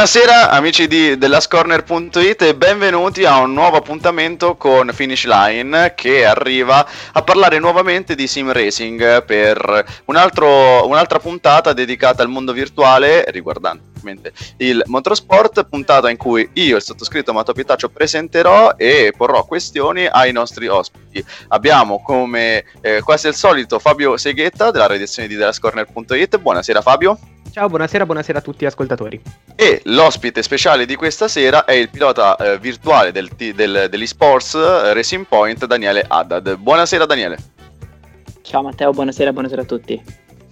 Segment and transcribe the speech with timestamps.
[0.00, 6.88] Buonasera amici di dellascorner.it e benvenuti a un nuovo appuntamento con Finish Line che arriva
[7.12, 13.26] a parlare nuovamente di sim racing per un altro, un'altra puntata dedicata al mondo virtuale
[13.28, 13.88] riguardante
[14.56, 20.32] il motorsport, puntata in cui io, il sottoscritto Mato Pitaccio, presenterò e porrò questioni ai
[20.32, 21.22] nostri ospiti.
[21.48, 26.38] Abbiamo come eh, quasi al solito Fabio Seghetta della redazione di dellascorner.it.
[26.38, 27.18] Buonasera Fabio.
[27.52, 29.20] Ciao, buonasera, buonasera a tutti gli ascoltatori.
[29.56, 34.94] E l'ospite speciale di questa sera è il pilota eh, virtuale del, del, dell'eSports eh,
[34.94, 36.56] Racing Point, Daniele Haddad.
[36.56, 37.36] Buonasera Daniele.
[38.42, 40.02] Ciao Matteo, buonasera, buonasera a tutti.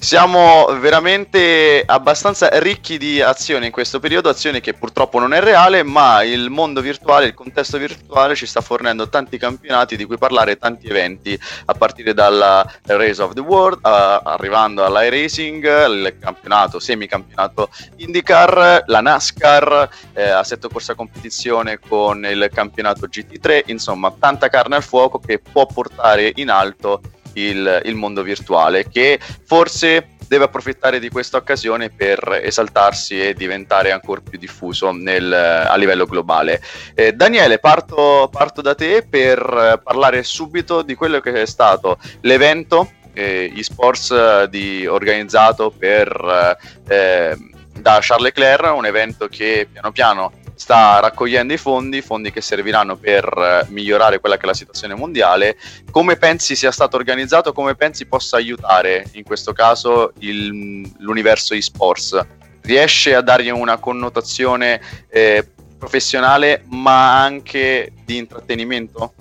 [0.01, 5.83] Siamo veramente abbastanza ricchi di azioni in questo periodo, azioni che purtroppo non è reale,
[5.83, 10.57] ma il mondo virtuale, il contesto virtuale ci sta fornendo tanti campionati di cui parlare,
[10.57, 17.69] tanti eventi, a partire dalla Race of the World, uh, arrivando all'iRacing, il campionato, semicampionato
[17.97, 24.85] IndyCar, la NASCAR, eh, assetto corsa competizione con il campionato GT3, insomma tanta carne al
[24.85, 27.01] fuoco che può portare in alto
[27.39, 33.91] il, il mondo virtuale, che forse deve approfittare di questa occasione per esaltarsi e diventare
[33.91, 36.61] ancora più diffuso nel, a livello globale.
[36.94, 42.91] Eh, Daniele, parto, parto, da te per parlare subito di quello che è stato l'evento
[43.14, 47.36] eh, eSports di, organizzato per, eh,
[47.72, 52.97] da Charles Leclerc, un evento che piano piano sta raccogliendo i fondi, fondi che serviranno
[52.97, 55.56] per eh, migliorare quella che è la situazione mondiale.
[55.91, 57.53] Come pensi sia stato organizzato?
[57.53, 62.27] Come pensi possa aiutare in questo caso il, l'universo eSports?
[62.62, 69.15] Riesce a dargli una connotazione eh, professionale ma anche di intrattenimento?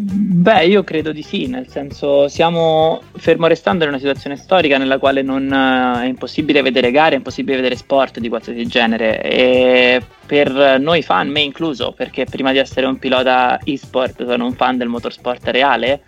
[0.00, 4.98] Beh, io credo di sì, nel senso siamo fermo restando in una situazione storica nella
[4.98, 9.20] quale non eh, è impossibile vedere gare, è impossibile vedere sport di qualsiasi genere.
[9.20, 14.52] E per noi fan, me incluso, perché prima di essere un pilota e-sport sono un
[14.52, 16.02] fan del motorsport reale,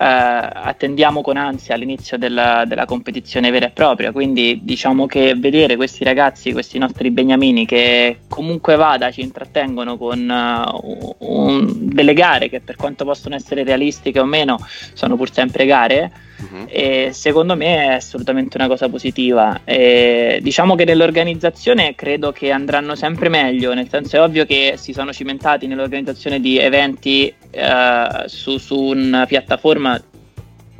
[0.00, 4.12] attendiamo con ansia l'inizio della, della, competizione vera e propria.
[4.12, 10.18] Quindi diciamo che vedere questi ragazzi, questi nostri beniamini che comunque vada ci intrattengono con
[10.28, 14.58] uh, un, delle gare che per quanto possono essere realistiche o meno
[14.92, 16.66] sono pur sempre gare Uh-huh.
[16.68, 19.62] E secondo me è assolutamente una cosa positiva.
[19.64, 24.92] E diciamo che nell'organizzazione credo che andranno sempre meglio, nel senso è ovvio che si
[24.92, 30.00] sono cimentati nell'organizzazione di eventi uh, su, su una piattaforma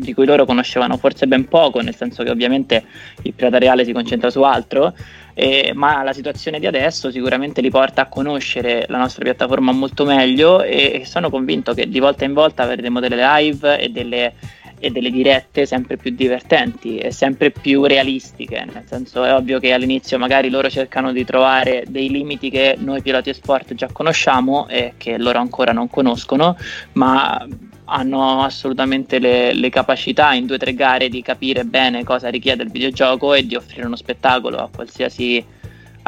[0.01, 2.85] di cui loro conoscevano forse ben poco, nel senso che ovviamente
[3.23, 4.95] il pirata reale si concentra su altro,
[5.35, 10.05] eh, ma la situazione di adesso sicuramente li porta a conoscere la nostra piattaforma molto
[10.05, 14.35] meglio e, e sono convinto che di volta in volta avremo delle live e delle
[14.79, 19.73] e delle dirette sempre più divertenti e sempre più realistiche, nel senso è ovvio che
[19.73, 24.69] all'inizio magari loro cercano di trovare dei limiti che noi piloti e sport già conosciamo
[24.69, 26.57] e che loro ancora non conoscono,
[26.93, 27.47] ma
[27.91, 32.63] hanno assolutamente le, le capacità in due o tre gare di capire bene cosa richiede
[32.63, 35.57] il videogioco e di offrire uno spettacolo a qualsiasi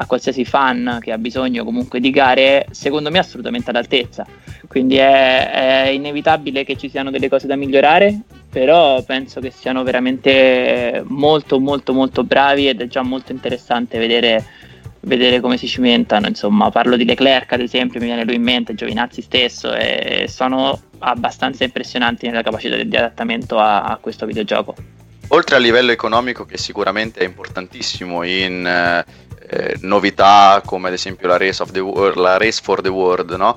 [0.01, 4.27] a qualsiasi fan che ha bisogno comunque di gare, secondo me assolutamente all'altezza.
[4.67, 8.19] Quindi è, è, inevitabile che ci siano delle cose da migliorare,
[8.51, 14.45] però penso che siano veramente molto molto molto bravi ed è già molto interessante vedere,
[15.01, 16.27] vedere come si cimentano.
[16.27, 20.79] Insomma, parlo di Leclerc ad esempio, mi viene lui in mente, Giovinazzi stesso, e sono
[20.99, 24.75] abbastanza impressionanti nella capacità di adattamento a, a questo videogioco.
[25.29, 29.05] Oltre a livello economico, che sicuramente è importantissimo in eh,
[29.51, 33.57] eh, novità come ad esempio la Race, World, la Race for the World, no?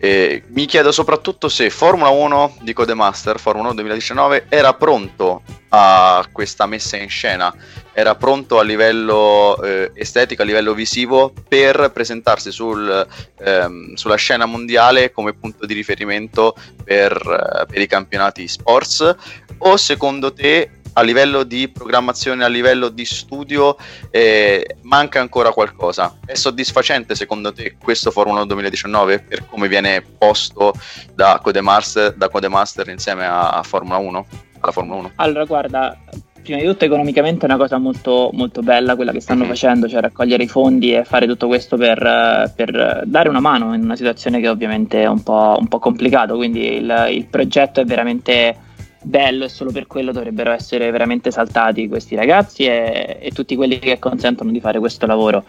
[0.00, 6.66] Mi chiedo soprattutto se Formula 1 di Codemaster, Formula 1 2019, era pronto a questa
[6.66, 7.52] messa in scena,
[7.92, 13.06] era pronto a livello eh, estetico, a livello visivo per presentarsi sul,
[13.38, 19.16] ehm, sulla scena mondiale come punto di riferimento per, eh, per i campionati sports
[19.58, 23.76] o secondo te a livello di programmazione, a livello di studio,
[24.10, 26.18] eh, manca ancora qualcosa.
[26.26, 30.72] È soddisfacente secondo te questo Formula 1 2019 per come viene posto
[31.14, 34.26] da Codemaster, da Codemaster insieme a, Formula 1?
[34.58, 35.12] Alla Formula 1?
[35.16, 35.96] Allora, guarda,
[36.42, 39.50] prima di tutto economicamente è una cosa molto, molto bella quella che stanno mm-hmm.
[39.50, 43.82] facendo, cioè raccogliere i fondi e fare tutto questo per, per, dare una mano in
[43.82, 47.84] una situazione che ovviamente è un po', un po complicato, quindi il, il progetto è
[47.84, 48.66] veramente
[49.08, 53.78] bello e solo per quello dovrebbero essere veramente saltati questi ragazzi e, e tutti quelli
[53.78, 55.44] che consentono di fare questo lavoro.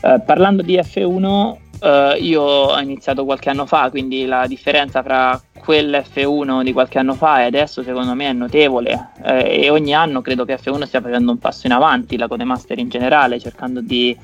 [0.00, 5.02] Uh, parlando di F1, uh, eh, io ho iniziato qualche anno fa, quindi la differenza
[5.02, 9.70] fra quel F1 di qualche anno fa e adesso secondo me è notevole uh, e
[9.70, 13.38] ogni anno credo che F1 stia facendo un passo in avanti, la Codemaster in generale,
[13.38, 14.16] cercando di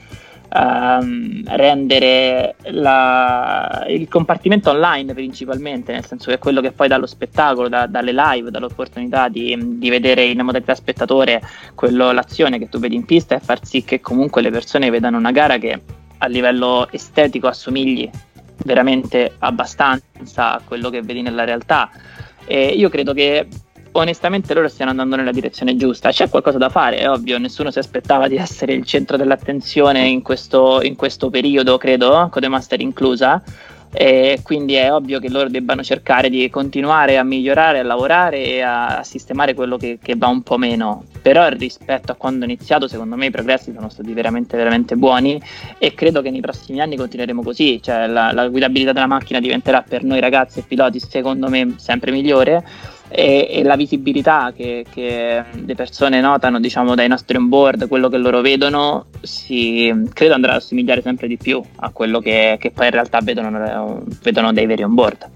[0.52, 6.96] ehm, rendere la, il compartimento online principalmente, nel senso che è quello che poi dà
[6.96, 11.40] lo spettacolo, da, dalle live, dall'opportunità di, di, vedere in modalità spettatore
[11.74, 15.18] quello, l'azione che tu vedi in pista e far sì che comunque le persone vedano
[15.18, 15.80] una gara che
[16.18, 18.10] a livello estetico assomigli
[18.64, 21.90] veramente abbastanza a quello che vedi nella realtà.
[22.44, 23.46] E io credo che
[23.92, 26.10] onestamente loro stiano andando nella direzione giusta.
[26.10, 30.22] C'è qualcosa da fare, è ovvio, nessuno si aspettava di essere il centro dell'attenzione in
[30.22, 33.42] questo, in questo periodo, credo, Codemaster inclusa.
[33.92, 38.60] E quindi è ovvio che loro debbano cercare di continuare a migliorare, a lavorare e
[38.60, 41.06] a, sistemare quello che, che, va un po' meno.
[41.20, 45.42] Però rispetto a quando ho iniziato, secondo me i progressi sono stati veramente, veramente buoni
[45.78, 47.82] e credo che nei prossimi anni continueremo così.
[47.82, 52.12] Cioè la, la guidabilità della macchina diventerà per noi ragazzi e piloti, secondo me, sempre
[52.12, 52.64] migliore
[53.10, 58.16] e, e la visibilità che, che, le persone notano diciamo, dai nostri onboard, quello che
[58.16, 62.86] loro vedono, si, credo andrà ad assomigliare sempre di più a quello che, che poi
[62.86, 65.30] in realtà vedono, vedono dai veri onboard.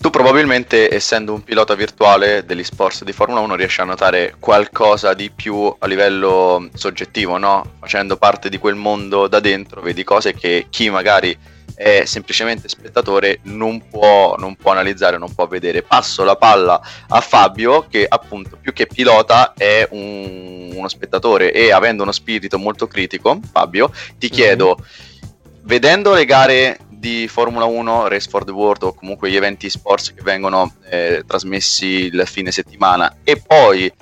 [0.00, 5.12] Tu probabilmente, essendo un pilota virtuale degli sports di Formula 1, riesci a notare qualcosa
[5.12, 7.72] di più a livello soggettivo, no?
[7.80, 11.36] Facendo parte di quel mondo da dentro, vedi cose che chi magari
[11.78, 15.82] è semplicemente spettatore non può, non può analizzare, non può vedere.
[15.82, 21.70] Passo la palla a Fabio che appunto più che pilota è un, uno spettatore e
[21.70, 24.32] avendo uno spirito molto critico, Fabio, ti mhm.
[24.32, 25.60] chiedo, mm-hmm.
[25.62, 30.12] vedendo le gare di Formula 1, Race for the World o comunque gli eventi sports
[30.12, 33.92] che vengono eh, trasmessi il fine settimana e poi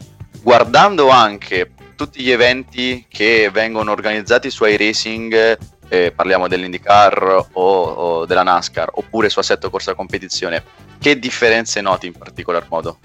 [0.41, 5.59] guardando anche tutti gli eventi che vengono organizzati su iRacing
[5.89, 10.63] eh, parliamo dell'IndyCar o, o, della NASCAR, oppure su assetto corsa competizione,
[10.99, 12.99] che differenze noti in particolar modo?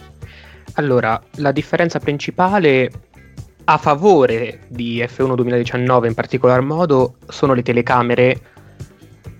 [0.73, 2.89] Allora, la differenza principale
[3.65, 8.41] a favore di F1 2019 in particolar modo sono le telecamere,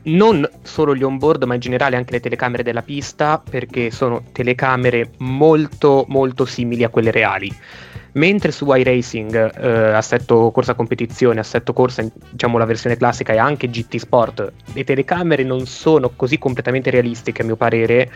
[0.04, 5.12] non solo gli onboard ma in generale anche le telecamere della pista perché sono telecamere
[5.20, 7.56] molto molto simili a quelle reali
[8.14, 13.70] mentre su iRacing, eh, assetto corsa competizione, assetto corsa, diciamo la versione classica e anche
[13.70, 18.12] GT Sport, le telecamere non sono così completamente realistiche a mio parere.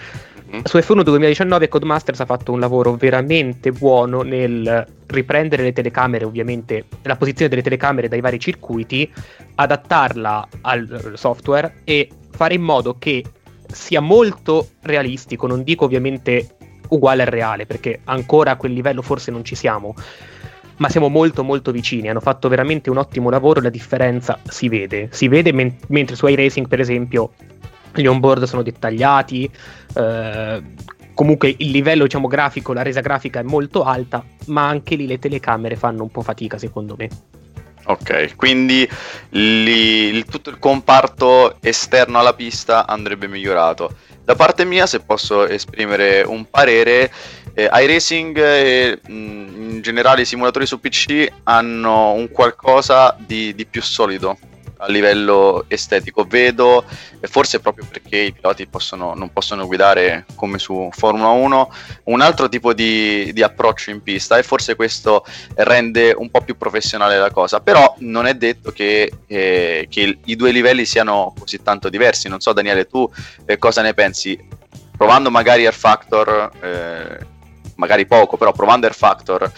[0.50, 0.62] Mm-hmm.
[0.63, 6.86] Su F1 2019 Codemasters ha fatto un lavoro veramente buono nel riprendere le telecamere, ovviamente
[7.03, 9.12] la posizione delle telecamere dai vari circuiti,
[9.56, 13.24] adattarla al software e fare in modo che
[13.71, 16.56] sia molto realistico, non dico ovviamente
[16.90, 19.96] uguale al reale, perché ancora a quel livello forse non ci siamo,
[20.78, 25.08] ma siamo molto molto vicini, hanno fatto veramente un ottimo lavoro, la differenza si vede,
[25.12, 27.32] si vede men- mentre su iRacing per esempio
[27.94, 29.50] gli onboard sono dettagliati,
[29.96, 30.64] eh,
[31.14, 35.18] comunque il livello diciamo grafico, la resa grafica è molto alta, ma anche lì le
[35.18, 37.10] telecamere fanno un po' fatica secondo me.
[37.88, 38.88] Ok, quindi
[39.30, 43.96] li, il, tutto il comparto esterno alla pista andrebbe migliorato.
[44.25, 47.12] Da parte mia, se posso esprimere un parere,
[47.53, 53.67] eh, iRacing e mh, in generale i simulatori su PC hanno un qualcosa di, di
[53.67, 54.36] più solido
[54.77, 56.25] a livello estetico.
[56.25, 56.84] Vedo,
[57.22, 61.72] forse proprio perché i piloti possono, non possono guidare come su Formula 1,
[62.05, 66.58] un altro tipo di, di, approccio in pista e forse questo rende un po' più
[66.58, 67.60] professionale la cosa.
[67.60, 72.27] Però non è detto che, eh, che i due livelli siano così tanto diversi.
[72.27, 73.10] Non so, Daniele, tu
[73.46, 74.38] eh, cosa ne pensi?
[74.98, 77.25] Provando magari Air Factor, eh,
[77.75, 79.51] magari poco, però provando Air Factor,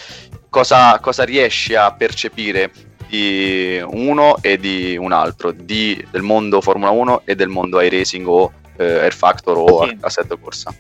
[0.50, 2.72] cosa, cosa riesci a percepire
[3.10, 8.28] di uno e di un altro, di, del mondo Formula 1 e del mondo iRacing
[8.28, 9.98] o eh, Air Factor o sì.
[10.02, 10.74] Assetto Corsa.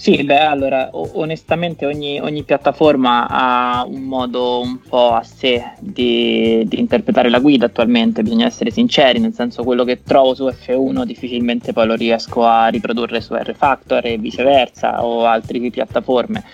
[0.00, 6.64] Sì, beh, allora, onestamente ogni, ogni, piattaforma ha un modo un po' a sé di,
[6.66, 11.04] di, interpretare la guida attualmente, bisogna essere sinceri, nel senso quello che trovo su F1
[11.04, 16.44] difficilmente poi lo riesco a riprodurre su R Factor e viceversa o altre piattaforme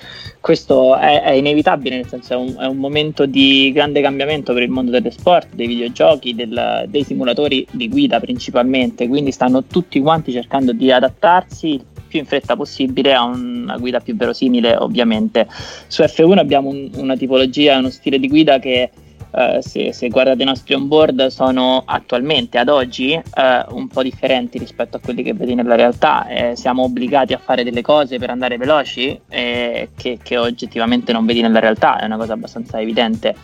[0.47, 4.62] questo è, è, inevitabile, nel senso è un, è un, momento di grande cambiamento per
[4.62, 9.99] il mondo dello sport, dei videogiochi, del, dei simulatori di guida principalmente, quindi stanno tutti
[9.99, 15.49] quanti cercando di adattarsi il più in fretta possibile a una guida più verosimile ovviamente.
[15.88, 18.91] Su F1 abbiamo un, una tipologia, uno stile di guida che
[19.37, 24.57] Uh, se, se, guardate i nostri onboard sono attualmente ad oggi uh, un po' differenti
[24.57, 26.26] rispetto a quelli che vedi nella realtà.
[26.26, 31.26] Eh, siamo obbligati a fare delle cose per andare veloci eh, che, che, oggettivamente non
[31.26, 33.35] vedi nella realtà è una cosa abbastanza evidente.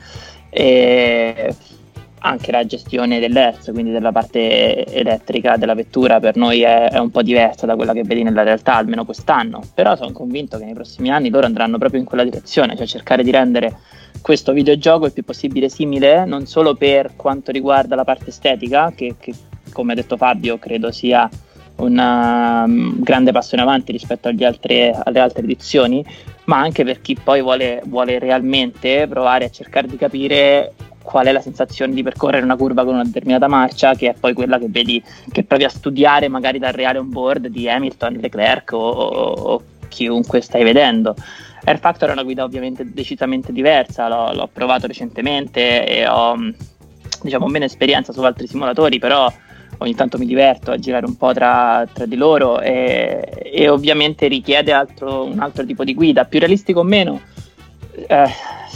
[0.49, 1.55] E
[2.23, 7.11] anche la gestione dell'ERS, quindi della parte elettrica della vettura, per noi è, è, un
[7.11, 9.61] po' diversa da quella che vedi nella realtà, almeno quest'anno.
[9.75, 13.23] Però sono convinto che nei prossimi anni loro andranno proprio in quella direzione, cioè cercare
[13.23, 13.77] di rendere
[14.21, 19.17] questo videogioco il più possibile simile, non solo per quanto riguarda la parte estetica, che,
[19.19, 19.35] che
[19.73, 21.29] come ha detto Fabio credo sia
[21.77, 26.05] un um, grande passo in avanti rispetto altre, alle altre edizioni,
[26.45, 30.73] ma anche per chi poi vuole, vuole realmente provare a cercare di capire
[31.03, 34.33] qual è la sensazione di percorrere una curva con una determinata marcia, che è poi
[34.33, 38.73] quella che vedi, che provi a studiare magari dal reale on board di Hamilton, Leclerc
[38.73, 41.15] o, o, o chiunque stai vedendo.
[41.65, 46.35] Air Factor è una guida ovviamente decisamente diversa, l'ho, l'ho provato recentemente e ho
[47.23, 49.33] diciamo meno esperienza su altri simulatori, però
[49.79, 54.27] ogni tanto mi diverto a girare un po' tra, tra di loro e, e ovviamente
[54.27, 57.21] richiede altro, un altro tipo di guida, più realistico o meno.
[57.95, 58.31] Eh,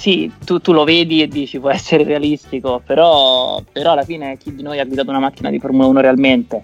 [0.06, 4.54] sì, tu, tu, lo vedi e dici può essere realistico, però, però, alla fine chi
[4.54, 6.62] di noi ha guidato una macchina di Formula 1 realmente,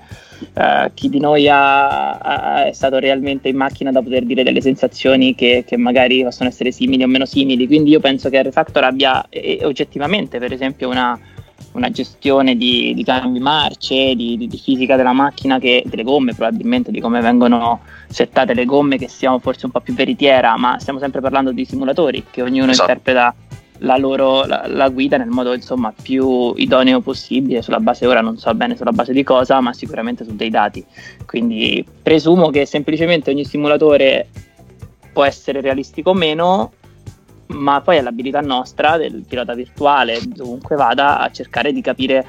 [0.55, 4.61] eh, chi di noi ha, ha, è stato realmente in macchina da poter dire delle
[4.61, 8.85] sensazioni che, che, magari possono essere simili o meno simili, quindi io penso che R-Factor
[8.85, 11.19] abbia eh, oggettivamente per esempio una,
[11.73, 16.35] una gestione di, di cambi marce, di, di, di, fisica della macchina, che, delle gomme
[16.35, 20.79] probabilmente, di come vengono settate le gomme, che siamo forse un po' più veritiera, ma
[20.79, 22.91] stiamo sempre parlando di simulatori, che ognuno esatto.
[22.91, 23.35] interpreta
[23.83, 28.39] la loro la, la, guida nel modo insomma più idoneo possibile sulla base ora non
[28.39, 30.85] so bene sulla base di cosa ma sicuramente su dei dati
[31.27, 34.29] quindi presumo che semplicemente ogni simulatore
[35.13, 36.73] può essere realistico o meno
[37.47, 42.27] ma poi è l'abilità nostra del pilota virtuale, dovunque vada, a cercare di capire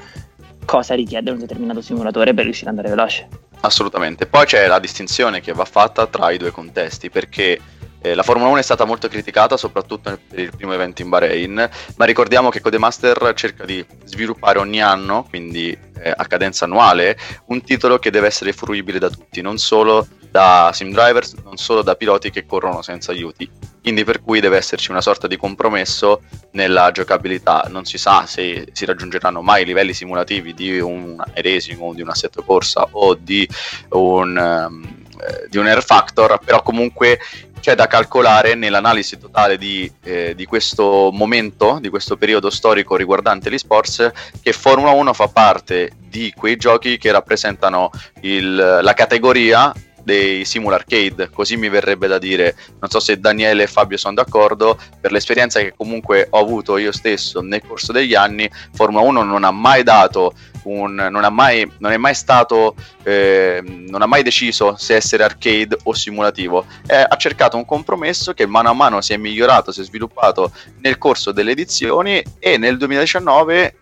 [0.64, 3.28] cosa richiede un determinato simulatore per riuscire ad andare veloce.
[3.60, 4.26] Assolutamente.
[4.26, 7.58] Poi c'è la distinzione che va fatta tra i due contesti, perché
[8.04, 11.70] eh, la Formula 1 è stata molto criticata, soprattutto per il primo evento in Bahrain,
[11.96, 17.16] ma ricordiamo che Codemaster cerca di sviluppare ogni anno, quindi eh, a cadenza annuale,
[17.46, 21.80] un titolo che deve essere fruibile da tutti, non solo da sim drivers, non solo
[21.80, 23.50] da piloti che corrono senza aiuti.
[23.84, 26.22] Quindi per cui deve esserci una sorta di compromesso
[26.52, 27.66] nella giocabilità.
[27.68, 32.00] Non si sa se si raggiungeranno mai i livelli simulativi di un racing o di
[32.00, 33.46] un assetto corsa o di
[33.90, 35.04] un, um,
[35.50, 37.18] di un Air Factor, però comunque
[37.60, 43.50] c'è da calcolare nell'analisi totale di, eh, di, questo momento, di questo periodo storico riguardante
[43.50, 44.10] gli sports,
[44.40, 47.90] che Formula 1 fa parte di quei giochi che rappresentano
[48.22, 49.70] il, la categoria
[50.04, 52.54] dei simul arcade, così mi verrebbe da dire.
[52.80, 56.92] Non so se Daniele e Fabio sono d'accordo, per l'esperienza che comunque ho avuto io
[56.92, 60.34] stesso nel corso degli anni, Formula 1 non ha mai dato
[60.64, 65.24] un, non, ha mai, non è mai stato, eh, non ha mai deciso se essere
[65.24, 66.66] arcade o simulativo.
[66.86, 70.52] Eh, ha cercato un compromesso che mano a mano si è migliorato, si è sviluppato
[70.80, 73.76] nel corso delle edizioni e nel 2019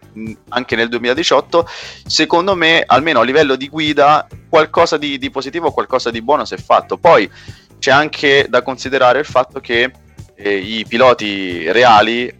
[0.48, 1.66] anche nel 2018,
[2.06, 6.54] secondo me, almeno a livello di guida, qualcosa di, di positivo, qualcosa di buono si
[6.54, 6.98] è fatto.
[6.98, 7.30] Poi
[7.78, 9.90] c'è anche da considerare il fatto che
[10.34, 12.36] eh, i piloti reali eh,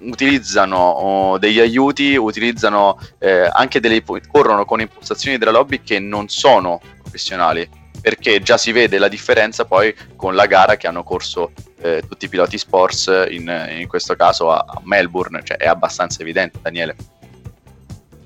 [0.00, 6.28] utilizzano oh, degli aiuti, utilizzano eh, anche delle corrono con impostazioni della lobby che non
[6.28, 7.68] sono professionali
[8.02, 12.26] perché già si vede la differenza poi con la gara che hanno corso eh, tutti
[12.26, 16.96] i piloti sports, in, in questo caso a, a, Melbourne, cioè è abbastanza evidente Daniele.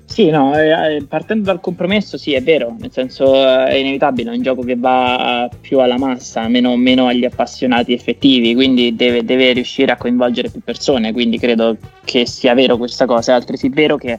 [0.05, 4.41] Sì, no, eh, partendo dal compromesso sì, è vero, nel senso è inevitabile, è un
[4.41, 9.91] gioco che va più alla massa, meno, meno agli appassionati effettivi, quindi deve, deve riuscire
[9.91, 14.17] a coinvolgere più persone, quindi credo che sia vero questa cosa, è altresì vero che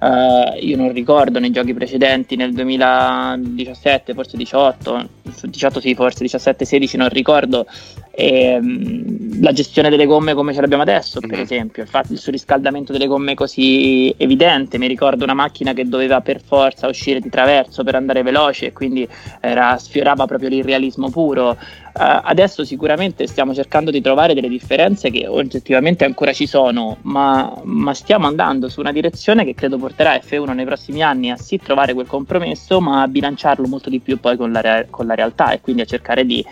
[0.00, 5.08] Uh, io non ricordo nei giochi precedenti, nel 2017, forse 18,
[5.42, 7.66] 18 sì, forse 17, 16, non ricordo,
[8.12, 11.40] ehm, la gestione delle gomme come ce l'abbiamo adesso, per mm-hmm.
[11.40, 14.78] esempio, il, fatto, il surriscaldamento delle gomme così evidente.
[14.78, 18.72] Mi ricordo una macchina che doveva per forza uscire di traverso per andare veloce e
[18.72, 19.06] quindi
[19.40, 21.58] era, sfiorava proprio l'irrealismo puro.
[21.92, 27.52] Uh, adesso sicuramente stiamo cercando di trovare delle differenze che oggettivamente ancora ci sono, ma,
[27.64, 31.58] ma, stiamo andando su una direzione che credo porterà F1 nei prossimi anni a sì
[31.58, 35.50] trovare quel compromesso, ma a bilanciarlo molto di più poi con la, con la realtà
[35.50, 36.44] e quindi a cercare di,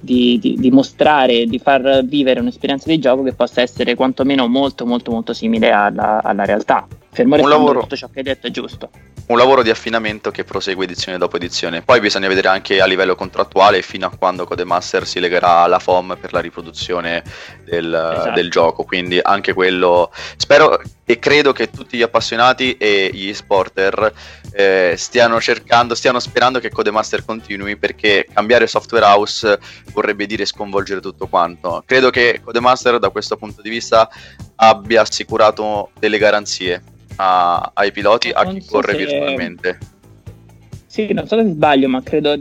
[0.00, 4.86] di, di, di, mostrare, di far vivere un'esperienza di gioco che possa essere quantomeno molto
[4.86, 6.86] molto molto simile alla, alla realtà.
[7.18, 8.90] Fermo un lavoro, tutto ciò che hai detto è giusto
[9.28, 11.82] un lavoro di affinamento che prosegue edizione dopo edizione.
[11.82, 16.16] Poi bisogna vedere anche a livello contrattuale fino a quando Codemaster si legherà alla FOM
[16.18, 17.22] per la riproduzione
[17.64, 18.30] del, esatto.
[18.30, 18.84] del, gioco.
[18.84, 20.10] Quindi anche quello.
[20.36, 24.12] Spero e credo che tutti gli appassionati e gli sporter
[24.52, 29.58] eh, stiano cercando, stiano sperando che Codemaster continui perché cambiare software house
[29.92, 31.82] vorrebbe dire sconvolgere tutto quanto.
[31.84, 34.08] Credo che Codemaster da questo punto di vista
[34.56, 38.98] abbia assicurato delle garanzie a, ai piloti, a chi so corre se...
[38.98, 39.78] virtualmente.
[40.86, 42.36] Sì, non so se sbaglio, ma credo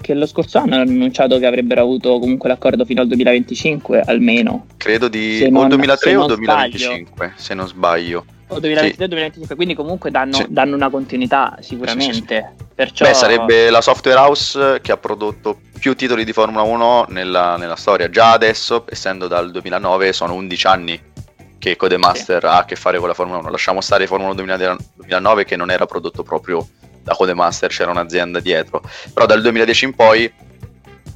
[0.00, 4.66] che lo scorso anno hanno annunciato che avrebbero avuto comunque l'accordo fino al 2025 almeno.
[4.76, 7.32] Credo di non, o 2003 o 2025, sbaglio.
[7.36, 8.24] se non sbaglio.
[8.48, 9.54] O 2023-2025, sì.
[9.54, 10.46] quindi comunque danno, sì.
[10.48, 12.54] danno, una continuità sicuramente.
[12.56, 13.04] Sì, Perciò...
[13.04, 17.76] Beh, sarebbe la software house che ha prodotto più titoli di Formula 1 nella, nella
[17.76, 18.08] storia.
[18.08, 21.00] Già adesso, essendo dal 2009, sono 11 anni
[21.62, 23.48] che Codemaster ha a che fare con la Formula 1.
[23.48, 26.66] Lasciamo stare Formula 1 2009 che non era prodotto proprio
[27.00, 28.82] da Codemaster, c'era un'azienda dietro.
[29.14, 30.32] Però dal 2010 in poi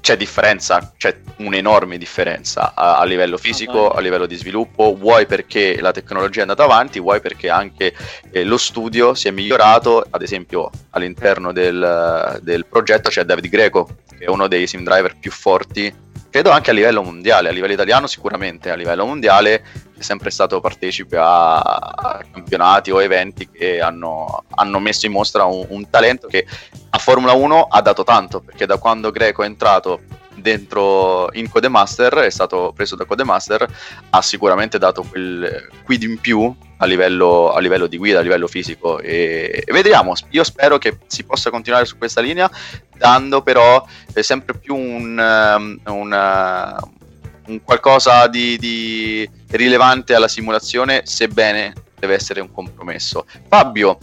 [0.01, 5.81] c'è differenza, c'è un'enorme differenza a, a livello fisico, a livello di sviluppo, vuoi perché
[5.81, 7.93] la tecnologia è andata avanti, vuoi perché anche
[8.31, 13.89] eh, lo studio si è migliorato, ad esempio all'interno del, del progetto c'è David Greco,
[14.17, 15.93] che è uno dei sim driver più forti
[16.31, 19.65] credo anche a livello mondiale, a livello italiano sicuramente, a livello mondiale
[19.99, 25.65] è sempre stato partecipe a, campionati o eventi che hanno, hanno messo in mostra un,
[25.69, 26.47] un, talento che
[26.91, 30.01] a Formula 1 ha dato tanto, perché da quando Greco è entrato
[30.35, 33.67] dentro in Codemaster, è stato preso da Codemaster,
[34.11, 38.47] ha sicuramente dato quel quid in più a livello, a livello di guida, a livello
[38.47, 38.99] fisico.
[39.01, 42.51] E, e, vediamo, io spero che si possa continuare su questa linea,
[42.97, 43.85] dando però
[44.17, 51.75] eh, sempre più un, um, un, uh, un qualcosa di, di rilevante alla simulazione, sebbene
[51.99, 53.27] deve essere un compromesso.
[53.49, 53.99] Fabio,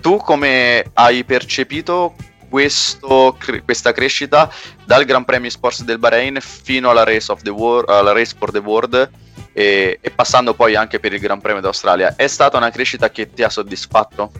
[0.00, 2.14] tu come hai percepito
[2.48, 4.48] questo, questa crescita
[4.84, 9.10] dal Gran Premio Sports del Bahrain fino alla Race, World, alla Race for the World
[9.52, 12.14] e, e passando poi anche per il Gran Premio d'Australia?
[12.14, 14.30] È stata una crescita che ti ha soddisfatto?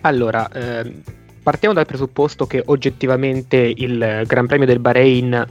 [0.00, 1.02] Allora, ehm,
[1.48, 5.46] partiamo dal presupposto che oggettivamente il Gran Premio del Bahrain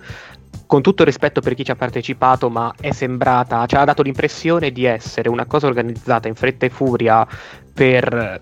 [0.67, 4.04] con tutto il rispetto per chi ci ha partecipato, ma è sembrata, ci ha dato
[4.04, 7.28] l'impressione di essere una cosa organizzata in fretta e furia
[7.74, 8.39] per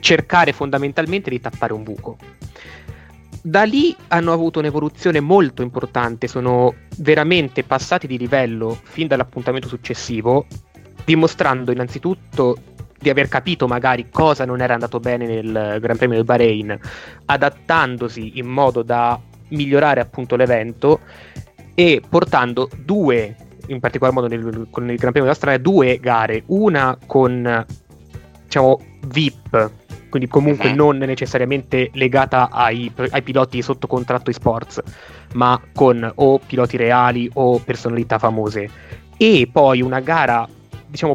[0.00, 2.16] cercare fondamentalmente di tappare un buco.
[3.40, 10.46] Da lì hanno avuto un'evoluzione molto importante, sono veramente passati di livello fin dall'appuntamento successivo,
[11.04, 12.56] dimostrando innanzitutto
[12.98, 16.78] di aver capito magari cosa non era andato bene nel Gran Premio del Bahrain,
[17.26, 21.00] adattandosi in modo da migliorare appunto l'evento
[21.74, 23.36] e portando due,
[23.68, 27.66] in particolar modo nel, con il Gran Premio dell'Australia, due gare, una con
[28.44, 30.76] diciamo VIP quindi comunque uh-huh.
[30.76, 34.80] non necessariamente legata ai, ai, piloti sotto contratto esports,
[35.34, 38.70] ma con o piloti reali o personalità famose.
[39.18, 40.48] E poi una gara,
[40.86, 41.14] diciamo,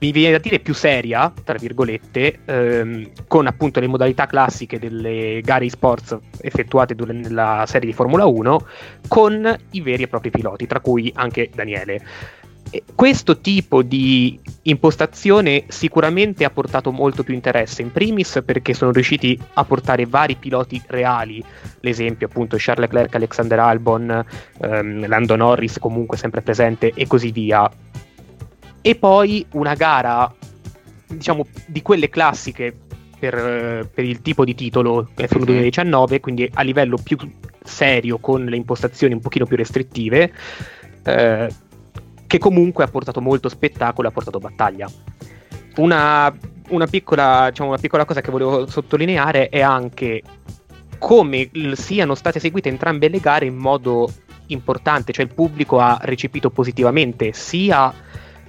[0.00, 5.40] mi viene da dire più seria, tra virgolette, ehm, con appunto le modalità classiche delle
[5.42, 8.66] gare esports effettuate nella serie di Formula 1,
[9.08, 12.02] con i veri e propri piloti, tra cui anche Daniele
[12.94, 19.38] questo tipo di impostazione sicuramente ha portato molto più interesse, in primis perché sono riusciti
[19.54, 21.42] a portare vari piloti reali,
[21.80, 24.24] l'esempio appunto Charles Leclerc, Alexander Albon,
[24.60, 27.68] ehm, Lando Norris comunque sempre presente e così via.
[28.82, 30.32] E poi una gara,
[31.06, 32.74] diciamo, di quelle classiche
[33.18, 36.20] per, per il tipo di titolo F1 2019, mhm.
[36.20, 37.16] quindi a livello più
[37.62, 40.32] serio con le impostazioni un pochino più restrittive.
[41.02, 41.48] Eh,
[42.30, 44.88] che comunque ha portato molto spettacolo e ha portato battaglia.
[45.78, 46.32] Una,
[46.68, 50.22] una, piccola, diciamo, una piccola cosa che volevo sottolineare è anche
[50.96, 54.08] come siano state eseguite entrambe le gare in modo
[54.46, 57.92] importante, cioè il pubblico ha recepito positivamente sia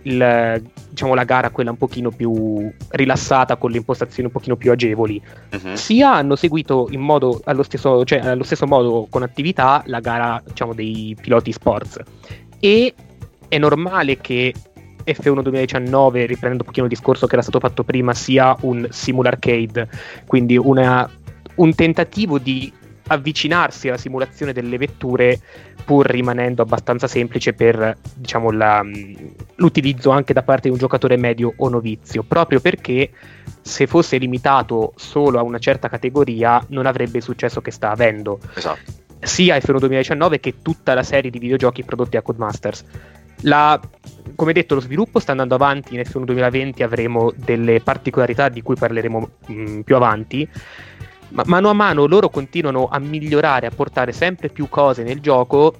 [0.03, 4.71] il, diciamo, la gara quella un pochino più rilassata con le impostazioni un pochino più
[4.71, 5.75] agevoli, uh-huh.
[5.75, 10.41] sia hanno seguito in modo allo stesso, cioè, allo stesso modo con attività la gara
[10.45, 11.99] diciamo, dei piloti sports
[12.59, 12.93] e
[13.47, 14.53] è normale che
[15.03, 19.89] F1 2019, riprendendo un pochino il discorso che era stato fatto prima, sia un simularcade,
[20.25, 21.09] quindi una,
[21.55, 22.71] un tentativo di
[23.11, 25.39] avvicinarsi alla simulazione delle vetture
[25.83, 28.83] pur rimanendo abbastanza semplice per diciamo, la,
[29.55, 33.09] l'utilizzo anche da parte di un giocatore medio o novizio, proprio perché
[33.61, 38.39] se fosse limitato solo a una certa categoria non avrebbe il successo che sta avendo.
[38.55, 38.99] Esatto.
[39.19, 42.83] Sia F1 2019 che tutta la serie di videogiochi prodotti a Codemasters.
[43.41, 43.79] La,
[44.35, 45.93] come detto, lo sviluppo sta andando avanti.
[45.93, 50.49] In F1 2020 avremo delle particolarità di cui parleremo mh, mm, più avanti.
[51.31, 55.75] Ma mano a mano loro continuano a migliorare, a portare sempre più cose nel gioco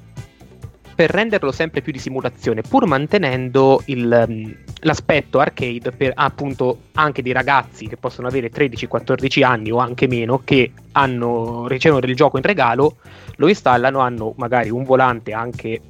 [0.95, 7.21] per renderlo sempre più di simulazione, pur mantenendo il, mm, l'aspetto arcade per appunto anche
[7.21, 12.37] dei ragazzi che possono avere 13-14 anni o anche meno che hanno, ricevono del gioco
[12.37, 12.97] in regalo,
[13.37, 15.81] lo installano, hanno magari un volante anche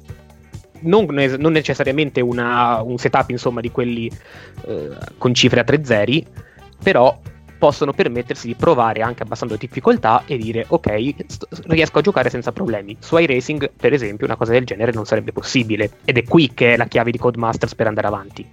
[0.80, 1.04] non,
[1.38, 4.10] non necessariamente una, un setup insomma di quelli
[4.66, 6.26] eh, con cifre a tre zeri
[6.82, 7.16] però
[7.62, 12.50] possono permettersi di provare anche abbassando difficoltà e dire ok, st- riesco a giocare senza
[12.50, 12.96] problemi.
[12.98, 16.74] Su iRacing, per esempio, una cosa del genere non sarebbe possibile ed è qui che
[16.74, 18.50] è la chiave di Codemasters per andare avanti.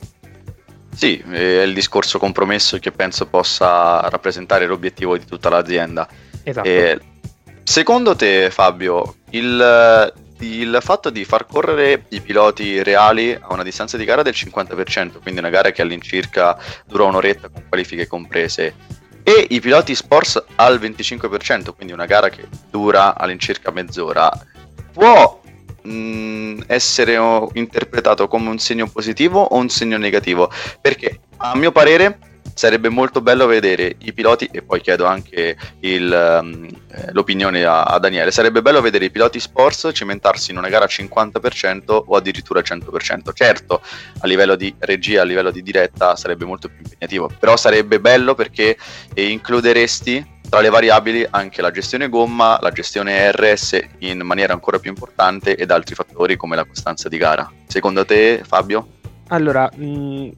[0.94, 6.08] Sì, è il discorso compromesso che penso possa rappresentare l'obiettivo di tutta l'azienda.
[6.44, 6.68] Esatto.
[6.68, 7.00] E
[7.64, 13.98] secondo te, Fabio, il, il, fatto di far correre i piloti reali a una distanza
[13.98, 19.48] di gara del 50%, quindi una gara che all'incirca dura un'oretta con qualifiche comprese, e
[19.50, 24.32] i piloti sports al 25%, quindi una gara che dura all'incirca mezz'ora,
[24.92, 25.40] può
[25.82, 27.18] mh, mm, essere
[27.54, 30.52] interpretato come un segno positivo o un segno negativo?
[30.82, 32.29] Perché a mio parere
[32.60, 36.68] sarebbe molto bello vedere i piloti, e poi chiedo anche il, um,
[37.14, 40.90] l'opinione a, a, Daniele, sarebbe bello vedere i piloti sports cimentarsi in una gara al
[40.92, 43.32] 50% o addirittura al 100%.
[43.34, 43.82] Certo,
[44.20, 48.36] a livello di regia, a livello di diretta sarebbe molto più impegnativo, però sarebbe bello
[48.36, 48.78] perché
[49.14, 54.90] includeresti tra le variabili anche la gestione gomma, la gestione RS in maniera ancora più
[54.90, 57.50] importante ed altri fattori come la costanza di gara.
[57.68, 58.98] Secondo te, Fabio?
[59.30, 60.30] Allora, mh,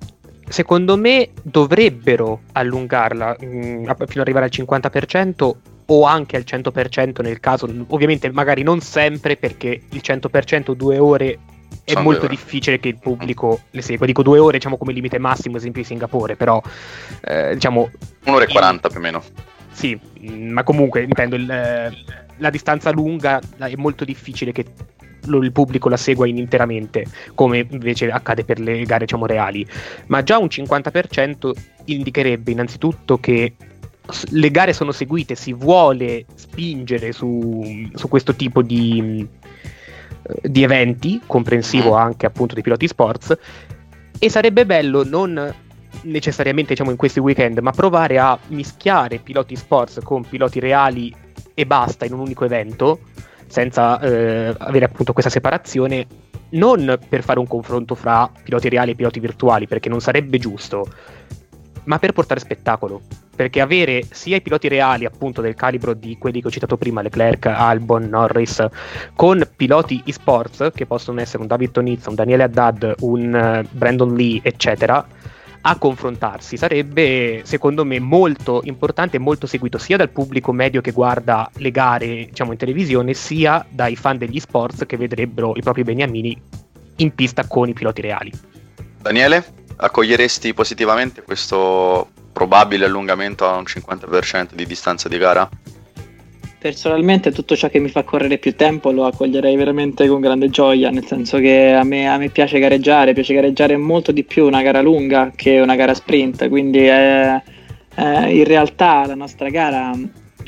[0.51, 5.51] secondo me dovrebbero allungarla mh, mm, fino ad arrivare al 50%
[5.87, 11.39] o anche al 100% nel caso, ovviamente magari non sempre perché il 100% due ore
[11.83, 14.05] è Sono molto difficile che il pubblico le segua.
[14.05, 16.61] Dico due ore diciamo come limite massimo, esempio di Singapore, però
[17.21, 17.89] eh, diciamo...
[18.25, 19.23] Un'ora e 40 più o meno.
[19.71, 24.65] Sì, mm, ma comunque intendo il, la distanza lunga è molto difficile che
[25.25, 29.65] il pubblico la segua interamente, come invece accade per le gare diciamo, reali.
[30.07, 31.51] Ma già un 50%
[31.85, 33.53] indicherebbe innanzitutto che
[34.29, 39.25] le gare sono seguite, si vuole spingere su, su questo tipo di,
[40.41, 41.97] di, eventi, comprensivo mm.
[41.97, 43.37] anche appunto dei piloti sports,
[44.19, 45.53] e sarebbe bello non
[46.03, 51.13] necessariamente diciamo in questi weekend, ma provare a mischiare piloti sports con piloti reali
[51.53, 52.99] e basta in un unico evento
[53.51, 56.07] senza eh, avere appunto questa separazione,
[56.51, 60.87] non per fare un confronto fra piloti reali e piloti virtuali, perché non sarebbe giusto,
[61.83, 63.01] ma per portare spettacolo.
[63.33, 67.01] Perché avere sia i piloti reali, appunto, del calibro di quelli che ho citato prima,
[67.01, 68.63] Leclerc, Albon, Norris,
[69.15, 74.13] con piloti esports, che possono essere un David Tonizza, un Daniele Haddad, un uh, Brandon
[74.13, 75.05] Lee, eccetera,
[75.61, 80.91] a confrontarsi sarebbe secondo me molto importante e molto seguito sia dal pubblico medio che
[80.91, 85.83] guarda le gare diciamo in televisione sia dai fan degli sports che vedrebbero i propri
[85.83, 86.41] beniamini
[86.97, 88.31] in pista con i piloti reali.
[89.01, 89.43] Daniele,
[89.75, 95.49] accoglieresti positivamente questo probabile allungamento a un 50% di distanza di gara?
[96.61, 100.91] Personalmente tutto ciò che mi fa correre più tempo lo accoglierei veramente con grande gioia,
[100.91, 104.61] nel senso che a me, a me piace gareggiare, piace gareggiare molto di più una
[104.61, 107.41] gara lunga che una gara sprint, quindi è,
[107.95, 109.91] è in realtà la nostra gara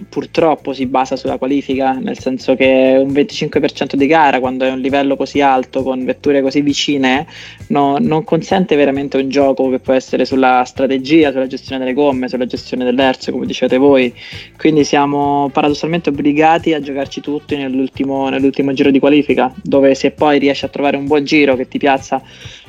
[0.08, 4.80] purtroppo si basa sulla qualifica, nel senso che un 25% di gara quando è un
[4.80, 7.26] livello così alto con vetture così vicine
[7.68, 12.28] no, non consente veramente un gioco che può essere sulla strategia, sulla gestione delle gomme,
[12.28, 14.14] sulla gestione dell'erzo come dicete voi,
[14.58, 20.40] quindi siamo paradossalmente obbligati a giocarci tutti nell'ultimo, nell'ultimo giro di qualifica, dove se poi
[20.40, 22.22] riesci a trovare un buon giro che ti piazza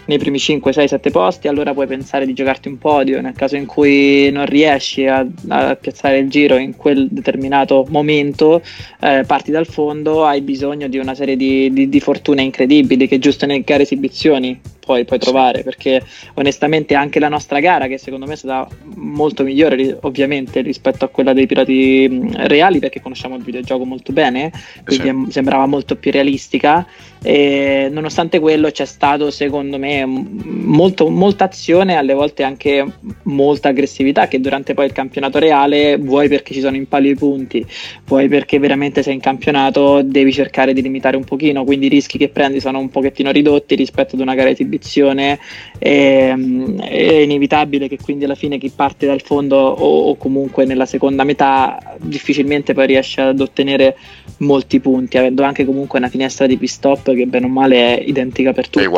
[0.06, 3.20] nei primi 5, 6, 7 posti, allora puoi pensare di giocarti un podio.
[3.20, 8.62] Nel caso in cui non riesci a, a piazzare il giro in quel determinato momento,
[9.00, 13.18] eh, parti dal fondo, hai bisogno di una serie di, di, di fortune incredibili che
[13.18, 16.02] giusto nelle gare esibizioni puoi, puoi trovare perché
[16.34, 21.08] onestamente anche la nostra gara che secondo me è stata molto migliore ovviamente rispetto a
[21.08, 24.52] quella dei pirati reali perché conosciamo il videogioco molto bene
[24.84, 25.32] quindi sì.
[25.32, 26.86] sembrava molto più realistica
[27.22, 32.84] e nonostante quello c'è stato secondo me molto, molta azione alle volte anche
[33.22, 37.16] molta aggressività che durante poi il campionato reale vuoi perché ci sono in palio i
[37.16, 37.66] punti
[38.06, 42.18] vuoi perché veramente sei in campionato devi cercare di limitare un pochino quindi i rischi
[42.18, 45.38] che prendi sono un pochettino ridotti rispetto ad una gara esibitiva esibizione
[45.78, 46.34] è,
[46.80, 51.24] è, inevitabile che quindi alla fine chi parte dal fondo o, o, comunque nella seconda
[51.24, 53.96] metà difficilmente poi riesce ad ottenere
[54.38, 58.02] molti punti avendo anche comunque una finestra di pit stop che bene o male è
[58.04, 58.88] identica per tutti è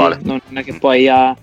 [0.44, 1.36] non è che poi ha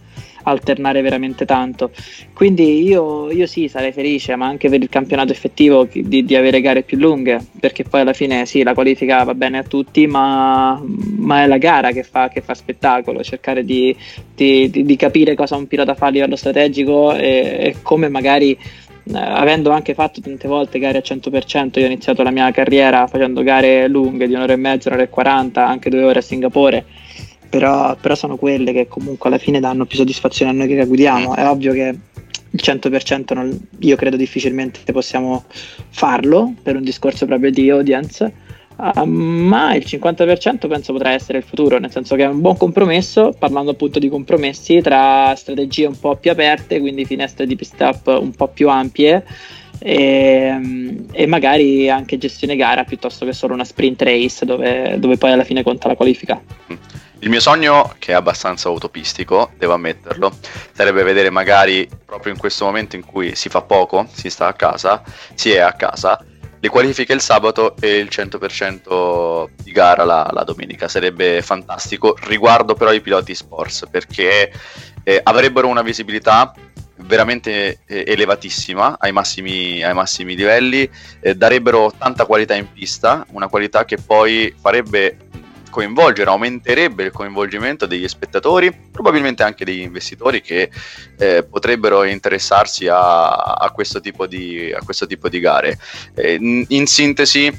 [0.44, 1.92] alternare veramente tanto.
[2.34, 6.62] Quindi io, io, sì, sarei felice, ma anche per il campionato effettivo di, di, avere
[6.62, 10.82] gare più lunghe, perché poi alla fine sì, la qualifica va bene a tutti, ma,
[11.18, 13.96] ma è la gara che fa, che fa spettacolo, cercare di,
[14.34, 18.58] di, di, capire cosa un pilota fa a livello strategico e, e come magari
[19.06, 23.06] eh, avendo anche fatto tante volte gare a 100%, io ho iniziato la mia carriera
[23.08, 26.86] facendo gare lunghe di un'ora e mezza, un'ora e 40, anche due ore a Singapore
[27.54, 31.36] però, però, sono quelle che comunque alla fine danno più soddisfazione a noi che guidiamo.
[31.36, 31.96] È ovvio che
[32.50, 35.44] il 100% non, io credo difficilmente possiamo
[35.90, 38.42] farlo per un discorso proprio di audience.
[38.76, 42.58] Uh, ma il 50% penso potrà essere il futuro, nel senso che è un buon
[42.58, 48.08] compromesso, parlando appunto di compromessi tra strategie un po' più aperte, quindi finestre di pist-up
[48.20, 49.24] un po' più ampie
[49.86, 55.32] e, e, magari anche gestione gara piuttosto che solo una sprint race dove, dove poi
[55.34, 56.42] alla fine conta la qualifica.
[57.20, 60.38] Il mio sogno, che è abbastanza utopistico, devo ammetterlo,
[60.72, 64.54] sarebbe vedere magari proprio in questo momento in cui si fa poco, si sta a
[64.54, 66.24] casa, si è a casa,
[66.60, 70.88] le qualifiche il sabato e il 100% di gara la, la domenica.
[70.88, 72.16] Sarebbe fantastico.
[72.24, 74.50] Riguardo però i piloti sports, perché
[75.04, 76.54] eh, avrebbero una visibilità
[77.06, 80.90] veramente eh, elevatissima ai massimi, ai massimi livelli,
[81.20, 85.18] eh, darebbero tanta qualità in pista, una qualità che poi farebbe
[85.74, 90.70] coinvolgere, aumenterebbe il coinvolgimento degli spettatori, probabilmente anche degli investitori che
[91.18, 95.80] eh, potrebbero interessarsi a, a, questo di, a, questo tipo di, gare.
[96.14, 97.52] Eh, in, in, sintesi,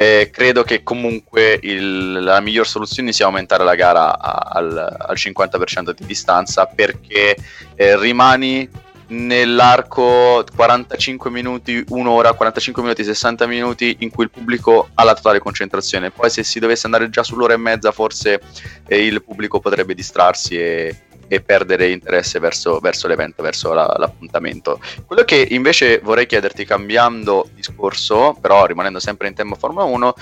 [0.00, 5.90] eh, credo che comunque il, la miglior soluzione sia aumentare la gara al, al 50%
[5.90, 7.36] di distanza perché
[7.74, 8.66] eh, rimani
[9.08, 15.38] nell'arco 45 minuti, un'ora, 45 minuti, 60 minuti in cui il pubblico ha la totale
[15.38, 16.10] concentrazione.
[16.10, 18.40] Poi se si dovesse andare già sull'ora e mezza forse
[18.86, 20.96] eh, il pubblico potrebbe distrarsi e,
[21.32, 24.80] e perdere interesse verso, verso l'evento, verso la, l'appuntamento.
[25.06, 30.14] Quello che invece vorrei chiederti cambiando discorso, però rimanendo sempre in tema Formula 1,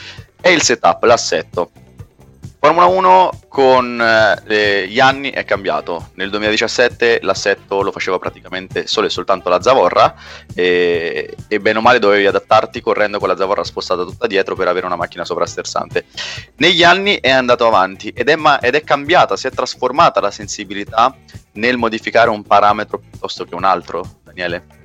[0.42, 1.70] è il setup, l'assetto.
[2.60, 4.02] Formula 1 con
[4.48, 6.10] eh, gli anni è cambiato.
[6.14, 10.12] Nel 2017 l'assetto lo faceva praticamente solo e soltanto la zavorra
[10.52, 14.66] e, e bene o male dovevi adattarti correndo con la zavorra spostata tutta dietro per
[14.66, 16.06] avere una macchina sovrasterzante.
[16.56, 20.32] Negli anni è andato avanti ed è, ma- ed è cambiata, si è trasformata la
[20.32, 21.14] sensibilità
[21.52, 24.77] nel modificare un parametro piuttosto che un altro, Daniele.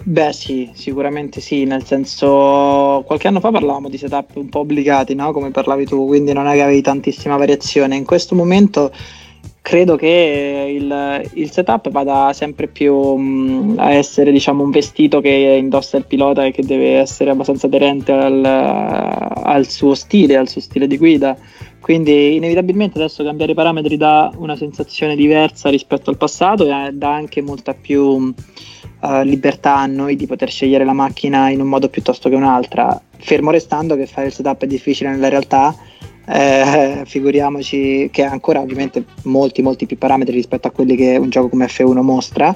[0.00, 5.14] Beh sì, sicuramente sì, nel senso qualche anno fa parlavamo di setup un po' obbligati,
[5.14, 5.32] no?
[5.32, 7.96] come parlavi tu, quindi non è che avevi tantissima variazione.
[7.96, 8.92] In questo momento
[9.60, 15.28] credo che il, il setup vada sempre più mh, a essere diciamo, un vestito che
[15.28, 20.60] indossa il pilota e che deve essere abbastanza aderente al, al suo stile, al suo
[20.60, 21.36] stile di guida.
[21.88, 27.40] Quindi inevitabilmente adesso cambiare parametri dà una sensazione diversa rispetto al passato e dà anche
[27.40, 32.28] molta più uh, libertà a noi di poter scegliere la macchina in un modo piuttosto
[32.28, 35.74] che un'altra, fermo restando che fare il setup è difficile nella realtà
[36.30, 41.30] eh, figuriamoci che ha ancora ovviamente molti molti più parametri rispetto a quelli che un
[41.30, 42.54] gioco come F1 mostra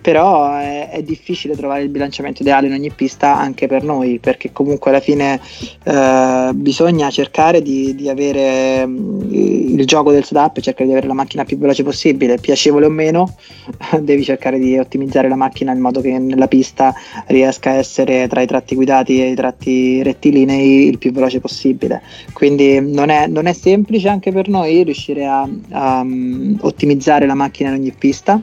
[0.00, 4.52] però è, è difficile trovare il bilanciamento ideale in ogni pista anche per noi perché
[4.52, 5.40] comunque alla fine
[5.84, 11.14] eh, bisogna cercare di, di avere mm, il gioco del setup cercare di avere la
[11.14, 13.34] macchina più veloce possibile piacevole o meno
[14.00, 16.94] devi cercare di ottimizzare la macchina in modo che nella pista
[17.26, 22.02] riesca a essere tra i tratti guidati e i tratti rettilinei il più veloce possibile.
[22.32, 27.26] Quindi non è è, non è semplice anche per noi riuscire a, a um, ottimizzare
[27.26, 28.40] la macchina in ogni pista.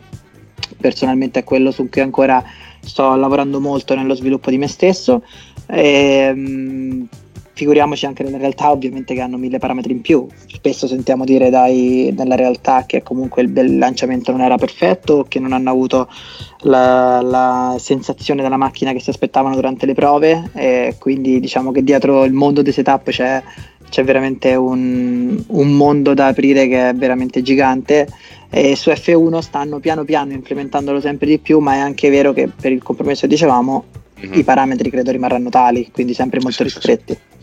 [0.79, 2.43] Personalmente è quello su cui ancora
[2.79, 5.23] sto lavorando molto nello sviluppo di me stesso.
[5.67, 7.07] E, um,
[7.61, 10.25] figuriamoci anche nelle realtà ovviamente che hanno mille parametri in più.
[10.47, 15.39] Spesso sentiamo dire dai, nella realtà che comunque il, il lanciamento non era perfetto, che
[15.39, 16.07] non hanno avuto
[16.61, 21.83] la, la, sensazione della macchina che si aspettavano durante le prove e quindi diciamo che
[21.83, 23.43] dietro il mondo dei setup c'è
[23.91, 28.07] c'è veramente un, un, mondo da aprire che è veramente gigante
[28.49, 32.47] e su F1 stanno piano piano implementandolo sempre di più ma è anche vero che
[32.47, 33.85] per il compromesso che dicevamo
[34.19, 34.39] mm-hmm.
[34.39, 37.39] i parametri credo rimarranno tali quindi sempre molto sì, ristretti sì.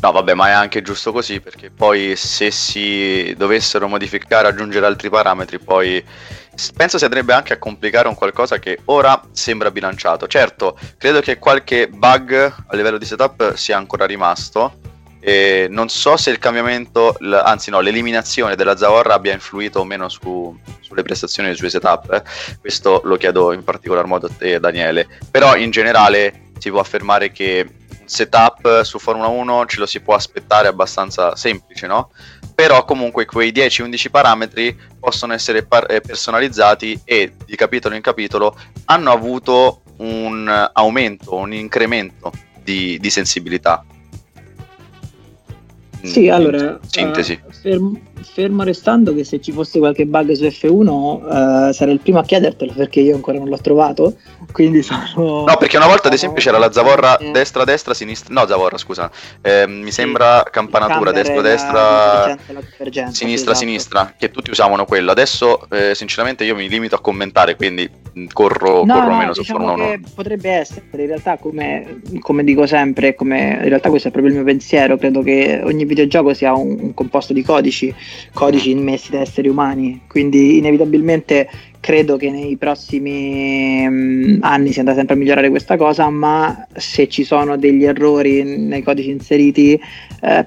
[0.00, 5.10] No, vabbè, ma è anche giusto così perché poi se si dovessero modificare, aggiungere altri
[5.10, 6.04] parametri, poi
[6.76, 10.28] penso si andrebbe anche a complicare un qualcosa che ora sembra bilanciato.
[10.28, 14.78] Certo, credo che qualche bug a livello di setup sia ancora rimasto,
[15.20, 20.08] e non so se il cambiamento, anzi no, l'eliminazione della Zavorra abbia influito o meno
[20.08, 22.12] su, sulle prestazioni dei suoi setup.
[22.12, 22.22] Eh.
[22.60, 25.06] Questo lo chiedo in particolar modo a te, Daniele.
[25.30, 27.66] Però in generale si può affermare che
[28.00, 32.10] un setup su Formula 1 ce lo si può aspettare abbastanza semplice, no?
[32.54, 38.56] Però comunque quei 10-11 parametri possono essere par- eh, personalizzati e di capitolo in capitolo
[38.86, 43.84] hanno avuto un aumento, un incremento di, di sensibilità.
[46.02, 47.40] Sì, allora, sintesi.
[47.44, 51.94] Uh, fermo, fermo, restando che se ci fosse qualche bug su F1 uh, eh, sarei
[51.94, 54.16] il primo a chiedertelo perché io ancora non l'ho trovato,
[54.52, 55.44] quindi sono...
[55.46, 57.30] No, perché una volta ad esempio c'era la zavorra eh.
[57.30, 62.36] destra, destra, sinistra, no zavorra scusa, eh, mi sembra sì, campanatura destra, destra,
[63.10, 63.54] sinistra, esatto.
[63.54, 67.88] sinistra, che tutti usavano quello, adesso eh, sinceramente io mi limito a commentare, quindi
[68.32, 70.00] corro, no, corro no, meno diciamo su Formula 1.
[70.14, 74.38] Potrebbe essere, in realtà come, come dico sempre, come, in realtà questo è proprio il
[74.40, 77.94] mio pensiero, credo che ogni videogioco sia un, un composto di codici,
[78.32, 81.48] codici immessi da esseri umani, quindi inevitabilmente
[81.80, 87.08] credo che nei prossimi um, anni si andrà sempre a migliorare questa cosa, ma se
[87.08, 89.80] ci sono degli errori nei codici inseriti,
[90.20, 90.46] eh,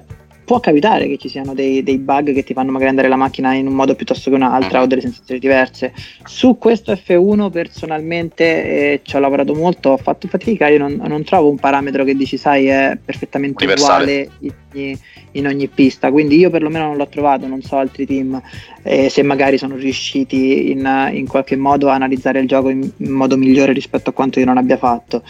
[0.52, 3.54] può capitare che ci siano dei, dei, bug che ti fanno magari andare la macchina
[3.54, 5.94] in un modo piuttosto che un'altra o delle sensazioni diverse.
[6.26, 11.24] Su questo F1 personalmente eh, ci ho lavorato molto, ho fatto fatica, io non, non,
[11.24, 14.02] trovo un parametro che dici sai è perfettamente Universale.
[14.02, 18.04] uguale in ogni, in ogni, pista, quindi io perlomeno non l'ho trovato, non so altri
[18.04, 18.38] team
[18.82, 23.10] eh, se magari sono riusciti in, in, qualche modo a analizzare il gioco in, in,
[23.10, 25.22] modo migliore rispetto a quanto io non abbia fatto.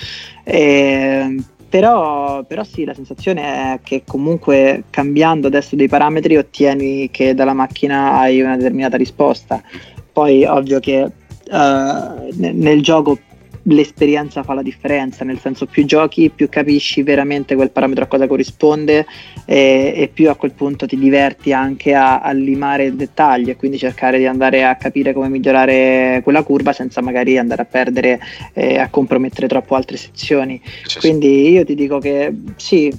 [0.43, 1.37] Eh,
[1.73, 7.55] però, però, sì, la sensazione è che comunque cambiando adesso dei parametri ottieni che dalla
[7.55, 9.63] macchina hai una determinata risposta.
[10.13, 13.19] Poi ovvio che uh, nel gioco
[13.65, 18.27] l'esperienza fa la differenza, nel senso più giochi, più capisci veramente quel parametro a cosa
[18.27, 19.07] corrisponde
[19.45, 23.57] e, e più a quel punto ti diverti anche a, a, limare il dettaglio e
[23.57, 28.21] quindi cercare di andare a capire come migliorare quella curva senza magari andare a perdere
[28.53, 30.61] e a compromettere troppo altre sezioni.
[30.99, 32.93] Quindi io ti dico che sì,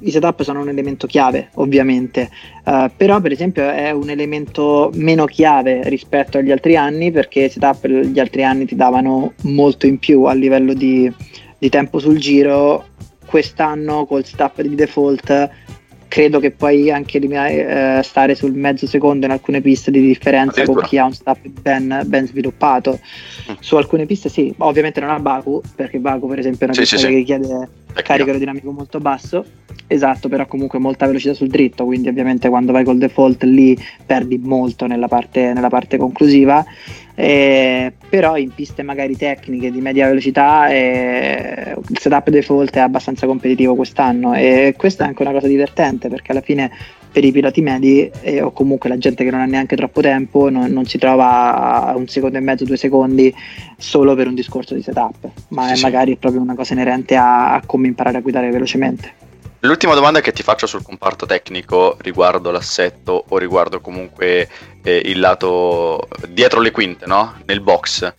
[0.00, 2.30] i setup sono un elemento chiave, ovviamente,
[2.64, 7.50] uh, però per esempio è un elemento meno chiave rispetto agli altri anni perché i
[7.50, 11.12] setup gli altri anni ti davano molto in più a livello di,
[11.58, 12.86] di tempo sul giro.
[13.26, 15.50] Quest'anno col setup di default
[16.10, 20.82] credo che puoi anche eh, stare sul mezzo secondo in alcune piste di differenza con
[20.82, 22.98] chi ha un setup ben, ben, sviluppato.
[23.48, 23.54] Mm.
[23.60, 26.80] Su alcune piste sì, ovviamente non ha Baku, perché Baku per esempio è una sì,
[26.80, 27.22] pista sì, che sì.
[27.22, 27.68] chiede
[28.02, 29.44] carico aerodinamico molto basso,
[29.86, 34.36] esatto, però comunque molta velocità sul dritto, quindi ovviamente quando vai col default lì perdi
[34.38, 36.64] molto nella parte, nella parte conclusiva
[37.22, 43.26] eh, però in piste magari tecniche di media velocità eh, il setup default è abbastanza
[43.26, 46.70] competitivo quest'anno e questa è anche una cosa divertente perché alla fine
[47.12, 50.48] per i piloti medi eh, o comunque la gente che non ha neanche troppo tempo
[50.48, 53.34] non, non, si trova a un secondo e mezzo, due secondi
[53.76, 55.82] solo per un discorso di setup, ma sì, è sì.
[55.82, 59.28] magari proprio una cosa inerente a, a come imparare a guidare velocemente.
[59.62, 64.48] L'ultima domanda che ti faccio sul comparto tecnico riguardo l'assetto o riguardo comunque
[64.82, 67.36] eh, il lato dietro le quinte, no?
[67.44, 68.14] Nel box.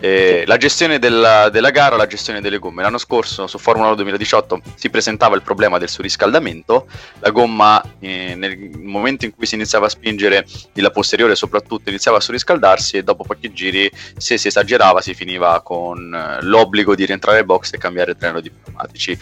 [0.00, 2.82] Eh, la gestione della, della, gara, la gestione delle gomme.
[2.82, 6.88] L'anno scorso su Formula 1 2018 si presentava il problema del surriscaldamento.
[7.20, 12.16] La gomma, eh, nel momento in cui si iniziava a spingere, la posteriore soprattutto, iniziava
[12.16, 17.04] a surriscaldarsi e dopo pochi giri, se si esagerava, si finiva con eh, l'obbligo di
[17.04, 19.18] rientrare al box e cambiare treno di pneumatici.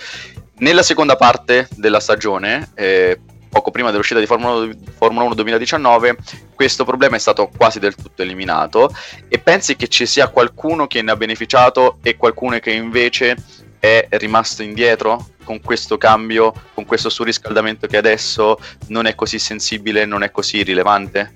[0.58, 6.16] Nella seconda parte della stagione, eh, poco prima dell'uscita di Formula 1, Formula 1 2019,
[6.52, 8.92] questo problema è stato quasi del tutto eliminato
[9.28, 13.36] e pensi che ci sia qualcuno che ne ha beneficiato e qualcuno che invece
[13.78, 20.06] è rimasto indietro con questo cambio, con questo surriscaldamento che adesso non è così sensibile,
[20.06, 21.32] non è così rilevante?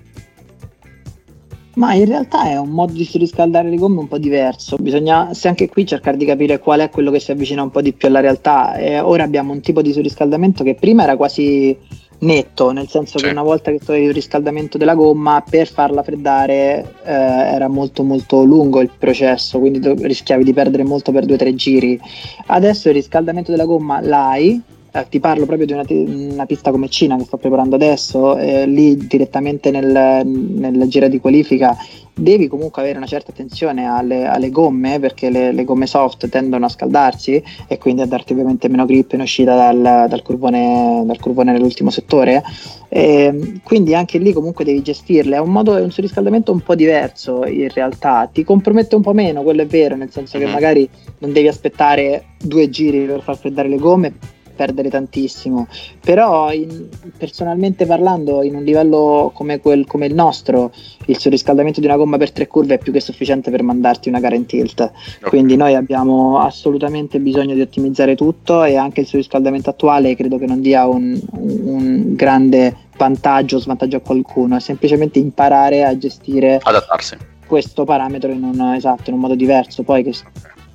[1.75, 5.47] Ma in realtà è un modo di surriscaldare le gomme un po' diverso, bisogna se
[5.47, 8.07] anche qui cercare di capire qual è quello che si avvicina un po' di più
[8.07, 8.75] alla realtà.
[8.75, 11.75] E ora abbiamo un tipo di surriscaldamento che prima era quasi
[12.19, 13.25] netto, nel senso sì.
[13.25, 17.67] che una volta che tu avevi il riscaldamento della gomma, per farla freddare eh, era
[17.67, 21.99] molto molto lungo il processo, quindi rischiavi di perdere molto per due o tre giri.
[22.45, 24.61] Adesso il riscaldamento della gomma l'hai,
[24.95, 28.67] eh, ti parlo proprio di una, una, pista come Cina che sto preparando adesso, eh,
[28.67, 31.75] lì direttamente nel, nel giro di qualifica
[32.15, 36.65] devi comunque avere una certa attenzione alle, alle gomme perché le, le, gomme soft tendono
[36.65, 41.19] a scaldarsi e quindi a darti ovviamente meno grip in uscita dal, dal, curvone, dal
[41.19, 42.43] curvone nell'ultimo settore.
[42.89, 45.37] E quindi anche lì comunque devi gestirle.
[45.37, 48.29] È un modo è un surriscaldamento un po' diverso in realtà.
[48.31, 50.53] Ti compromette un po' meno quello è vero nel senso che mm-hmm.
[50.53, 54.13] magari non devi aspettare due giri per far freddare le gomme
[54.55, 55.67] perdere tantissimo.
[55.99, 56.87] Però in,
[57.17, 60.71] personalmente parlando, in un livello come, quel, come, il nostro,
[61.05, 64.19] il surriscaldamento di una gomma per tre curve è più che sufficiente per mandarti una
[64.19, 64.79] gara in tilt.
[64.81, 65.29] Okay.
[65.29, 70.45] Quindi noi abbiamo assolutamente bisogno di ottimizzare tutto e anche il surriscaldamento attuale credo che
[70.45, 76.59] non dia un, un grande vantaggio o svantaggio a qualcuno, è semplicemente imparare a gestire
[76.61, 79.83] adattarsi questo parametro in un, esatto, in un modo diverso.
[79.83, 80.13] Poi che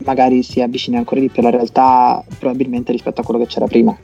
[0.09, 3.95] magari si avvicini ancora di più alla realtà probabilmente rispetto a quello che c'era prima.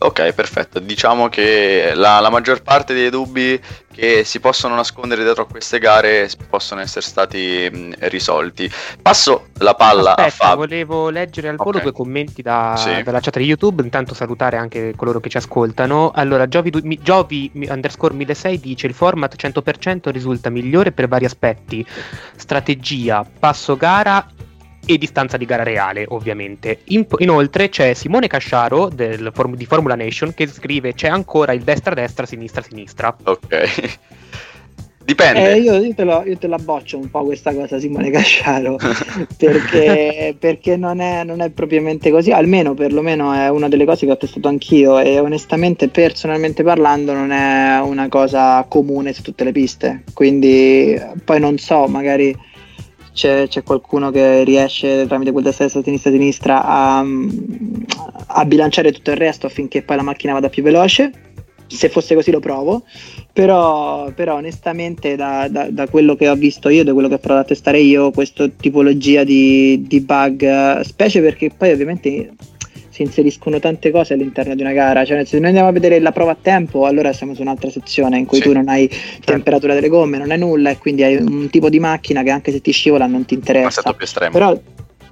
[0.00, 0.78] Ok, perfetto.
[0.78, 3.60] Diciamo che la, la, maggior parte dei dubbi
[3.92, 8.70] che si possono nascondere dietro a queste gare possono essere stati mh, risolti.
[9.02, 10.56] Passo la palla Aspetta, a Fabio.
[10.56, 11.82] volevo leggere al volo okay.
[11.82, 13.02] due commenti da, sì.
[13.02, 16.12] dalla chat di YouTube, intanto salutare anche coloro che ci ascoltano.
[16.14, 21.84] Allora, Giovi, Giovi underscore 1006 dice il format 100% risulta migliore per vari aspetti,
[22.36, 24.24] strategia, passo gara
[24.90, 26.78] e distanza di gara reale, ovviamente.
[26.84, 32.24] In, inoltre c'è Simone Casciaro del, di Formula Nation che scrive c'è ancora il destra-destra,
[32.24, 33.14] sinistra-sinistra.
[33.24, 33.98] Ok.
[35.04, 35.52] Dipende.
[35.52, 38.76] Eh, io, io, te lo, io, te la boccio un po' questa cosa, Simone Casciaro,
[39.38, 44.12] perché, perché non, è, non, è, propriamente così, almeno perlomeno è una delle cose che
[44.12, 49.52] ho testato anch'io e onestamente, personalmente parlando, non è una cosa comune su tutte le
[49.52, 50.02] piste.
[50.12, 52.36] Quindi poi non so, magari
[53.18, 57.04] c'è, c'è, qualcuno che riesce tramite quel destra-destra, sinistra-sinistra a,
[58.26, 61.10] a, bilanciare tutto il resto affinché poi la macchina vada più veloce.
[61.66, 62.84] Se fosse così lo provo,
[63.32, 67.18] però, però onestamente da, da, da, quello che ho visto io, da quello che ho
[67.18, 72.30] provato a testare io, questa tipologia di, di bug, specie perché poi ovviamente
[72.98, 75.04] si inseriscono tante cose all'interno di una gara.
[75.04, 78.18] Cioè, se noi andiamo a vedere la prova a tempo, allora siamo su un'altra sezione
[78.18, 78.44] in cui sì.
[78.44, 79.32] tu non hai certo.
[79.32, 82.50] temperatura delle gomme, non hai nulla e quindi hai un tipo di macchina che anche
[82.50, 83.82] se ti scivola non ti interessa.
[83.82, 84.32] È più estremo.
[84.32, 84.60] Però,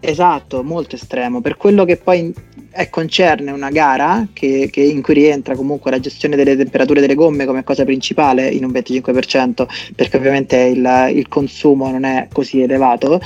[0.07, 1.41] esatto, molto estremo.
[1.41, 2.33] Per quello che poi
[2.71, 7.15] è, concerne una gara che, che in cui rientra comunque la gestione delle temperature delle
[7.15, 12.61] gomme come cosa principale in un 25%, perché ovviamente il, il consumo non è così
[12.61, 13.21] elevato.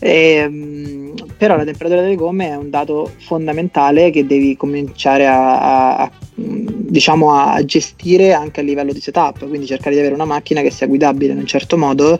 [0.00, 5.60] E, ehm, però la temperatura delle gomme è un dato fondamentale che devi cominciare a,
[5.60, 10.24] a, a, diciamo a gestire anche a livello di setup, quindi cercare di avere una
[10.24, 12.18] macchina che sia guidabile in un certo modo,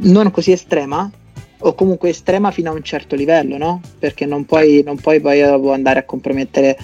[0.00, 1.10] non così estrema,
[1.60, 3.80] o comunque estrema fino a un certo livello, no?
[3.98, 6.76] Perché non puoi, non puoi poi andare a compromettere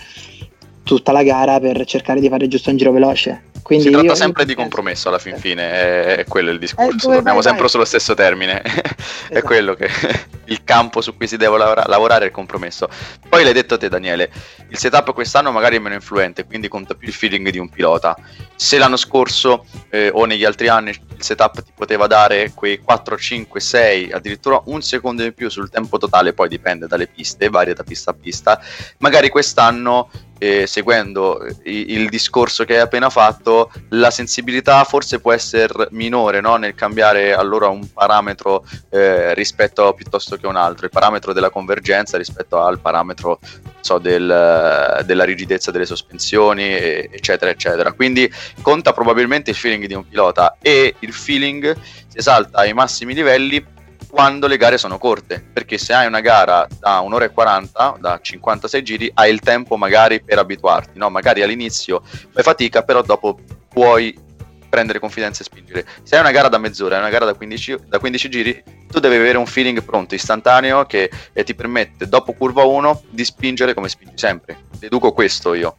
[0.82, 3.52] tutta la gara per cercare di fare giusto un giro veloce.
[3.64, 6.58] Quindi si tratta io, sempre io di compromesso alla fin fine, è, è quello il
[6.58, 7.70] discorso, eh, torniamo sempre vai.
[7.70, 8.94] sullo stesso termine, esatto.
[9.30, 9.88] è quello che
[10.44, 12.90] il campo su cui si deve lavora- lavorare è il compromesso.
[13.26, 14.30] Poi l'hai detto te Daniele,
[14.68, 18.14] il setup quest'anno magari è meno influente, quindi conta più il feeling di un pilota.
[18.54, 23.16] Se l'anno scorso eh, o negli altri anni il setup ti poteva dare quei 4,
[23.16, 27.72] 5, 6, addirittura un secondo in più sul tempo totale, poi dipende dalle piste, varia
[27.72, 28.60] da pista a pista,
[28.98, 30.10] magari quest'anno
[30.44, 36.42] eh, seguendo il, il, discorso che hai appena fatto, la sensibilità forse può essere minore
[36.42, 36.56] no?
[36.56, 41.48] nel cambiare allora un parametro eh, rispetto a, piuttosto che un altro, il parametro della
[41.48, 43.40] convergenza rispetto al parametro
[43.80, 47.92] so, del, della rigidezza delle sospensioni, eccetera, eccetera.
[47.92, 48.30] Quindi
[48.60, 51.74] conta probabilmente il feeling di un pilota e il feeling
[52.08, 53.64] si esalta ai massimi livelli
[54.14, 58.20] quando le gare sono corte, perché se hai una gara da un'ora e 40, da
[58.22, 61.10] 56 giri, hai il tempo magari per abituarti, no?
[61.10, 63.36] magari all'inizio fai fatica, però dopo
[63.68, 64.16] puoi
[64.68, 65.84] prendere confidenza e spingere.
[66.04, 69.00] Se hai una gara da mezz'ora, hai una gara da 15, da 15 giri, tu
[69.00, 73.88] devi avere un feeling pronto, istantaneo, che ti permette dopo curva 1 di spingere come
[73.88, 74.58] spingi sempre.
[74.78, 75.78] Deduco questo io.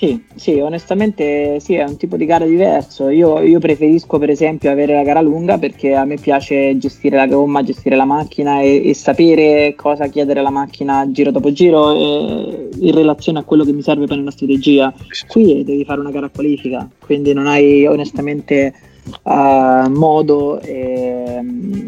[0.00, 3.10] Sì, sì, onestamente sì, è un tipo di gara diverso.
[3.10, 7.26] Io, io, preferisco per esempio avere la gara lunga perché a me piace gestire la
[7.26, 12.68] gomma, gestire la macchina e, e sapere cosa chiedere alla macchina giro dopo giro eh,
[12.78, 14.90] in relazione a quello che mi serve per una strategia.
[15.26, 18.72] Qui devi fare una gara qualifica, quindi non hai onestamente
[19.22, 21.40] uh, modo e,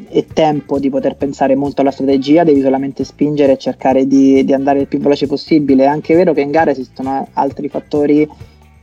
[0.09, 4.53] e, tempo di poter pensare molto alla strategia, devi solamente spingere e cercare di, di
[4.53, 5.85] andare il più veloce possibile.
[5.85, 8.29] È anche vero che in gara esistono altri fattori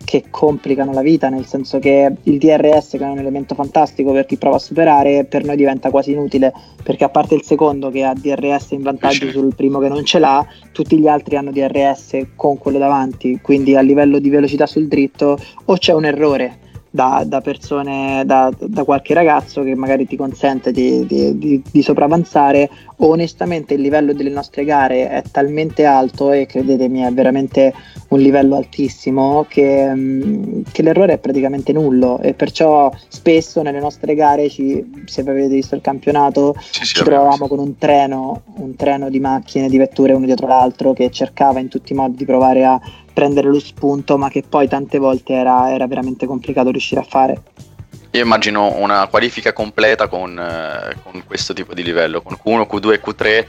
[0.09, 4.25] che complicano la vita, nel senso che il DRS, che è un elemento fantastico per
[4.25, 6.51] chi prova a superare, per noi diventa quasi inutile,
[6.81, 10.17] perché a parte il secondo che ha DRS in vantaggio sul primo che non ce
[10.17, 14.87] l'ha, tutti gli altri hanno DRS con quello davanti, quindi a livello di velocità sul
[14.87, 20.15] dritto o c'è un errore da, da persone, da, da, qualche ragazzo che magari ti
[20.15, 22.69] consente di, di, di, di, sopravanzare.
[23.01, 27.73] Onestamente il livello delle nostre gare è talmente alto e credetemi è veramente
[28.09, 34.15] un livello altissimo che, mm, che l'errore è praticamente nullo e perciò spesso nelle nostre
[34.15, 38.75] gare, ci, se avete visto il campionato, sì, sì, ci trovavamo con un treno, un
[38.75, 42.25] treno di macchine, di vetture uno dietro l'altro che cercava in tutti i modi di
[42.25, 42.81] provare a
[43.19, 47.41] prendere lo spunto, ma che poi tante volte era, era veramente complicato riuscire a fare.
[48.11, 52.93] Io immagino una qualifica completa con, eh, con, questo tipo di livello, con Q1, Q2
[52.93, 53.45] e Q3,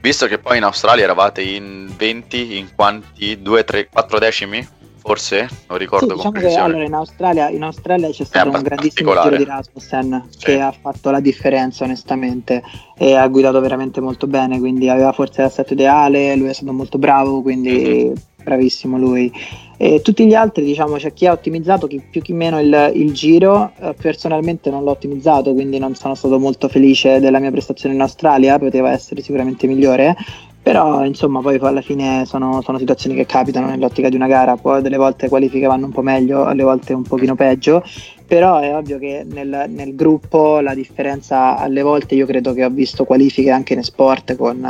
[0.00, 3.42] visto che poi in Australia eravate in 20, in quanti?
[3.42, 4.66] 2, 3, 4 decimi?
[5.02, 5.48] Forse?
[5.68, 9.36] Non ricordo sì, diciamo che allora in Australia, in Australia c'è stato un grandissimo giro
[9.36, 10.44] di Rasmussen sì.
[10.44, 12.62] che ha fatto la differenza onestamente
[12.98, 16.98] e ha guidato veramente molto bene, quindi aveva forse l'assetto ideale, lui è stato molto
[16.98, 19.32] bravo, quindi mm-hmm bravissimo lui.
[19.76, 23.12] E tutti gli altri, diciamo, c'è chi ha ottimizzato chi più chi meno il, il
[23.12, 23.72] giro.
[23.80, 28.00] Eh, personalmente non l'ho ottimizzato, quindi non sono stato molto felice della mia prestazione in
[28.02, 30.14] Australia, poteva essere sicuramente migliore.
[30.62, 34.82] Però insomma poi alla fine sono, sono, situazioni che capitano nell'ottica di una gara, poi
[34.82, 37.82] delle volte qualifiche vanno un po' meglio, alle volte un pochino peggio,
[38.30, 42.70] però è ovvio che nel, nel gruppo la differenza alle volte io credo che ho
[42.70, 44.64] visto qualifiche anche in sport con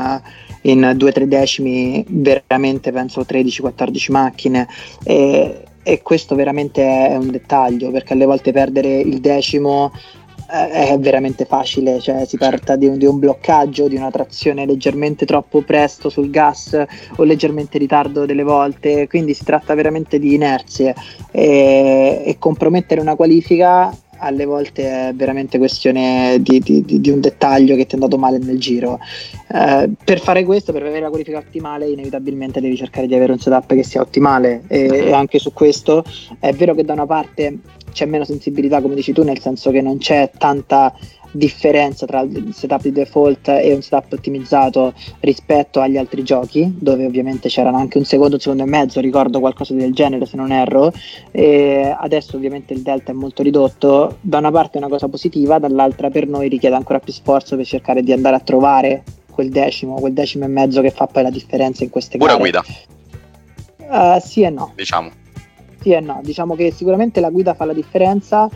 [0.62, 4.66] in 2-3 decimi veramente penso 13-14 macchine.
[5.04, 10.19] E, e questo veramente è un dettaglio perché alle volte perdere il decimo eh,
[10.50, 15.24] è veramente facile, cioè si parla di un, di un, bloccaggio, di una trazione leggermente
[15.24, 16.84] troppo presto sul gas
[17.16, 20.94] o leggermente in ritardo delle volte, quindi si tratta veramente di inerzie.
[21.30, 27.74] E, e compromettere una qualifica alle volte è veramente questione di, di, di, un dettaglio
[27.74, 28.98] che ti è andato male nel giro.
[29.52, 33.38] Eh, per fare questo, per avere la qualifica ottimale, inevitabilmente devi cercare di avere un
[33.38, 36.04] setup che sia ottimale e, e anche su questo
[36.38, 37.58] è vero che da una parte
[37.92, 40.94] c'è meno sensibilità, come dici tu, nel senso che non c'è tanta
[41.32, 47.04] differenza tra il setup di default e un setup ottimizzato rispetto agli altri giochi, dove
[47.04, 50.52] ovviamente c'erano anche un secondo, un secondo e mezzo, ricordo qualcosa del genere se non
[50.52, 50.92] erro,
[51.30, 55.58] e adesso ovviamente il delta è molto ridotto, da una parte è una cosa positiva,
[55.58, 59.94] dall'altra per noi richiede ancora più sforzo per cercare di andare a trovare quel decimo,
[59.94, 62.42] quel decimo e mezzo che fa poi la differenza in queste Pura gare.
[62.42, 62.64] guida.
[63.88, 64.72] Uh, sì e no.
[64.74, 65.10] Diciamo.
[65.80, 68.48] Sì e no, diciamo che sicuramente la guida fa la differenza,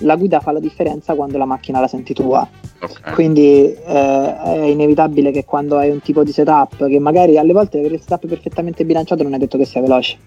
[0.00, 2.46] la guida fa la differenza quando la macchina la senti tua.
[2.80, 3.14] Okay.
[3.14, 7.78] Quindi eh, è inevitabile che quando hai un tipo di setup che magari alle volte
[7.78, 10.18] avere il setup perfettamente bilanciato non è detto che sia veloce.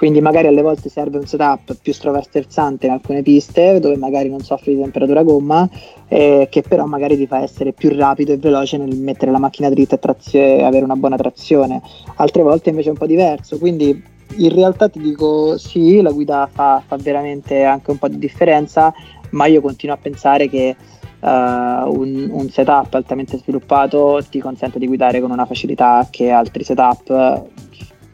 [0.00, 4.40] Quindi magari alle volte serve un setup più stroversante in alcune piste dove magari non
[4.40, 5.68] soffri di temperatura gomma
[6.08, 9.68] eh, che però magari ti fa essere più rapido e veloce nel mettere la macchina
[9.68, 11.82] dritta e trazio- avere una buona trazione.
[12.16, 14.02] Altre volte invece è un po' diverso, quindi
[14.36, 18.92] in realtà ti dico sì, la guida fa, fa, veramente anche un po' di differenza,
[19.30, 20.76] ma io continuo a pensare che
[21.20, 26.64] uh, un, un, setup altamente sviluppato ti consente di guidare con una facilità che altri
[26.64, 27.44] setup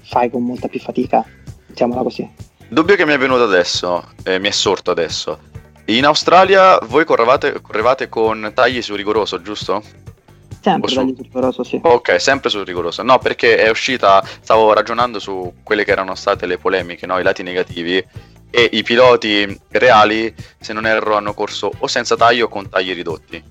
[0.03, 1.25] fai con molta più fatica,
[1.67, 2.29] diciamola così.
[2.69, 5.39] Dubbio che mi è venuto adesso, eh, mi è sorto adesso.
[5.87, 9.83] In Australia voi correvate, correvate con tagli su rigoroso, giusto?
[10.71, 11.01] Sempre su...
[11.01, 11.81] sul rigoroso, sì.
[11.81, 13.03] Ok, sempre sul rigoroso.
[13.03, 17.19] No, perché è uscita, stavo ragionando su quelle che erano state le polemiche, no?
[17.21, 18.05] i lati negativi,
[18.51, 22.93] e i piloti reali, se non erro, hanno corso o senza taglio o con tagli
[22.95, 23.43] ridotti.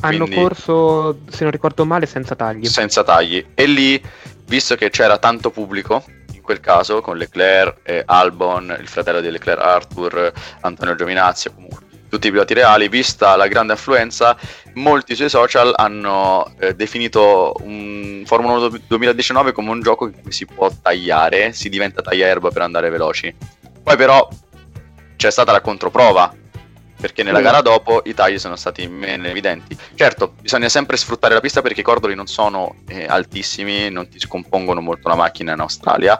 [0.00, 2.64] Hanno Quindi, corso, se non ricordo male, senza tagli.
[2.66, 3.44] Senza tagli.
[3.54, 4.02] E lì,
[4.46, 6.02] visto che c'era tanto pubblico,
[6.32, 11.82] in quel caso, con Leclerc, eh, Albon, il fratello di Leclerc Arthur, Antonio Giovinazzi, comunque
[12.14, 14.36] tutti i piloti reali, vista la grande affluenza,
[14.74, 20.46] molti sui social hanno eh, definito un Formula 1 2019 come un gioco cui si
[20.46, 23.34] può tagliare, si diventa tagliaerba per andare veloci.
[23.82, 24.28] Poi però
[25.16, 26.32] c'è stata la controprova,
[27.04, 29.76] perché nella gara dopo i tagli sono stati meno evidenti.
[29.94, 34.18] Certo, bisogna sempre sfruttare la pista perché i cordoli non sono eh, altissimi, non ti
[34.18, 36.18] scompongono molto la macchina in Australia,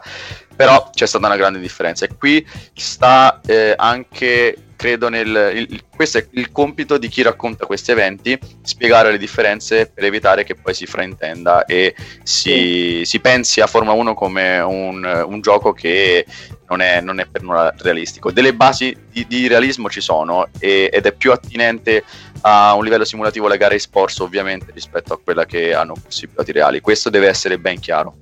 [0.55, 2.05] però c'è stata una grande differenza.
[2.05, 7.65] E qui sta eh, anche credo nel il, questo è il compito di chi racconta
[7.65, 13.03] questi eventi spiegare le differenze per evitare che poi si fraintenda e si, sì.
[13.05, 16.27] si pensi a Formula 1 come un, un gioco che
[16.69, 18.31] non è, non è, per nulla realistico.
[18.31, 22.05] Delle basi di, di realismo ci sono e, ed è più attinente
[22.43, 26.81] a un livello simulativo le gare e-sports ovviamente rispetto a quella che hanno possibilità reali.
[26.81, 28.17] Questo deve essere ben chiaro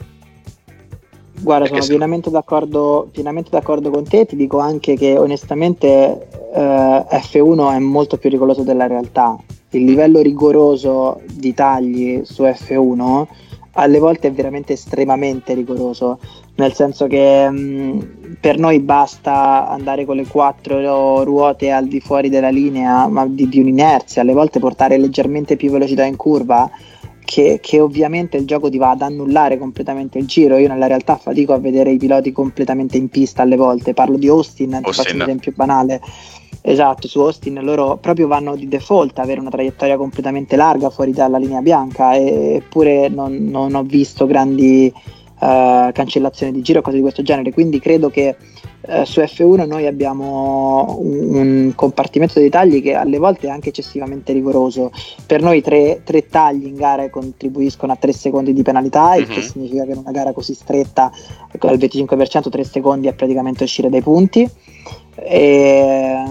[1.43, 7.75] Guarda, sono pienamente d'accordo, pienamente d'accordo, con te, ti dico anche che onestamente eh, F1
[7.75, 9.37] è molto più rigoroso della realtà.
[9.71, 13.27] Il livello rigoroso di tagli su F1
[13.73, 16.19] alle volte è veramente estremamente rigoroso,
[16.57, 18.01] nel senso che mh, mm,
[18.39, 23.49] per noi basta andare con le quattro ruote al di fuori della linea, ma di,
[23.49, 26.71] di un'inerzia, alle volte portare leggermente più velocità in curva
[27.33, 30.59] che, che, ovviamente il gioco ti va ad annullare completamente il giro.
[30.59, 33.95] Io nella realtà fatico a vedere i piloti completamente in pista alle volte.
[33.95, 34.93] Parlo di Austin, Austin.
[34.93, 36.03] ti faccio un esempio banale.
[36.61, 41.39] Esatto, su Austin loro proprio vanno di default avere una traiettoria completamente larga fuori dalla
[41.39, 44.93] linea bianca, eppure non, non ho visto grandi
[45.43, 47.53] uh, cancellazioni di giro o cose di questo genere.
[47.53, 48.37] Quindi credo che
[48.85, 53.69] eh, su F1 noi abbiamo un, un, compartimento dei tagli che alle volte è anche
[53.69, 54.91] eccessivamente rigoroso.
[55.25, 59.21] Per noi tre, tre tagli in gara contribuiscono a 3 secondi di penalità, mm-hmm.
[59.21, 59.47] il che mhm.
[59.47, 61.13] significa che in una gara così stretta,
[61.59, 64.51] al 25%, 3 secondi è praticamente uscire dai punti.
[65.15, 66.25] E,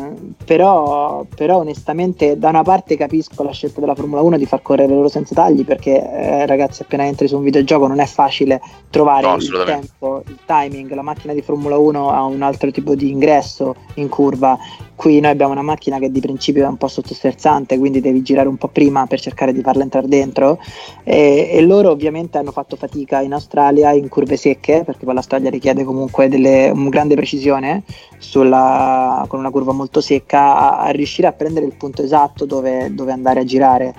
[0.43, 4.91] però, però, onestamente da una parte capisco la scelta della Formula 1 di far correre
[4.91, 8.59] loro senza tagli perché eh, ragazzi appena entri su un videogioco non è facile
[8.89, 12.95] trovare no, il tempo, il timing, la macchina di Formula 1 ha un altro tipo
[12.95, 14.57] di ingresso in curva,
[14.95, 18.47] qui noi abbiamo una macchina che di principio è un po' sottosterzante quindi devi girare
[18.47, 20.59] un po' prima per cercare di farla entrare dentro.
[21.03, 25.51] E, e loro ovviamente hanno fatto fatica in Australia in curve secche perché poi l'Australia
[25.51, 27.83] richiede comunque delle, una grande precisione
[28.21, 32.93] sulla, con una curva molto secca a, a, riuscire a prendere il punto esatto dove,
[32.93, 33.95] dove andare a girare.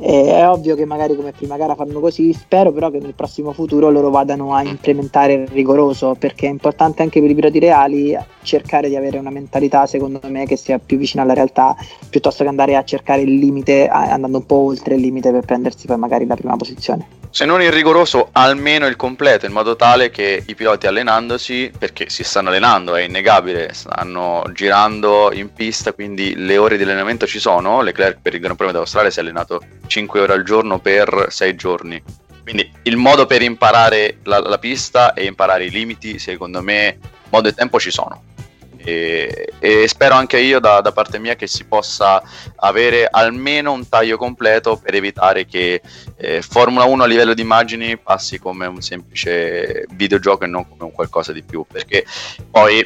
[0.00, 3.52] E è ovvio che magari come prima gara fanno così, spero però che nel prossimo
[3.52, 8.16] futuro loro vadano a implementare il rigoroso, perché è importante anche per i piloti reali
[8.42, 11.76] cercare di avere una mentalità, secondo me, che sia più vicina alla realtà,
[12.08, 15.86] piuttosto che andare a cercare il limite, andando un po' oltre il limite per prendersi
[15.86, 20.10] poi magari la prima posizione se non il rigoroso, almeno il completo, in modo tale
[20.10, 26.34] che i piloti allenandosi, perché si stanno allenando, è innegabile, stanno girando in pista, quindi
[26.36, 27.82] le ore di allenamento ci sono.
[27.82, 31.54] Leclerc per il Gran Premio d'Australia si è allenato 5 ore al giorno per 6
[31.56, 32.02] giorni.
[32.42, 36.98] Quindi il modo per imparare la, la pista e imparare i limiti, secondo me,
[37.30, 38.24] modo e tempo ci sono.
[38.78, 42.22] E, e spero anche io da, da, parte mia che si possa
[42.56, 45.82] avere almeno un taglio completo per evitare che
[46.16, 50.84] eh, Formula 1 a livello di immagini passi come un semplice videogioco e non come
[50.84, 52.06] un qualcosa di più perché
[52.50, 52.78] poi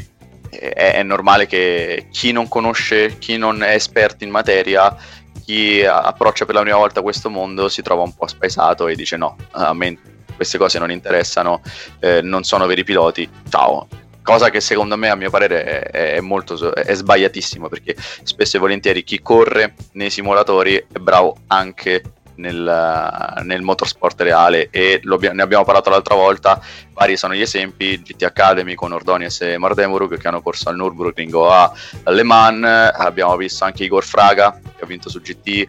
[0.50, 4.96] eh, è, è normale che chi non conosce, chi non è esperto in materia
[5.44, 9.16] chi approccia per la prima volta questo mondo si trova un po' spaesato e dice
[9.16, 9.98] no, a me
[10.34, 11.60] queste cose non interessano,
[12.00, 13.86] eh, non sono veri piloti, ciao,
[14.22, 18.60] cosa che secondo me a mio parere è, è molto è sbagliatissimo perché spesso e
[18.60, 22.02] volentieri chi corre nei simulatori è bravo anche
[22.36, 26.60] nel, nel motorsport reale e ne abbiamo parlato l'altra volta
[26.92, 31.32] vari sono gli esempi GT Academy con Ordonius e Mardenburg che hanno corso al Nürburgring
[31.34, 31.72] o a
[32.04, 35.68] Le Mans abbiamo visto anche Igor Fraga che ha vinto su GT, GT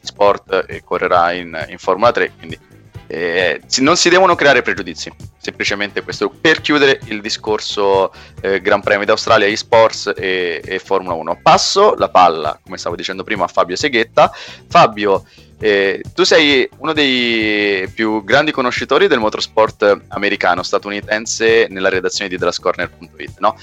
[0.00, 2.58] Sport e correrà in, in Formula 3 quindi
[3.06, 9.04] eh, non si devono creare pregiudizi, semplicemente questo per chiudere il discorso eh, Gran Premio
[9.04, 11.40] d'Australia, eSports e, e Formula 1.
[11.42, 14.32] Passo la palla, come stavo dicendo prima, a Fabio Seghetta.
[14.68, 15.26] Fabio,
[15.64, 22.36] eh, tu sei uno dei più grandi conoscitori del motorsport americano, statunitense, nella redazione di
[22.36, 23.56] TheLastCorner.it, no?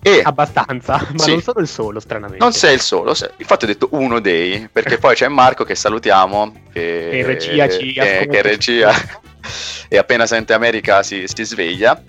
[0.00, 2.42] E, Abbastanza, ma sì, non sono il solo, stranamente.
[2.42, 5.74] Non sei il solo, sei, infatti ho detto uno dei, perché poi c'è Marco che
[5.74, 8.90] salutiamo, che, che regia ci che, che regia
[9.88, 12.02] e appena sente America si, si sveglia.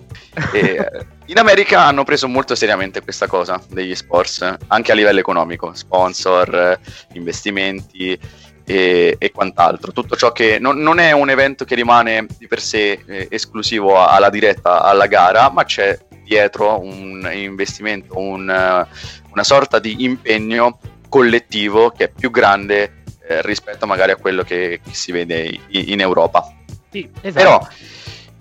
[0.53, 0.87] E,
[1.25, 6.79] in America hanno preso molto seriamente questa cosa degli sports, anche a livello economico, sponsor,
[7.11, 8.17] investimenti
[8.65, 9.91] e, e quant'altro.
[9.91, 14.03] Tutto ciò che non, non, è un evento che rimane di per sé eh, esclusivo
[14.03, 21.91] alla diretta, alla gara, ma c'è dietro un investimento, un, una sorta di impegno collettivo
[21.91, 25.99] che è più grande eh, rispetto magari a quello che, che si vede in, in
[25.99, 26.51] Europa.
[26.89, 27.43] Sì, esatto.
[27.43, 27.67] Però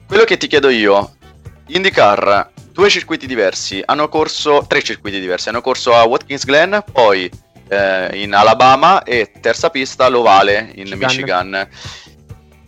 [0.07, 1.17] quello che ti chiedo io,
[1.67, 7.31] IndyCar, due circuiti diversi, hanno corso, tre circuiti diversi, hanno corso a Watkins Glen, poi
[7.73, 11.09] eh, in Alabama e terza pista l'Ovale in Michigan.
[11.49, 11.69] Michigan.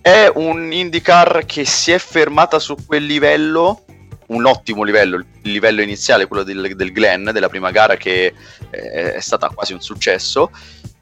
[0.00, 3.84] È un IndyCar che si è fermata su quel livello
[4.26, 8.32] un ottimo livello, il livello iniziale, quello del, del Glen, della prima gara che
[8.70, 10.50] eh, è stata quasi un successo,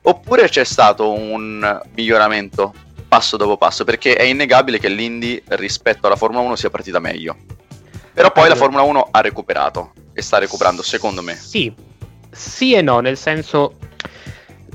[0.03, 2.75] oppure c'è stato un miglioramento
[3.07, 7.37] passo dopo passo, perché è innegabile che l'Indy rispetto alla Formula 1 sia partita meglio.
[8.13, 11.37] Però poi la Formula 1 ha recuperato e sta recuperando, secondo me.
[11.37, 11.73] Sì,
[12.33, 13.77] sì e no, nel senso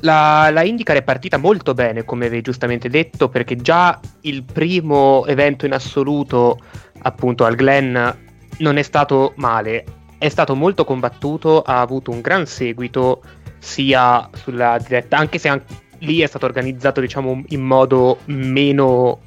[0.01, 5.26] la, la IndyCar è partita molto bene, come avevi giustamente detto, perché già il primo
[5.26, 6.60] evento in assoluto,
[7.01, 8.26] appunto al Glen,
[8.60, 9.84] non è stato male,
[10.18, 13.22] è stato molto combattuto, ha avuto un gran seguito
[13.60, 19.22] sia sulla diretta, anche se anche lì è stato organizzato diciamo in modo meno,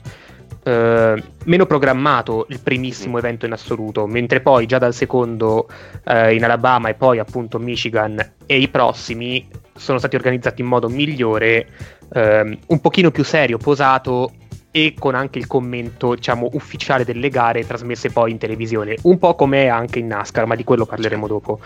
[0.62, 5.68] eh, meno programmato il primissimo evento in assoluto, mentre poi già dal secondo
[6.04, 10.88] eh, in Alabama e poi appunto Michigan e i prossimi sono stati organizzati in modo
[10.88, 11.66] migliore,
[12.12, 14.32] eh, un pochino più serio, posato
[14.70, 19.34] e con anche il commento, diciamo, ufficiale delle gare trasmesse poi in televisione, un po'
[19.34, 21.60] come anche in NASCAR, ma di quello parleremo dopo.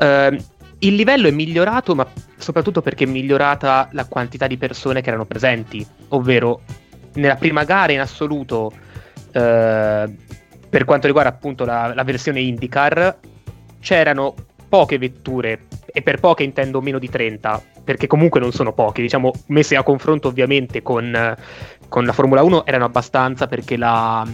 [0.00, 0.36] Uh,
[0.80, 5.26] il livello è migliorato, ma soprattutto perché è migliorata la quantità di persone che erano
[5.26, 6.62] presenti, ovvero
[7.14, 10.14] nella prima gara in assoluto, uh,
[10.68, 13.18] per quanto riguarda appunto la, la versione IndyCar,
[13.80, 14.34] c'erano
[14.68, 19.32] poche vetture, e per poche intendo meno di 30, perché comunque non sono poche, diciamo,
[19.46, 21.36] messe a confronto ovviamente con,
[21.88, 24.26] con la Formula 1 erano abbastanza perché la,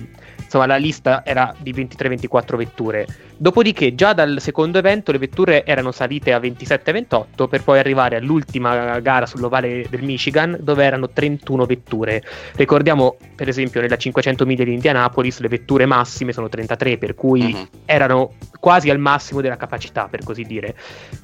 [0.56, 3.06] insomma la lista era di 23-24 vetture.
[3.36, 8.98] Dopodiché già dal secondo evento le vetture erano salite a 27-28 per poi arrivare all'ultima
[9.00, 12.22] gara sull'ovale del Michigan dove erano 31 vetture.
[12.54, 17.42] Ricordiamo per esempio nella 500 miglia di Indianapolis le vetture massime sono 33 per cui
[17.42, 17.64] mm-hmm.
[17.84, 20.74] erano quasi al massimo della capacità per così dire.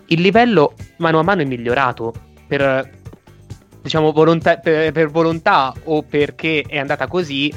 [0.07, 2.13] Il livello mano a mano è migliorato
[2.47, 3.01] per
[3.81, 7.53] diciamo volontà, per, per volontà o perché è andata così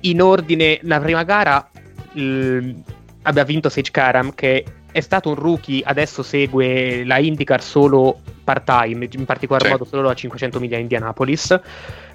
[0.00, 1.68] in ordine la prima gara
[2.12, 2.74] il,
[3.22, 4.64] abbia vinto Sage Karam che
[4.96, 9.68] è stato un rookie, adesso segue la IndyCar solo part-time, in particolar sì.
[9.68, 11.60] modo solo a 500 miglia Indianapolis.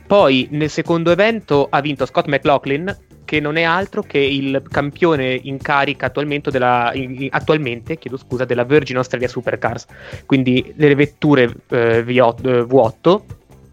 [0.07, 5.39] Poi nel secondo evento ha vinto Scott McLaughlin, che non è altro che il campione
[5.43, 9.85] in carica attualmente della, in, attualmente, scusa, della Virgin Australia Supercars,
[10.25, 13.21] quindi delle vetture eh, V8, eh,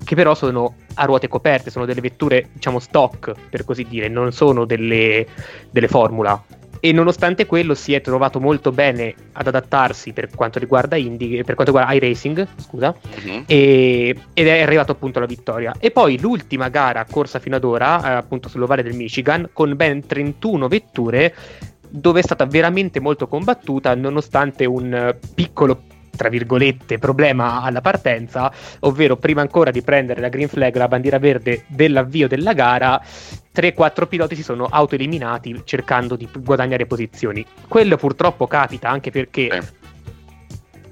[0.04, 4.32] che però sono a ruote coperte, sono delle vetture diciamo stock per così dire, non
[4.32, 5.26] sono delle,
[5.70, 6.42] delle formula
[6.80, 11.54] e nonostante quello si è trovato molto bene ad adattarsi per quanto riguarda Indy, per
[11.54, 13.44] quanto riguarda iRacing, scusa, uh-huh.
[13.46, 15.74] e, ed è arrivato appunto alla vittoria.
[15.78, 20.06] E poi l'ultima gara corsa fino ad ora, eh, appunto sull'ovale del Michigan, con ben
[20.06, 21.34] 31 vetture,
[21.88, 25.82] dove è stata veramente molto combattuta, nonostante un piccolo
[26.18, 31.20] tra virgolette, problema alla partenza, ovvero prima ancora di prendere la green flag, la bandiera
[31.20, 33.00] verde dell'avvio della gara,
[33.54, 37.46] 3-4 piloti si sono autoeliminati cercando di guadagnare posizioni.
[37.68, 39.62] Quello purtroppo capita anche perché eh.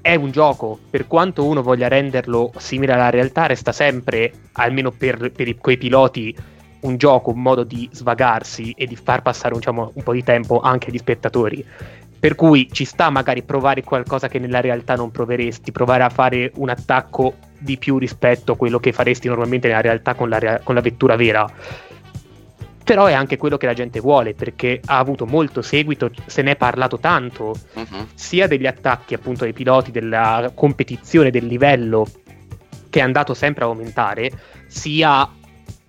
[0.01, 5.33] è un gioco, per quanto uno voglia renderlo simile alla realtà, resta sempre, almeno per,
[5.33, 6.33] per quei piloti,
[6.81, 10.61] un gioco, un modo di svagarsi e di far passare diciamo, un po' di tempo
[10.61, 11.65] anche agli spettatori.
[12.27, 16.51] Per cui ci sta magari provare qualcosa che nella realtà non proveresti, provare a fare
[16.55, 20.59] un attacco di più rispetto a quello che faresti normalmente nella realtà con la, rea-
[20.59, 21.49] con la vettura vera.
[22.83, 26.51] Però è anche quello che la gente vuole perché ha avuto molto seguito, se ne
[26.51, 28.07] è parlato tanto, uh-huh.
[28.13, 32.05] sia degli attacchi appunto ai piloti, della competizione, del livello
[32.89, 34.31] che è andato sempre a aumentare,
[34.67, 35.29] sia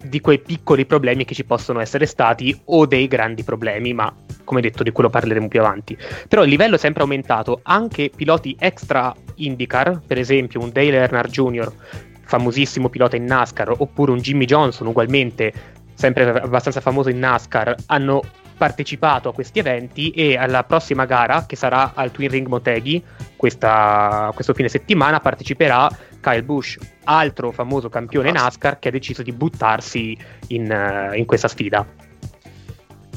[0.03, 4.61] di quei piccoli problemi che ci possono essere stati o dei grandi problemi, ma come
[4.61, 5.97] detto di quello parleremo più avanti.
[6.29, 11.31] Però il livello è sempre aumentato, anche piloti extra IndyCar, per esempio un Dale Earnhardt
[11.31, 11.73] Jr.,
[12.23, 15.53] famosissimo pilota in NASCAR, oppure un Jimmy Johnson ugualmente,
[15.95, 18.23] sempre abbastanza famoso in NASCAR, hanno
[18.59, 23.03] partecipato a questi eventi e alla prossima gara, che sarà al Twin Ring Motegi,
[23.37, 25.89] questa, questo fine settimana, parteciperà
[26.21, 30.17] Kyle Busch, altro famoso campione NASCAR che ha deciso di buttarsi
[30.49, 31.87] in, uh, in questa sfida.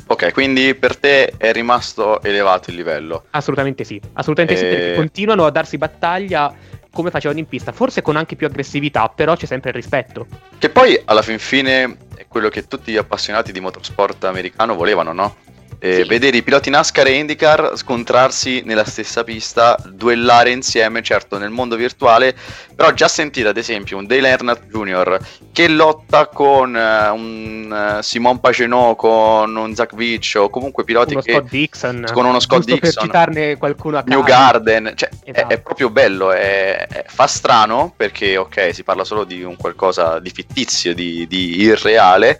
[0.07, 3.25] Ok, quindi per te è rimasto elevato il livello?
[3.29, 4.57] Assolutamente sì, assolutamente e...
[4.57, 6.53] sì, perché continuano a darsi battaglia
[6.91, 10.27] come facevano in pista, forse con anche più aggressività, però c'è sempre il rispetto.
[10.57, 15.13] Che poi alla fin fine è quello che tutti gli appassionati di motorsport americano volevano,
[15.13, 15.35] no?
[15.83, 16.07] Eh, sì.
[16.07, 21.75] vedere i piloti NASCAR e IndyCar scontrarsi nella stessa pista, duellare insieme, certo nel mondo
[21.75, 22.35] virtuale,
[22.75, 25.19] però già sentire ad esempio un Dale Earnhardt Jr.
[25.51, 31.13] che lotta con uh, un uh, Simon Pacenot, con un Zach Veach o comunque piloti
[31.13, 31.31] uno che...
[31.31, 34.15] Scott Dixon, con uno Scott Dixon, per citarne qualcuno a caso.
[34.15, 35.25] New Garden, cioè, esatto.
[35.25, 35.61] è, è, esatto.
[35.63, 40.29] proprio bello, è, è, fa strano perché ok si parla solo di un qualcosa di
[40.29, 42.39] fittizio, di, di irreale,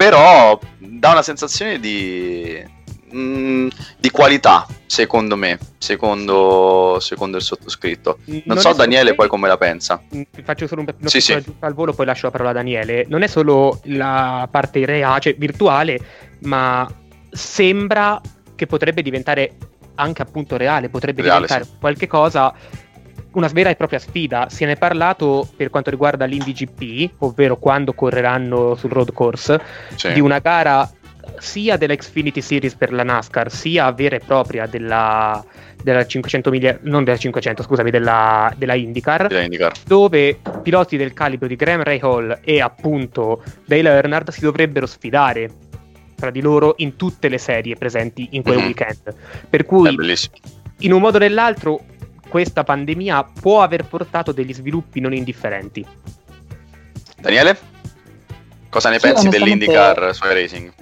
[0.00, 0.58] però
[1.00, 2.62] dà una sensazione di,
[3.10, 8.18] mh, mm, di qualità, secondo me, secondo, secondo il sottoscritto.
[8.26, 10.00] Non, non so Daniele poi come la pensa.
[10.14, 11.32] Mm, faccio solo un pe- sì, sì.
[11.60, 13.06] al volo, poi lascio la parola a Daniele.
[13.08, 15.98] Non è solo la parte reale, cioè virtuale,
[16.40, 16.86] ma
[17.30, 18.20] sembra
[18.54, 19.56] che potrebbe diventare
[19.94, 21.78] anche appunto reale, potrebbe reale, diventare sì.
[21.80, 22.52] qualche cosa
[23.32, 24.48] una vera e propria sfida.
[24.48, 29.60] Se ne è parlato per quanto riguarda l'IndyGP, ovvero quando correranno sul road course,
[29.94, 30.12] sì.
[30.12, 30.88] di una gara
[31.38, 35.44] sia della Xfinity Series per la NASCAR, sia vera e propria della,
[35.82, 41.12] della 500 miglia, non della 500, scusami, della, della, IndyCar, della IndyCar, dove piloti del
[41.12, 45.50] calibro di Graham Ray Hall e appunto Dale Earnhardt si dovrebbero sfidare
[46.16, 48.64] tra di loro in tutte le serie presenti in quel mm-hmm.
[48.66, 49.14] weekend.
[49.48, 49.96] Per cui,
[50.80, 51.82] in un modo o nell'altro,
[52.30, 55.84] questa pandemia può aver portato degli sviluppi non indifferenti.
[57.18, 57.58] Daniele?
[58.70, 60.72] Cosa ne sì, pensi dell'IndyCar su iRacing?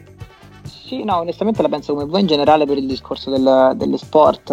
[0.89, 4.51] Sì, no, onestamente la penso come voi in generale per il discorso del, delle sport.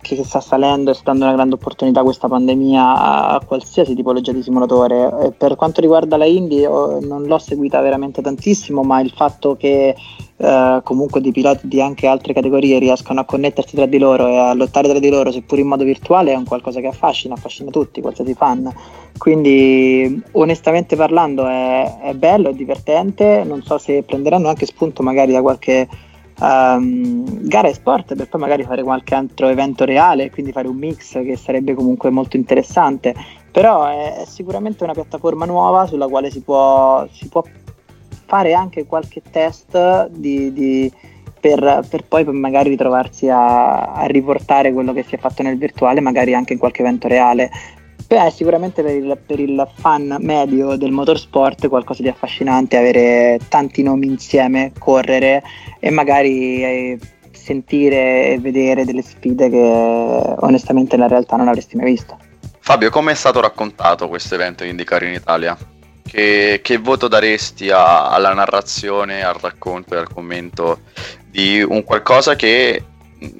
[0.00, 4.42] che sta salendo e sta dando una grande opportunità questa pandemia a qualsiasi tipologia di
[4.42, 5.32] simulatore.
[5.38, 9.94] Per quanto riguarda la Indy, non l'ho seguita veramente tantissimo, ma il fatto che
[10.38, 14.36] eh, comunque dei piloti di anche altre categorie riescano a connettersi tra di loro e
[14.36, 17.70] a lottare tra di loro, seppur in modo virtuale, è un qualcosa che affascina, affascina
[17.70, 18.70] tutti, qualsiasi fan.
[19.16, 23.44] Quindi, onestamente parlando, è, è bello, è divertente.
[23.44, 25.88] Non so se prenderanno anche spunto magari da qualche
[26.40, 30.76] um, gara e sport per poi magari fare qualche altro evento reale, quindi fare un
[30.76, 33.14] mix che sarebbe comunque molto interessante.
[33.50, 37.42] Però è, è sicuramente una piattaforma nuova sulla quale si può, si può
[38.26, 40.92] fare anche qualche test di, di,
[41.40, 46.00] per, per, poi magari ritrovarsi a, a, riportare quello che si è fatto nel virtuale,
[46.00, 47.50] magari anche in qualche evento reale.
[48.08, 53.82] Beh, sicuramente per il, per il, fan medio del motorsport qualcosa di affascinante avere tanti
[53.82, 55.42] nomi insieme, correre
[55.80, 56.98] e magari eh,
[57.32, 62.16] sentire e vedere delle sfide che onestamente nella realtà non avresti mai visto.
[62.60, 65.56] Fabio, come è stato raccontato questo evento di IndyCar in Italia?
[66.06, 70.82] Che, che voto daresti a, alla narrazione, al racconto e al commento
[71.28, 72.84] di un qualcosa che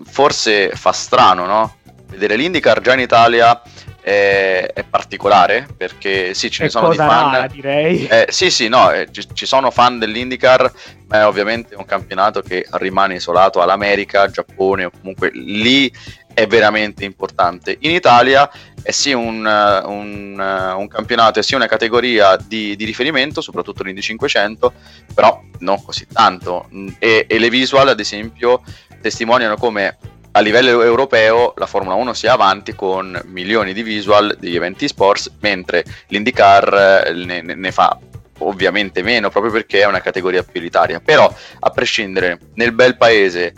[0.05, 1.77] forse fa strano, no?
[2.09, 3.61] Vedere l'IndyCar già in Italia
[4.07, 7.33] è, è particolare perché sì, ce ne sono di fan.
[7.33, 8.07] Rara, direi.
[8.07, 10.73] Eh, sì, sì, no, eh, ci, ci, sono fan dell'IndyCar,
[11.09, 15.93] ma è ovviamente un campionato che rimane isolato all'America, Giappone o comunque lì
[16.33, 17.79] è veramente importante.
[17.81, 18.49] In Italia
[18.81, 24.03] è sì un, un, un campionato, è sì una categoria di, di, riferimento, soprattutto l'Indy
[24.03, 24.73] 500,
[25.17, 26.69] però non così tanto.
[27.01, 28.63] E, e le visual, ad esempio,
[29.01, 29.99] testimoniano come
[30.37, 35.33] a livello europeo la Formula 1 sia avanti con milioni di visual degli eventi sports,
[35.41, 37.99] mentre l'IndyCar eh, ne, ne fa
[38.41, 41.01] ovviamente meno proprio perché è una categoria più elitaria.
[41.01, 43.55] Però, a prescindere, nel bel paese,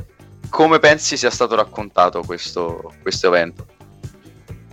[0.50, 3.66] come pensi sia stato raccontato questo, questo evento?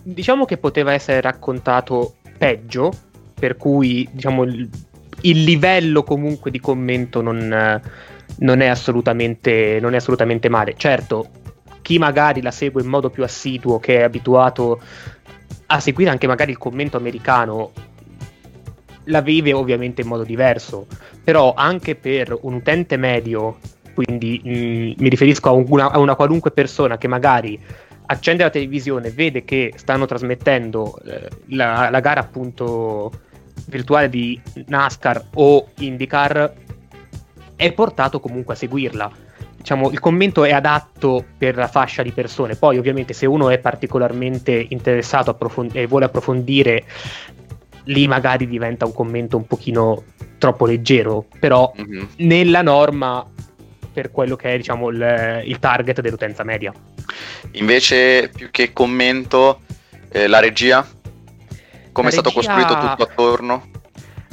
[0.03, 2.93] Diciamo che poteva essere raccontato peggio,
[3.33, 4.69] per cui diciamo, il,
[5.21, 7.81] il livello comunque di commento non, non, è
[8.37, 10.75] non è assolutamente male.
[10.77, 11.29] Certo,
[11.85, 14.81] chi magari la segue in modo più assiduo, che è abituato
[15.67, 17.73] a seguire anche magari il commento americano,
[19.03, 20.87] la vive ovviamente in modo diverso,
[21.23, 23.59] però anche per un utente medio,
[23.93, 27.61] quindi mh, mm, mi riferisco a una, a una, qualunque persona che magari
[28.07, 33.11] accende la televisione, vede che stanno trasmettendo eh, la, la gara appunto
[33.67, 36.51] virtuale di NASCAR o IndyCar,
[37.55, 39.24] è portato comunque a seguirla
[39.65, 42.55] diciamo, il commento è adatto per la fascia di persone.
[42.55, 46.83] Poi, ovviamente, se uno è particolarmente interessato approfond- e vuole approfondire,
[47.85, 50.03] lì magari diventa un commento un pochino
[50.37, 51.25] troppo leggero.
[51.39, 52.05] Però, mm-hmm.
[52.17, 53.25] nella norma,
[53.91, 56.71] per quello che è diciamo, il, il target dell'utenza media.
[57.53, 59.61] Invece, più che commento,
[60.09, 60.87] eh, la regia?
[61.91, 63.69] Come è stato costruito tutto attorno?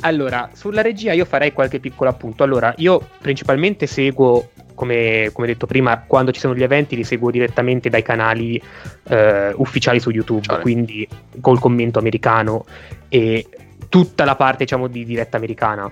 [0.01, 2.43] Allora, sulla regia io farei qualche piccolo appunto.
[2.43, 4.51] Allora, io principalmente seguo
[4.83, 8.61] come, come, detto prima, quando ci sono gli eventi li seguo direttamente dai canali
[9.09, 10.59] eh, ufficiali su YouTube, Ciao.
[10.59, 11.07] quindi
[11.41, 12.65] col commento americano
[13.09, 13.47] e
[13.89, 15.89] tutta la parte diciamo di diretta americana.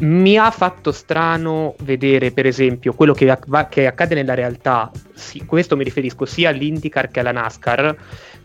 [0.00, 3.34] Mi ha fatto strano vedere, per esempio, quello che,
[3.70, 4.90] che accade nella realtà.
[5.14, 7.96] Sì, questo mi riferisco sia all'IndyCar che alla NASCAR.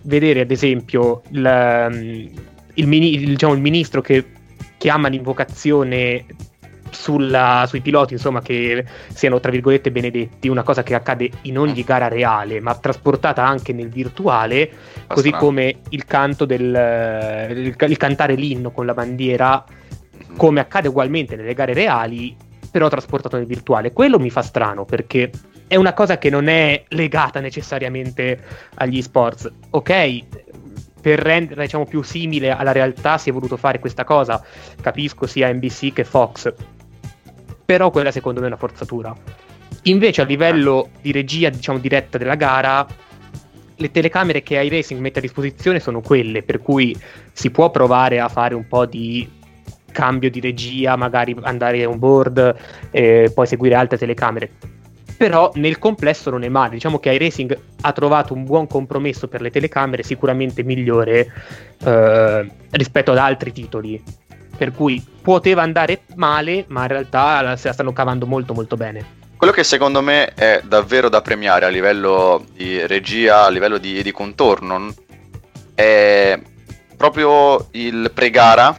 [0.03, 2.31] Vedere, ad esempio, il,
[2.73, 4.25] il, il, diciamo, il ministro che
[4.77, 6.25] chiama l'invocazione
[6.93, 11.83] sulla, sui piloti, insomma, che siano tra virgolette benedetti, una cosa che accade in ogni
[11.83, 16.73] gara reale, ma trasportata anche nel virtuale, Basta così come il canto del
[17.49, 20.37] il, il cantare l'inno con la bandiera, mm-hmm.
[20.37, 22.35] come accade ugualmente nelle gare reali,
[22.71, 23.93] però trasportato nel virtuale.
[23.93, 25.29] Quello mi fa strano perché
[25.67, 28.39] è una cosa che non è legata necessariamente
[28.75, 29.51] agli sports.
[29.71, 30.23] Ok,
[31.03, 34.43] per renderla diciamo, più simile alla realtà si è voluto fare questa cosa.
[34.81, 36.53] Capisco sia NBC che Fox,
[37.65, 39.15] però quella secondo me è una forzatura.
[39.83, 42.85] Invece a livello di regia, diciamo diretta della gara,
[43.75, 46.97] le telecamere che iRacing mette a disposizione sono quelle, per cui
[47.31, 49.27] si può provare a fare un po' di
[49.91, 52.55] cambio di regia, magari andare on board
[52.91, 54.51] e poi seguire altre telecamere.
[55.17, 59.41] Però nel complesso non è male, diciamo che iRacing ha trovato un buon compromesso per
[59.41, 61.31] le telecamere, sicuramente migliore
[61.83, 64.01] eh, rispetto ad altri titoli
[64.55, 69.21] per cui poteva andare male, ma in realtà se la stanno cavando molto molto bene.
[69.37, 74.01] Quello che secondo me è davvero da premiare a livello di regia, a livello di,
[74.01, 74.93] di contorno,
[75.75, 76.39] è
[76.95, 78.73] proprio il pre-gara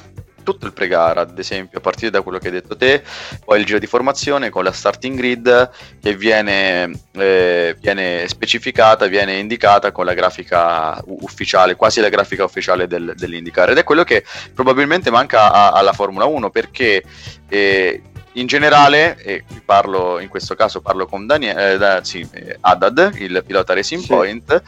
[0.44, 3.02] tutto il pre-gara, ad esempio, a partire da quello che hai detto te,
[3.44, 5.70] poi il giro di formazione con la starting grid
[6.00, 12.86] che viene, eh, viene specificata, viene indicata con la grafica ufficiale, quasi la grafica ufficiale
[12.86, 13.70] del, dell'IndyCar.
[13.70, 14.24] Ed è quello che
[14.54, 17.02] probabilmente manca a, alla Formula 1 perché
[17.48, 18.02] eh,
[18.34, 23.12] in generale, e parlo in questo caso parlo con Daniele, eh, da, sì, eh, Haddad,
[23.18, 24.06] il pilota Racing sì.
[24.08, 24.62] Point,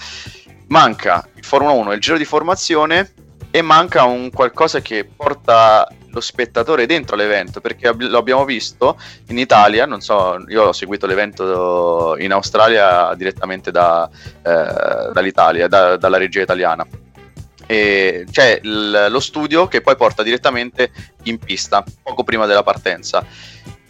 [0.68, 3.12] manca il Formula 1, il giro di formazione
[3.56, 8.98] e manca un qualcosa che porta lo spettatore dentro l'evento perché ab- lo abbiamo visto
[9.28, 14.06] in Italia, non so, io ho seguito l'evento in Australia direttamente da,
[14.42, 16.86] eh, dall'Italia, da, dalla regia italiana.
[17.64, 20.90] E c'è l- lo studio che poi porta direttamente
[21.22, 23.24] in pista poco prima della partenza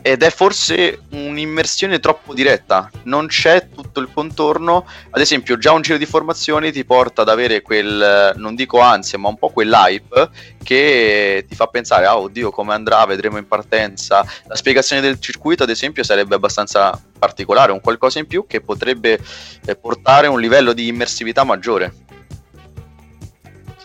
[0.07, 5.83] ed è forse un'immersione troppo diretta, non c'è tutto il contorno, ad esempio già un
[5.83, 10.31] giro di formazione ti porta ad avere quel, non dico ansia, ma un po' quell'hype
[10.63, 15.65] che ti fa pensare, ah oddio come andrà, vedremo in partenza, la spiegazione del circuito
[15.65, 19.19] ad esempio sarebbe abbastanza particolare, un qualcosa in più che potrebbe
[19.65, 21.93] eh, portare un livello di immersività maggiore.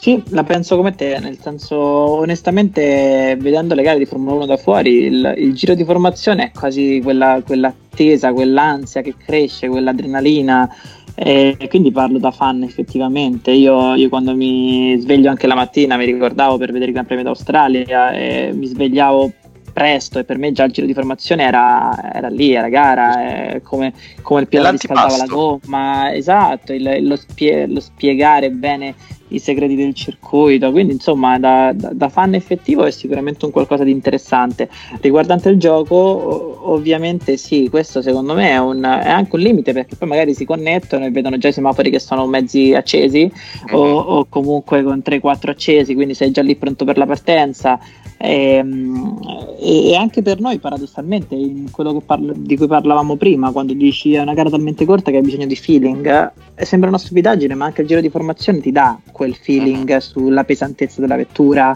[0.01, 4.57] Sì, la penso come te, nel senso, onestamente, vedendo le gare di Formula 1 da
[4.57, 10.67] fuori, il, il giro di formazione è quasi quella, quell'attesa, quell'ansia che cresce, quell'adrenalina.
[11.13, 13.51] E quindi parlo da fan effettivamente.
[13.51, 17.25] Io, io, quando mi sveglio anche la mattina mi ricordavo per vedere il Gran Premio
[17.25, 19.31] d'Australia e mi svegliavo
[19.71, 23.93] presto e per me già il giro di formazione era, era lì, era gara, come,
[24.23, 28.95] come, il pilota riscaldava la gomma, esatto, il, lo, spie, lo spiegare bene
[29.31, 33.83] i segreti del circuito, quindi insomma da, da, da, fan effettivo è sicuramente un qualcosa
[33.83, 34.69] di interessante.
[34.99, 39.95] Riguardante il gioco, ovviamente sì, questo secondo me è, un, è, anche un limite perché
[39.95, 43.75] poi magari si connettono e vedono già i semafori che sono mezzi accesi mm-hmm.
[43.75, 47.79] o, o, comunque con 3-4 accesi, quindi sei già lì pronto per la partenza.
[48.23, 49.19] Ehm,
[49.59, 54.13] e, e, anche per noi paradossalmente in quello parlo, di cui parlavamo prima quando dici
[54.13, 57.65] è una gara talmente corta che hai bisogno di feeling eh, sembra una stupidaggine ma
[57.65, 59.99] anche il giro di formazione ti dà quel feeling uh-huh.
[59.99, 61.75] sulla pesantezza della vettura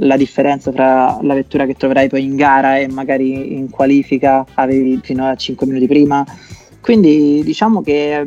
[0.00, 5.00] la differenza tra la vettura che troverai poi in gara e magari in qualifica avevi
[5.02, 6.26] fino a 5 minuti prima
[6.80, 8.26] quindi diciamo che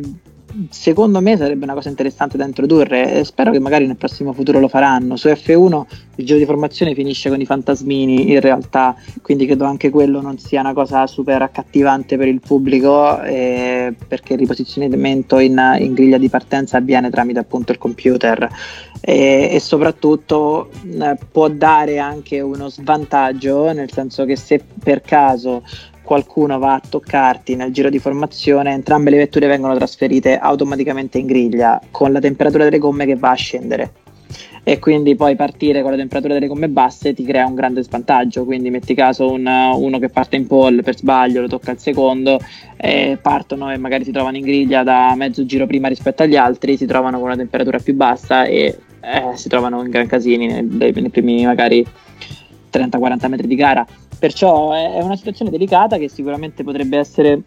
[0.69, 4.59] secondo me sarebbe una cosa interessante da introdurre e spero che magari nel prossimo futuro
[4.59, 5.15] lo faranno.
[5.15, 5.85] Su F1
[6.15, 10.37] il giro di formazione finisce con i fantasmini in realtà, quindi credo anche quello non
[10.37, 16.17] sia una cosa super accattivante per il pubblico eh, perché il riposizionamento in, in, griglia
[16.17, 18.49] di partenza avviene tramite appunto il computer
[19.01, 25.63] e, e soprattutto eh, può dare anche uno svantaggio, nel senso che se per caso
[26.09, 31.27] qualcuno va a toccarti nel giro di formazione, entrambe le vetture vengono trasferite automaticamente in
[31.27, 33.91] griglia con la temperatura delle gomme che va a scendere.
[34.63, 38.43] E quindi poi partire con la temperatura delle gomme basse ti crea un grande svantaggio.
[38.43, 42.39] Quindi metti caso un, uno che parte in pole per sbaglio, lo tocca al secondo,
[42.75, 46.75] e partono e magari si trovano in griglia da mezzo giro prima rispetto agli altri,
[46.75, 50.91] si trovano con una temperatura più bassa e eh, si trovano in gran casini nei,
[50.91, 51.85] nei primi magari
[52.71, 53.85] 30-40 metri di gara.
[54.19, 57.41] Perciò è una situazione delicata che sicuramente potrebbe essere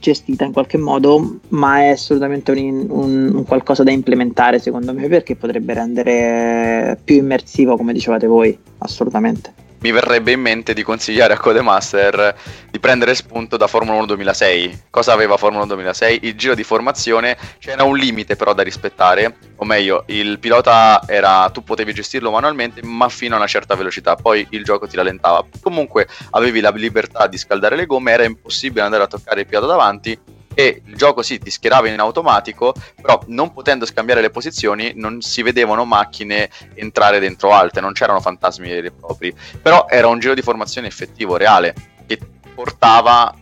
[0.00, 5.08] gestita in qualche modo, ma è assolutamente un, un, un, qualcosa da implementare secondo me
[5.08, 11.34] perché potrebbe rendere più immersivo, come dicevate voi, assolutamente mi verrebbe in mente di consigliare
[11.34, 12.34] a Codemaster
[12.70, 14.82] di prendere spunto da Formula 1 2006.
[14.90, 16.20] Cosa aveva Formula 1 2006?
[16.22, 21.48] Il giro di formazione c'era un limite però da rispettare, o meglio, il pilota era
[21.50, 25.44] tu potevi gestirlo manualmente, ma fino a una certa velocità, poi il gioco ti rallentava.
[25.60, 29.66] Comunque avevi la libertà di scaldare le gomme, era impossibile andare a toccare il pilota
[29.66, 34.90] davanti e il gioco sì ti schierava in automatico, però non potendo scambiare le posizioni
[34.96, 39.32] non si vedevano macchine entrare dentro altre, non c'erano fantasmi veri e propri,
[39.62, 41.74] però era un giro di formazione effettivo, reale,
[42.08, 42.18] che
[42.56, 43.32] portava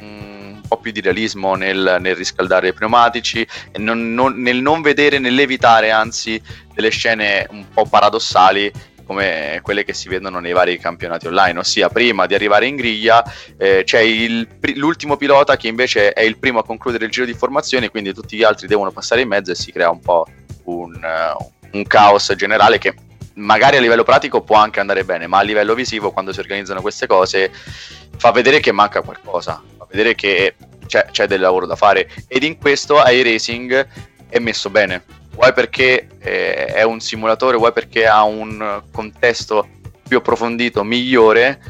[0.00, 3.46] un po' più di realismo nel, nel riscaldare i pneumatici,
[3.76, 6.38] non, non, nel non vedere, nell'evitare anzi
[6.74, 8.70] delle scene un po' paradossali
[9.06, 13.24] come quelle che si vedono nei vari campionati online, ossia prima di arrivare in griglia
[13.56, 17.34] eh, c'è il, l'ultimo pilota che invece è il primo a concludere il giro di
[17.34, 20.26] formazione, quindi tutti gli altri devono passare in mezzo e si crea un po'
[20.64, 21.00] un,
[21.72, 22.94] un caos generale che
[23.34, 26.80] magari a livello pratico può anche andare bene, ma a livello visivo quando si organizzano
[26.80, 27.52] queste cose
[28.16, 30.54] fa vedere che manca qualcosa, fa vedere che
[30.86, 32.08] c'è, c'è del lavoro da fare.
[32.26, 33.86] Ed in questo iRacing
[34.28, 35.04] è messo bene
[35.36, 39.68] vuoi perché eh, è un simulatore, vuoi perché ha un contesto
[40.06, 41.60] più approfondito, migliore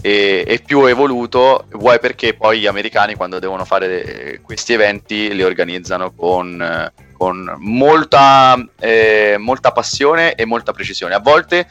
[0.00, 5.42] e, e, più evoluto, vuoi perché poi gli americani quando devono fare questi eventi li
[5.42, 11.14] organizzano con, con molta, eh, molta passione e molta precisione.
[11.14, 11.66] A volte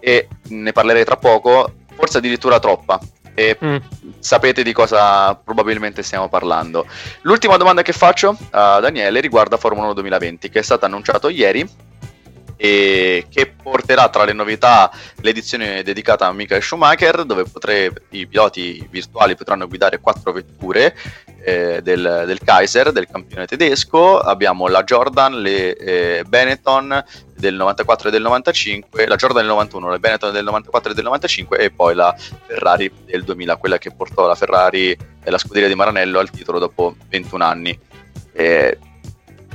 [0.00, 2.98] e ne parlerei tra poco, forse addirittura troppa.
[3.38, 3.76] E mm.
[4.18, 6.86] sapete di cosa probabilmente stiamo parlando.
[7.20, 11.68] L'ultima domanda che faccio a Daniele riguarda Formula 1 2020, che è stato annunciato ieri
[12.56, 14.90] e che porterà tra le novità
[15.20, 20.96] l'edizione dedicata a Michael Schumacher dove potre, i piloti virtuali potranno guidare quattro vetture
[21.44, 24.18] eh, del, del, Kaiser, del campione tedesco.
[24.18, 27.04] Abbiamo la Jordan, le eh, Benetton
[27.36, 31.04] del 94 e del 95 la Jordan del 91, la Benetton del 94 e del
[31.04, 35.68] 95 e poi la Ferrari del 2000 quella che portò la Ferrari e la scuderia
[35.68, 37.78] di Maranello al titolo dopo 21 anni.
[38.32, 38.78] Eh,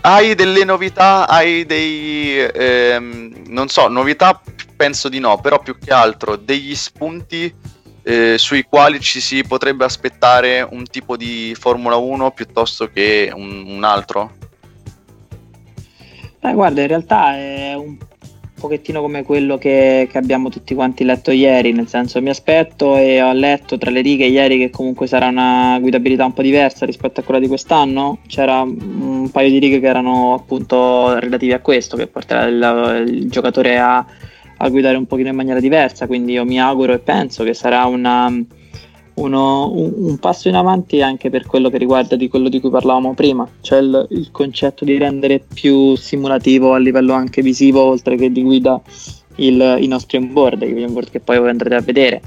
[0.02, 1.28] hai delle novità?
[1.28, 2.38] Hai dei...
[2.40, 4.42] Ehm, non so, novità
[4.76, 7.54] penso di no, però più che altro degli spunti
[8.04, 13.66] eh, sui quali ci si potrebbe aspettare un tipo di Formula 1 piuttosto che un,
[13.68, 14.32] un altro?
[16.40, 17.96] Eh, guarda, in realtà è un
[18.62, 23.22] pochettino come quello che, che, abbiamo tutti quanti letto ieri, nel senso mi aspetto e
[23.22, 27.20] ho letto tra le righe ieri che comunque sarà una guidabilità un po' diversa rispetto
[27.20, 31.98] a quella di quest'anno, c'era un paio di righe che erano appunto relative a questo,
[31.98, 34.06] che porterà il, il giocatore a,
[34.58, 37.86] a guidare un pochino in maniera diversa, quindi io mi auguro e penso che sarà
[37.86, 38.32] una
[39.16, 42.70] uno, un, un, passo in avanti anche per quello che riguarda di quello di cui
[42.70, 48.16] parlavamo prima, cioè il, il, concetto di rendere più simulativo a livello anche visivo oltre
[48.16, 48.82] che di guida
[49.36, 52.22] il, i nostri onboard, gli onboard che poi voi andrete a vedere.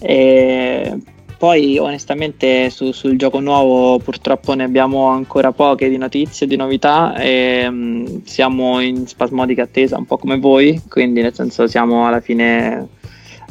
[0.00, 0.96] E
[1.38, 7.14] poi onestamente su, sul gioco nuovo purtroppo ne abbiamo ancora poche di notizie, di novità
[7.14, 12.20] e um, siamo in spasmodica attesa un po' come voi, quindi nel senso siamo alla
[12.20, 12.88] fine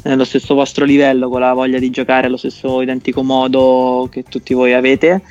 [0.03, 4.53] nello stesso vostro livello, con la voglia di giocare allo stesso identico modo che tutti
[4.53, 5.21] voi avete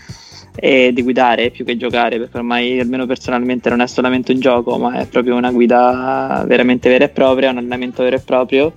[0.58, 4.78] e di guidare più che giocare, perché ormai almeno personalmente non è solamente un gioco,
[4.78, 8.72] ma è proprio una guida veramente vera e propria, un allenamento vero e proprio.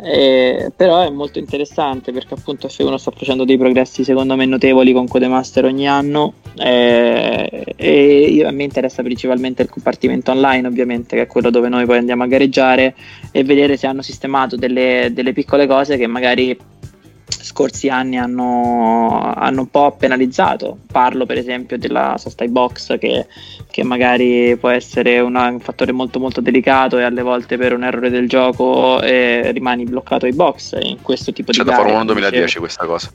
[0.00, 4.92] Eh, però è molto interessante perché appunto F1 sta facendo dei progressi secondo me notevoli
[4.92, 11.22] con Codemaster ogni anno eh, e a me interessa principalmente il compartimento online ovviamente che
[11.22, 12.94] è quello dove noi poi andiamo a gareggiare
[13.30, 16.56] e vedere se hanno sistemato delle, delle piccole cose che magari
[17.48, 20.78] scorsi anni hanno, hanno, un po' penalizzato.
[20.90, 23.26] Parlo per esempio della sosta box che,
[23.70, 27.84] che magari può essere una, un fattore molto molto delicato e alle volte per un
[27.84, 31.68] errore del gioco eh, rimani bloccato ai box in questo tipo C'è di.
[31.68, 33.10] C'è da Formula 1 2010 questa cosa.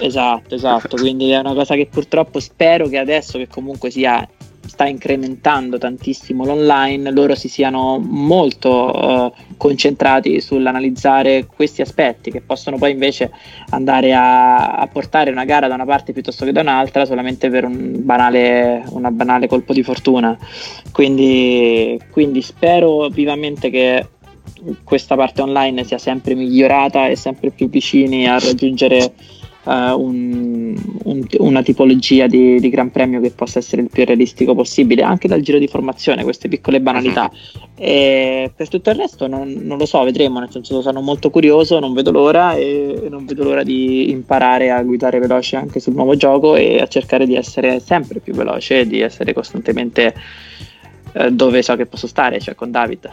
[0.00, 4.26] Esatto, esatto, quindi è una cosa che purtroppo spero che adesso che comunque sia
[4.68, 12.76] sta incrementando tantissimo l'online, loro si siano molto uh, concentrati sull'analizzare questi aspetti che possono
[12.76, 13.32] poi invece
[13.70, 17.64] andare a, a, portare una gara da una parte piuttosto che da un'altra solamente per
[17.64, 20.36] un banale, banale colpo di fortuna.
[20.92, 24.06] Quindi, quindi spero vivamente che
[24.84, 29.12] questa parte online sia sempre migliorata e sempre più vicini a raggiungere
[29.68, 35.02] un, un, una tipologia di, di, Gran Premio che possa essere il più realistico possibile,
[35.02, 37.30] anche dal giro di formazione, queste piccole banalità.
[37.30, 37.60] Uh-huh.
[37.74, 41.78] E per tutto il resto non, non, lo so, vedremo, nel senso sono molto curioso,
[41.78, 46.16] non vedo l'ora e non vedo l'ora di imparare a guidare veloce anche sul nuovo
[46.16, 50.14] gioco e a cercare di essere sempre più veloce e di essere costantemente
[51.12, 53.10] eh, dove so che posso stare, cioè con David.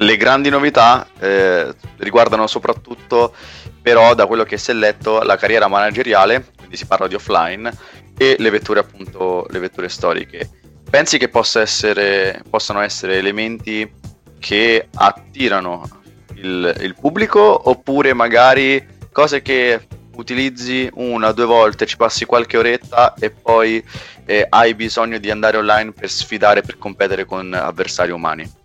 [0.00, 3.34] Le grandi novità eh, riguardano soprattutto
[3.82, 7.72] però da quello che si è letto la carriera manageriale, quindi si parla di offline,
[8.16, 10.50] e le vetture appunto, le vetture storiche.
[10.88, 13.90] Pensi che possa essere, possano essere elementi
[14.38, 15.88] che attirano
[16.34, 22.56] il, il pubblico oppure magari cose che utilizzi una o due volte, ci passi qualche
[22.56, 23.82] oretta e poi
[24.26, 28.57] eh, hai bisogno di andare online per sfidare, per competere con avversari umani?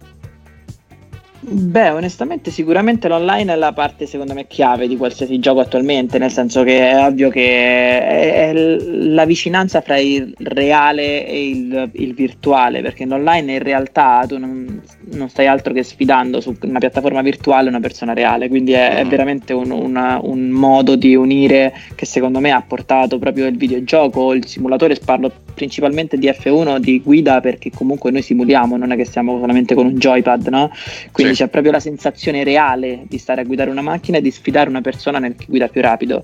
[1.45, 6.31] Beh, onestamente sicuramente l'online è la parte secondo me chiave di qualsiasi gioco attualmente, nel
[6.31, 12.81] senso che è ovvio che è la vicinanza fra il reale e il, il virtuale,
[12.81, 14.81] perché in online in realtà tu non,
[15.11, 19.03] non, stai altro che sfidando su una piattaforma virtuale una persona reale, quindi è, è
[19.03, 19.09] mm.
[19.09, 24.33] veramente un, una, un, modo di unire che secondo me ha portato proprio il videogioco,
[24.33, 29.05] il simulatore, parlo principalmente di F1, di guida, perché comunque noi simuliamo, non è che
[29.05, 30.71] siamo solamente con un joypad, no?
[31.11, 34.69] Quindi c'è proprio la sensazione reale di stare a guidare una macchina e di sfidare
[34.69, 36.23] una persona nel che guida più rapido.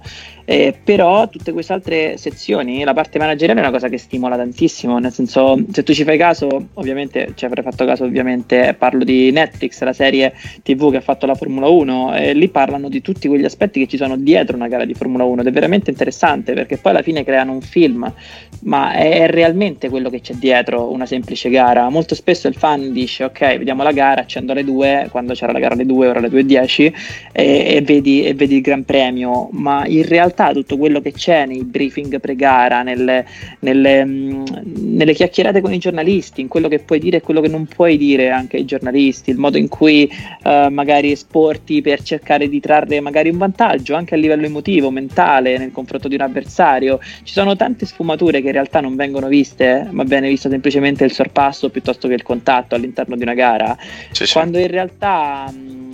[0.52, 4.98] Eh, però tutte queste altre sezioni, la parte manageriale è una cosa che stimola tantissimo,
[4.98, 9.30] nel senso se tu ci fai caso, ovviamente ci avrai fatto caso ovviamente, parlo di
[9.30, 13.28] Netflix, la serie TV che ha fatto la Formula 1, e lì parlano di tutti
[13.28, 16.54] quegli aspetti che ci sono dietro una gara di Formula 1 ed è veramente interessante
[16.54, 18.12] perché poi alla fine creano un film,
[18.62, 21.90] ma è realmente quello che c'è dietro una semplice gara.
[21.90, 25.60] Molto spesso il fan dice ok, vediamo la gara, accendo alle 2, quando c'era la
[25.60, 26.94] gara alle 2, ora alle 2.10
[27.32, 31.46] e, e, vedi, e vedi il Gran Premio, ma in realtà tutto quello che c'è
[31.46, 33.26] nei briefing pre-gara, nelle,
[33.60, 34.44] nelle, mh,
[34.76, 37.98] nelle chiacchierate con i giornalisti, in quello che puoi dire e quello che non puoi
[37.98, 40.10] dire anche ai giornalisti, il modo in cui
[40.44, 45.58] uh, magari esporti per cercare di trarre magari un vantaggio anche a livello emotivo, mentale
[45.58, 47.00] nel confronto di un avversario.
[47.24, 51.12] Ci sono tante sfumature che in realtà non vengono viste, ma viene visto semplicemente il
[51.12, 53.78] sorpasso piuttosto che il contatto all'interno di una gara.
[54.12, 54.34] Sì, sì.
[54.34, 55.89] Quando in realtà mh,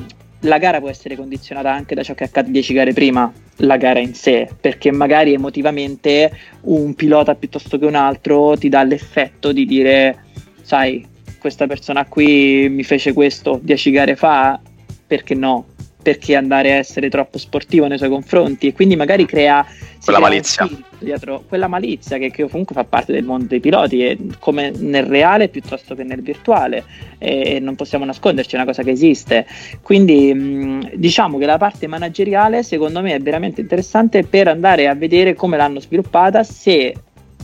[0.45, 3.99] la gara può essere condizionata anche da ciò che accade 10 gare prima, la gara
[3.99, 6.31] in sé, perché magari emotivamente
[6.61, 10.23] un pilota piuttosto che un altro ti dà l'effetto di dire,
[10.61, 11.05] sai,
[11.39, 14.59] questa persona qui mi fece questo 10 gare fa,
[15.05, 15.65] perché no?
[16.05, 19.65] Perché andare a essere troppo sportivo nei suoi confronti e quindi magari crea
[20.03, 20.69] quella malizia.
[20.99, 25.05] dietro quella malizia che, che, comunque fa parte del mondo dei piloti è come nel
[25.05, 26.83] reale piuttosto che nel virtuale
[27.17, 29.47] e non possiamo nasconderci è una cosa che esiste.
[29.81, 34.93] Quindi mh, diciamo che la parte manageriale secondo me è veramente interessante per andare a
[34.93, 36.93] vedere come l'hanno sviluppata se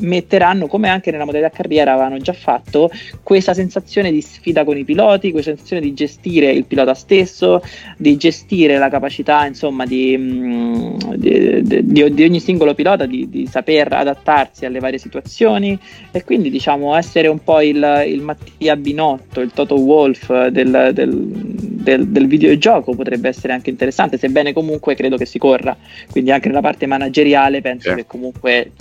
[0.02, 2.90] metteranno, come anche nella modalità carriera avevano già fatto,
[3.24, 7.62] questa sensazione di sfida con i piloti, questa sensazione di gestire il pilota stesso,
[7.98, 13.48] di gestire la capacità insomma di, mm, di, di, di ogni singolo pilota di, di,
[13.48, 15.78] saper adattarsi alle varie situazioni
[16.12, 21.28] e quindi diciamo essere un po' il, il Mattia Binotto, il Toto Wolf del, del,
[21.28, 25.76] del, del videogioco potrebbe essere anche interessante, sebbene comunque credo che si corra,
[26.10, 27.96] quindi anche nella parte manageriale penso sì.
[27.96, 28.72] che comunque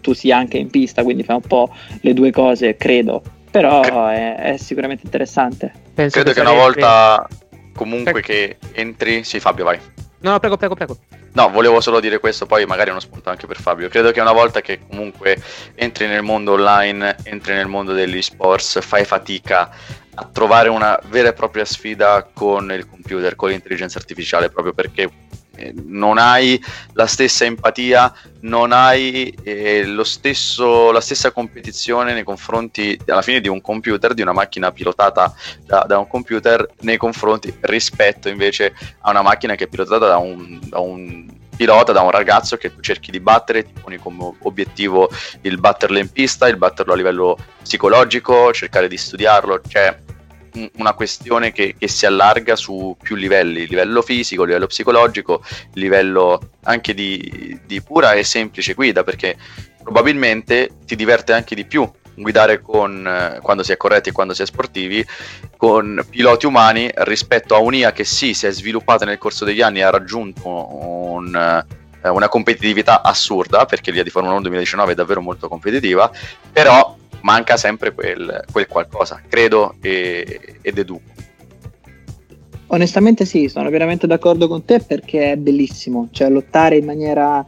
[0.00, 3.22] tu sia anche in pista, quindi fa un po' le due cose, credo.
[3.50, 5.72] Però è, è sicuramente interessante.
[5.94, 7.28] Penso credo che, che una volta
[7.74, 9.24] comunque che entri...
[9.24, 9.78] Sì, Fabio, vai.
[10.20, 10.98] No, prego, prego, prego.
[11.32, 13.88] No, volevo solo dire questo, poi magari è uno spunto anche per Fabio.
[13.88, 15.40] Credo che una volta che comunque
[15.76, 19.70] entri nel mondo online, entri nel mondo degli sports, fai fatica
[20.14, 25.08] a trovare una vera e propria sfida con il computer, con l'intelligenza artificiale, proprio perché
[25.84, 26.62] non hai
[26.94, 33.48] la stessa empatia, non hai eh, stesso, la stessa competizione nei confronti alla fine di
[33.48, 35.32] un computer, di una macchina pilotata
[35.64, 40.16] da, da, un computer, nei confronti rispetto invece a una macchina che è pilotata da
[40.16, 44.34] un, da un pilota, da un ragazzo che tu cerchi di battere, ti poni come
[44.44, 45.10] obiettivo
[45.42, 49.94] il batterlo in pista, il batterlo a livello psicologico, cercare di studiarlo, cioè
[50.76, 55.42] una questione che, che, si allarga su più livelli, livello fisico, livello psicologico,
[55.74, 59.36] livello anche di, di pura e semplice guida, perché
[59.82, 64.34] probabilmente ti diverte anche di più guidare con, eh, quando si è corretti e quando
[64.34, 65.04] si è sportivi
[65.56, 69.78] con piloti umani rispetto a un'IA che sì si è sviluppata nel corso degli anni
[69.78, 71.34] e ha raggiunto un,
[72.02, 76.10] eh, una competitività assurda perché l'IA di Formula 1 2019 è davvero molto competitiva
[76.52, 81.08] però manca sempre quel, quel qualcosa, credo e, e deduco.
[82.68, 87.44] Onestamente sì, sono veramente d'accordo con te perché è bellissimo, cioè lottare in maniera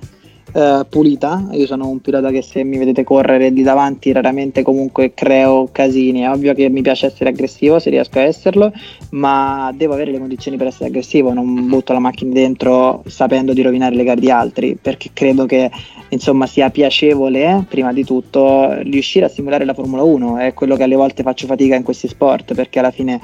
[0.52, 1.48] uh, pulita.
[1.52, 6.20] Io sono un pilota che se mi vedete correre di davanti raramente comunque creo casini.
[6.20, 8.72] È ovvio che mi piace essere aggressivo se riesco a esserlo,
[9.10, 11.32] ma devo avere le condizioni per essere aggressivo.
[11.32, 15.70] Non butto la macchina dentro sapendo di rovinare le gare di altri, perché credo che
[16.08, 20.38] insomma sia piacevole prima di tutto riuscire a simulare la Formula 1.
[20.38, 23.20] È quello che alle volte faccio fatica in questi sport, perché alla fine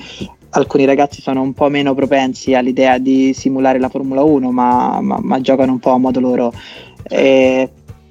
[0.51, 5.19] alcuni ragazzi sono un po' meno propensi all'idea di simulare la Formula 1, ma, ma,
[5.21, 6.53] ma giocano un po' a modo loro.
[7.09, 7.69] Eh,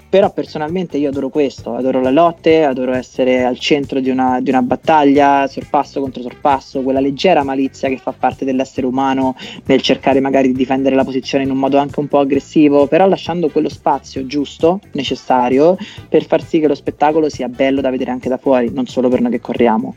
[0.09, 4.49] però personalmente io adoro questo, adoro le lotte, adoro essere al centro di una, di
[4.49, 10.21] una, battaglia, sorpasso contro sorpasso, quella leggera malizia che fa parte dell'essere umano nel cercare
[10.21, 13.67] magari di difendere la posizione in un modo anche un po' aggressivo, però lasciando quello
[13.67, 15.75] spazio giusto, necessario,
[16.07, 19.09] per far sì che lo spettacolo sia bello da vedere anche da fuori, non solo
[19.09, 19.95] per noi che corriamo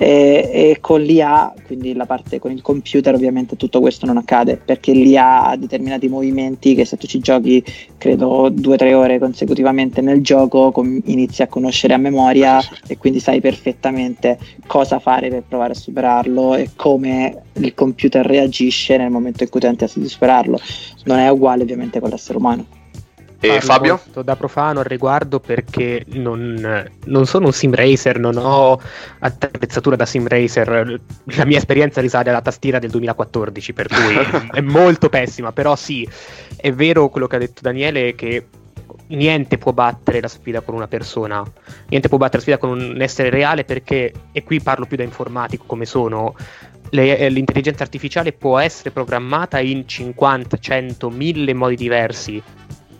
[0.00, 4.56] e, e, con l'IA, quindi la parte con il computer ovviamente tutto questo non accade
[4.56, 7.64] perché l'IA ha determinati movimenti che se tu ci giochi
[7.96, 12.96] credo due o tre ore consecutivamente nel gioco com- inizi a conoscere a memoria e
[12.96, 14.38] quindi sai perfettamente
[14.68, 19.58] cosa fare per provare a superarlo e come il computer reagisce nel momento in cui
[19.58, 20.60] tenti di superarlo.
[21.06, 22.77] Non è uguale ovviamente con l'essere umano.
[23.40, 24.00] E Fabio?
[24.24, 28.80] Da profano al riguardo perché non, non, sono un sim racer, non ho
[29.20, 31.00] attrezzatura da sim racer.
[31.36, 35.52] La mia esperienza risale alla tastiera del 2014, per cui è molto pessima.
[35.52, 36.08] Però sì,
[36.56, 38.46] è vero quello che ha detto Daniele che
[39.08, 41.42] niente può battere la sfida con una persona,
[41.88, 45.04] niente può battere la sfida con un essere reale perché, e qui parlo più da
[45.04, 46.34] informatico come sono,
[46.90, 52.42] le, eh, l'intelligenza artificiale può essere programmata in 50, 100, 1000 modi diversi,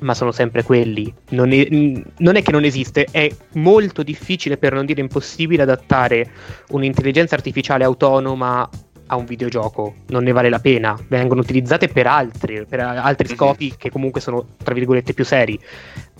[0.00, 1.12] ma sono sempre quelli.
[1.30, 6.30] Non è, non è, che non esiste, è molto difficile, per non dire impossibile, adattare
[6.70, 8.68] un'intelligenza artificiale autonoma
[9.06, 9.94] a un videogioco.
[10.08, 10.98] Non ne vale la pena.
[11.08, 13.34] Vengono utilizzate per altri, per altri mhm.
[13.34, 13.76] scopi mm-hmm.
[13.78, 15.58] che comunque sono, tra virgolette, più seri.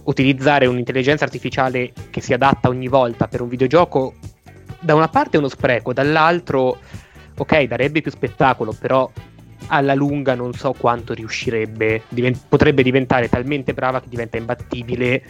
[0.05, 4.15] Utilizzare un'intelligenza artificiale che si adatta ogni volta per un videogioco,
[4.81, 6.79] da una parte è uno spreco, dall'altro,
[7.37, 9.11] ok, darebbe più spettacolo, però
[9.69, 15.23] alla lunga non so quanto riuscirebbe, divent- potrebbe diventare talmente brava che diventa imbattibile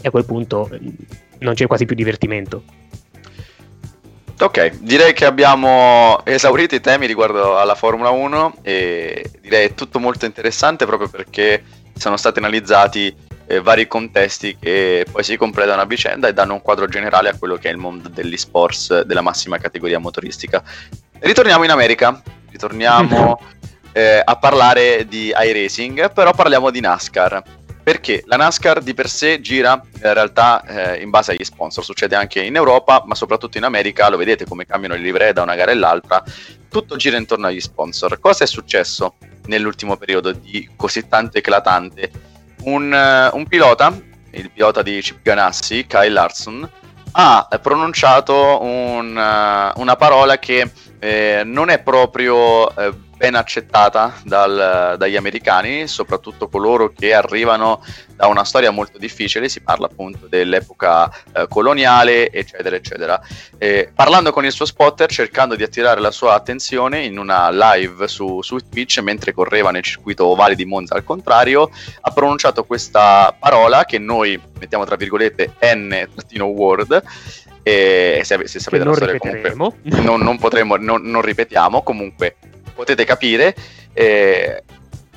[0.00, 0.88] e a quel punto mm,
[1.38, 2.62] non c'è quasi più divertimento.
[4.40, 10.26] Ok, direi che abbiamo esaurito i temi riguardo alla Formula 1 e direi tutto molto
[10.26, 11.62] interessante proprio perché
[11.96, 13.14] sono stati analizzati
[13.46, 17.38] eh, vari contesti che poi si completano a vicenda e danno un quadro generale a
[17.38, 20.62] quello che è il mondo degli sports della massima categoria motoristica.
[21.20, 23.40] Ritorniamo in America, ritorniamo
[23.94, 27.42] eh, a parlare di iRacing, però parliamo di NASCAR.
[27.84, 32.16] Perché la NASCAR di per sé gira in realtà eh, in base agli sponsor, succede
[32.16, 35.54] anche in Europa, ma soprattutto in America, lo vedete come cambiano le livree da una
[35.54, 36.22] gara all'altra,
[36.68, 38.18] tutto gira intorno agli sponsor.
[38.18, 39.14] Cosa è successo
[39.46, 42.10] nell'ultimo periodo di così tanto eclatante?
[42.62, 43.94] Un, uh, un pilota,
[44.30, 46.68] il pilota di Chip Ganassi, Kyle Larson,
[47.12, 50.68] ha pronunciato un, uh, una parola che
[51.04, 57.84] eh, non è proprio eh, ben accettata dal, dagli americani, soprattutto coloro che arrivano
[58.16, 63.20] da una storia molto difficile, si parla appunto dell'epoca eh, coloniale, eccetera, eccetera.
[63.58, 68.08] Eh, parlando con il suo spotter, cercando di attirare la sua attenzione in una live
[68.08, 71.70] su, su Twitch, mentre correva nel circuito ovale di Monza al contrario,
[72.00, 77.02] ha pronunciato questa parola che noi mettiamo tra virgolette N-word,
[77.64, 79.54] e se, se sapete la storia comunque
[80.02, 82.36] non, non potremo, non, non ripetiamo, comunque
[82.74, 83.54] potete capire,
[83.94, 84.62] eh,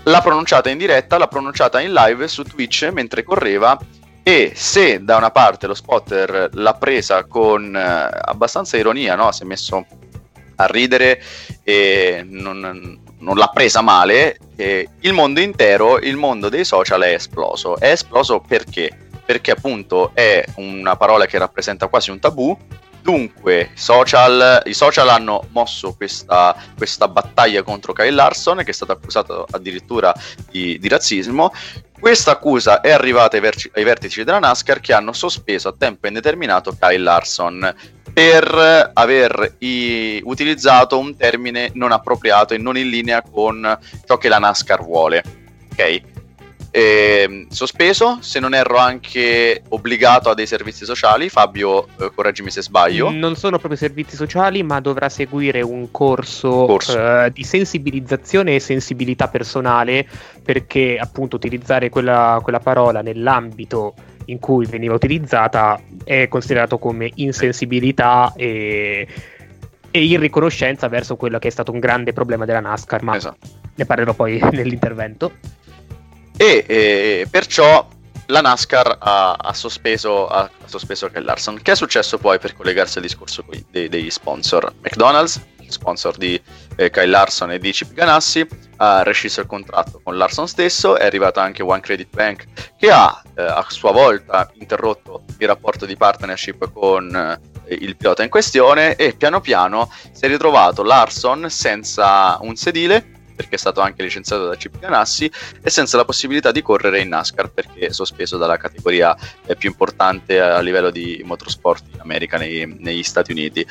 [0.04, 3.78] l'ha pronunciata in diretta, l'ha pronunciata in live su Twitch mentre correva
[4.24, 9.32] e se da una parte lo spotter l'ha presa con eh, abbastanza ironia, no?
[9.34, 9.86] si è messo
[10.56, 11.22] a ridere
[11.64, 17.14] e non, non l'ha presa male, eh, il mondo intero, il mondo dei social è
[17.14, 17.78] esploso.
[17.78, 19.07] È esploso perché?
[19.28, 22.58] Perché appunto è una parola che rappresenta quasi un tabù
[23.08, 28.92] Dunque, social, i social hanno mosso questa, questa, battaglia contro Kyle Larson, che è stato
[28.92, 30.14] accusato addirittura
[30.52, 31.54] di, di razzismo.
[31.98, 36.08] Questa accusa è arrivata ai, verci, ai, vertici della NASCAR che hanno sospeso a tempo
[36.08, 37.76] indeterminato Kyle Larson
[38.12, 44.28] per aver i, utilizzato un termine non appropriato e non in linea con ciò che
[44.28, 45.24] la NASCAR vuole.
[45.72, 46.17] Ok?
[46.78, 51.28] Eh, sospeso, se non erro anche obbligato a dei servizi sociali.
[51.28, 53.10] Fabio, eh, correggimi se sbaglio.
[53.10, 57.24] Non sono proprio servizi sociali, ma dovrà seguire un corso, corso.
[57.24, 60.08] Eh, di sensibilizzazione e sensibilità personale,
[60.44, 63.96] perché appunto utilizzare quella, quella parola nell'ambito
[64.26, 69.08] in cui veniva utilizzata è considerato come insensibilità e
[69.90, 73.48] e irriconoscenza verso quello che è stato un grande problema della NASCAR, ma esatto.
[73.74, 75.32] ne parlerò poi nell'intervento
[76.38, 77.88] e eh, perciò
[78.28, 81.60] la NASCAR ha, ha sospeso, ha, ha sospeso Kel Larson.
[81.62, 84.74] Che è successo poi per collegarsi al discorso dei, degli sponsor?
[84.82, 86.42] McDonald's, sponsor di
[86.76, 88.46] eh, Kyle Larson e di Chip Ganassi,
[88.78, 92.46] ha rescisso il contratto con Larson stesso, è arrivato anche One Credit Bank
[92.78, 97.14] che ha eh, a sua volta interrotto il rapporto di partnership con
[97.66, 103.16] eh, il pilota in questione e piano piano si è ritrovato Larson senza un sedile
[103.38, 105.32] perché è stato anche licenziato da Chip Ganassi
[105.62, 109.16] e senza la possibilità di correre in NASCAR perché è sospeso dalla categoria
[109.46, 113.66] eh, più importante a livello di motorsport in America, nei, negli Stati Uniti.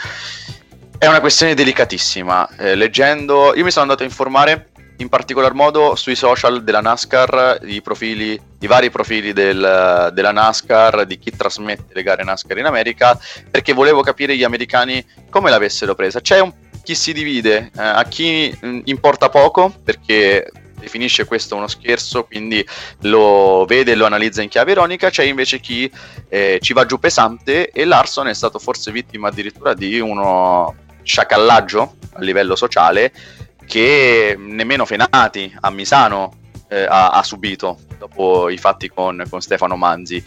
[0.98, 2.56] È una questione delicatissima.
[2.56, 7.58] Eh, leggendo, io mi sono andato a informare in particolar modo sui social della NASCAR,
[7.64, 12.64] i, profili, i vari profili del, della NASCAR, di chi trasmette le gare NASCAR in
[12.64, 13.18] America,
[13.50, 16.20] perché volevo capire gli americani come l'avessero presa.
[16.20, 16.52] C'è un
[16.86, 20.48] chi si divide, eh, a chi mm, importa poco perché
[20.78, 22.64] definisce questo uno scherzo, quindi
[23.00, 25.90] lo vede e lo analizza in chiave ironica, c'è invece chi
[26.28, 31.96] eh, ci va giù pesante e Larson è stato forse vittima addirittura di uno sciacallaggio
[32.12, 33.12] a livello sociale
[33.66, 36.38] che nemmeno Fenati a Misano
[36.68, 40.22] eh, ha, ha, subito dopo i fatti con, con Stefano Manzi.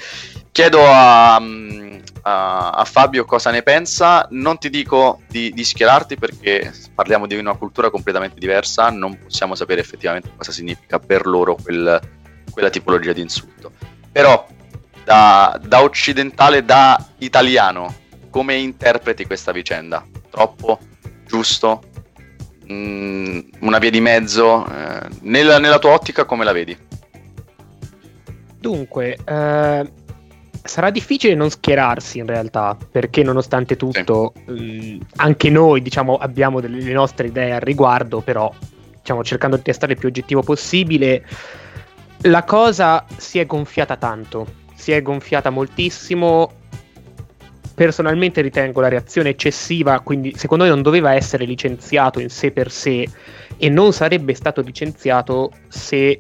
[0.52, 4.28] Chiedo a, a, a, Fabio cosa ne pensa.
[4.32, 9.56] Non ti dico di, di, schierarti perché parliamo di una cultura completamente diversa, non possiamo
[9.56, 12.00] sapere effettivamente cosa significa per loro quel,
[12.52, 13.72] quella tipologia di insulto.
[14.12, 14.46] Però
[15.04, 17.96] da, da occidentale, da italiano,
[18.30, 20.06] come interpreti questa vicenda?
[20.30, 20.80] Troppo?
[21.26, 21.84] Giusto?
[22.72, 24.66] Mm, una via di mezzo?
[24.68, 26.78] Eh, nella, nella, tua ottica come la vedi?
[28.60, 29.92] Dunque, eh,
[30.64, 34.52] sarà difficile non schierarsi in realtà, perché nonostante tutto, sì.
[34.52, 38.52] mh, mm, anche noi diciamo, abbiamo delle nostre idee al riguardo, però
[38.98, 41.26] diciamo, cercando di stare il più oggettivo possibile,
[42.24, 44.46] la cosa si è gonfiata tanto,
[44.76, 46.52] si è gonfiata moltissimo.
[47.74, 52.70] Personalmente ritengo la reazione eccessiva, quindi secondo me non doveva essere licenziato in sé per
[52.70, 53.08] sé
[53.56, 56.20] e non sarebbe stato licenziato se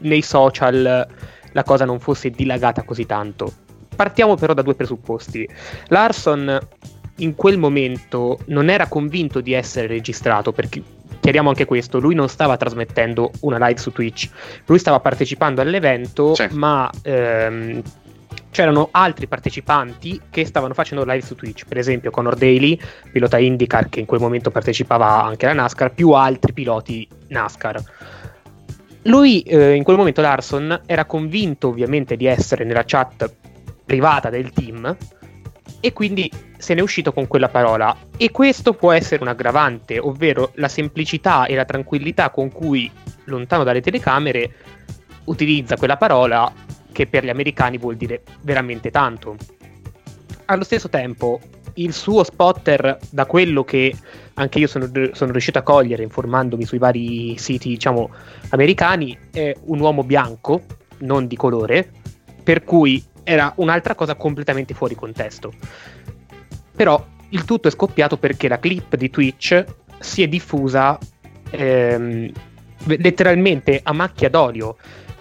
[0.00, 1.06] nei social
[1.52, 3.66] la cosa non fosse dilagata così tanto.
[3.98, 5.48] Partiamo però da due presupposti.
[5.88, 6.56] Larson
[7.16, 10.80] in quel momento non era convinto di essere registrato perché
[11.18, 14.30] chiariamo anche questo, lui non stava trasmettendo una live su Twitch,
[14.66, 16.46] lui stava partecipando all'evento, sì.
[16.52, 17.82] ma ehm,
[18.50, 22.78] c'erano altri partecipanti che stavano facendo live su Twitch, per esempio Conor Daly,
[23.10, 27.82] pilota IndyCar che in quel momento partecipava anche alla NASCAR, più altri piloti NASCAR.
[29.02, 33.28] Lui eh, in quel momento Larson era convinto ovviamente di essere nella chat
[33.88, 34.94] privata del team
[35.80, 40.50] e quindi se n'è uscito con quella parola e questo può essere un aggravante, ovvero
[40.56, 42.90] la semplicità e la tranquillità con cui
[43.24, 44.52] lontano dalle telecamere
[45.24, 46.52] utilizza quella parola
[46.92, 49.36] che per gli americani vuol dire veramente tanto.
[50.46, 51.40] Allo stesso tempo,
[51.74, 53.94] il suo spotter, da quello che
[54.34, 58.10] anche io sono, sono riuscito a cogliere informandomi sui vari siti, diciamo,
[58.50, 60.62] americani, è un uomo bianco,
[60.98, 61.90] non di colore,
[62.42, 65.52] per cui era un'altra cosa completamente fuori contesto.
[66.74, 69.64] Però il tutto è scoppiato perché la clip di Twitch
[69.98, 70.98] si è diffusa
[71.50, 72.32] ehm,
[72.86, 74.76] letteralmente a macchia d'olio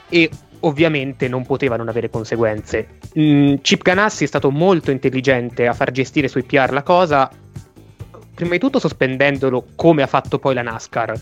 [0.07, 0.29] e
[0.61, 2.99] ovviamente non poteva non avere conseguenze.
[3.19, 7.29] Mm, Chip Ganassi è stato molto intelligente a far gestire sui PR la cosa,
[8.33, 11.21] prima di tutto sospendendolo come ha fatto poi la NASCAR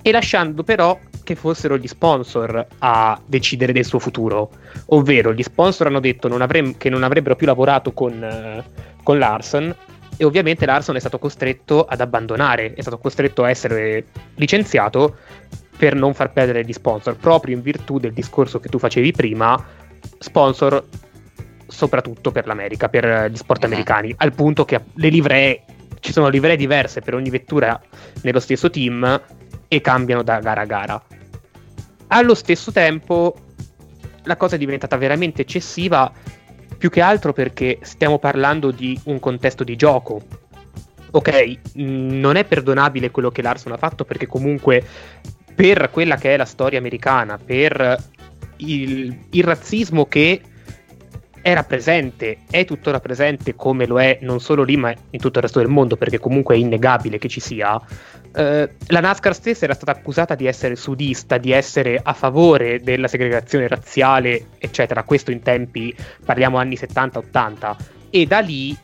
[0.00, 4.50] e lasciando però che fossero gli sponsor a decidere del suo futuro.
[4.86, 9.18] Ovvero, gli sponsor hanno detto non avrem- che non avrebbero più lavorato con, uh, con
[9.18, 9.74] Larson
[10.16, 14.04] e ovviamente Larson è stato costretto ad abbandonare, è stato costretto a essere
[14.36, 15.16] licenziato
[15.76, 19.62] per non far perdere gli sponsor, proprio in virtù del discorso che tu facevi prima,
[20.18, 20.84] sponsor
[21.66, 23.68] soprattutto per l'America, per gli sport uh-huh.
[23.68, 25.64] americani, al punto che le livree,
[25.98, 27.80] ci sono livree diverse per ogni vettura
[28.22, 29.20] nello stesso team
[29.74, 31.02] e cambiano da gara a gara.
[32.08, 33.34] Allo stesso tempo
[34.22, 36.12] la cosa è diventata veramente eccessiva
[36.78, 40.22] più che altro perché stiamo parlando di un contesto di gioco.
[41.10, 44.84] Ok, non è perdonabile quello che Larson ha fatto perché comunque
[45.54, 47.96] per quella che è la storia americana, per
[48.56, 50.40] il, il razzismo che
[51.46, 55.44] era presente, è tuttora presente come lo è non solo lì ma in tutto il
[55.44, 57.78] resto del mondo perché comunque è innegabile che ci sia,
[58.34, 63.08] eh, la NASCAR stessa era stata accusata di essere sudista, di essere a favore della
[63.08, 65.02] segregazione razziale, eccetera.
[65.02, 65.94] Questo in tempi,
[66.24, 67.76] parliamo anni 70-80.
[68.08, 68.74] E da lì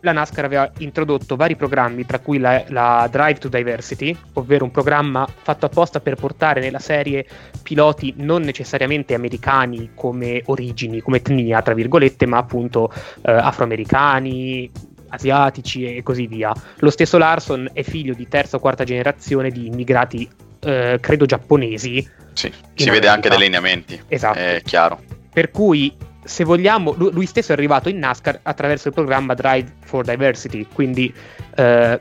[0.00, 4.70] la NASCAR aveva introdotto vari programmi, tra cui la, la, Drive to Diversity, ovvero un
[4.70, 7.26] programma fatto apposta per portare nella serie
[7.62, 12.92] piloti non necessariamente americani come origini, come etnia, tra virgolette, ma appunto
[13.22, 14.70] eh, afroamericani,
[15.08, 16.52] asiatici e così via.
[16.78, 20.28] Lo stesso Larson è figlio di terza o quarta generazione di immigrati,
[20.60, 22.08] eh, credo giapponesi.
[22.32, 24.00] Sì, si vede anche dai lineamenti.
[24.08, 24.38] Esatto.
[24.38, 25.00] È chiaro.
[25.32, 25.94] Per cui,
[26.26, 31.12] se vogliamo, lui stesso è arrivato in NASCAR attraverso il programma Drive for Diversity, quindi
[31.54, 32.00] eh,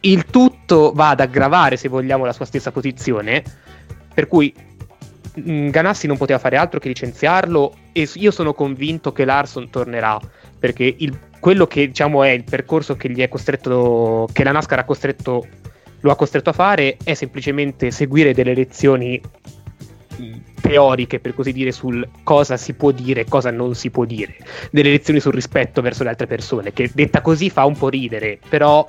[0.00, 3.42] il tutto va ad aggravare, se vogliamo, la sua stessa posizione.
[4.14, 4.54] Per cui
[5.40, 10.18] mm, Ganassi non poteva fare altro che licenziarlo e io sono convinto che Larson tornerà
[10.58, 14.78] perché il quello che diciamo è il percorso che gli è costretto, che la NASCAR
[14.78, 15.46] ha costretto,
[16.00, 19.20] lo ha costretto a fare è semplicemente seguire delle lezioni
[20.66, 24.36] teoriche, per così dire, sul cosa si può dire e cosa non si può dire,
[24.70, 28.38] delle lezioni sul rispetto verso le altre persone, che detta così fa un po' ridere,
[28.48, 28.86] però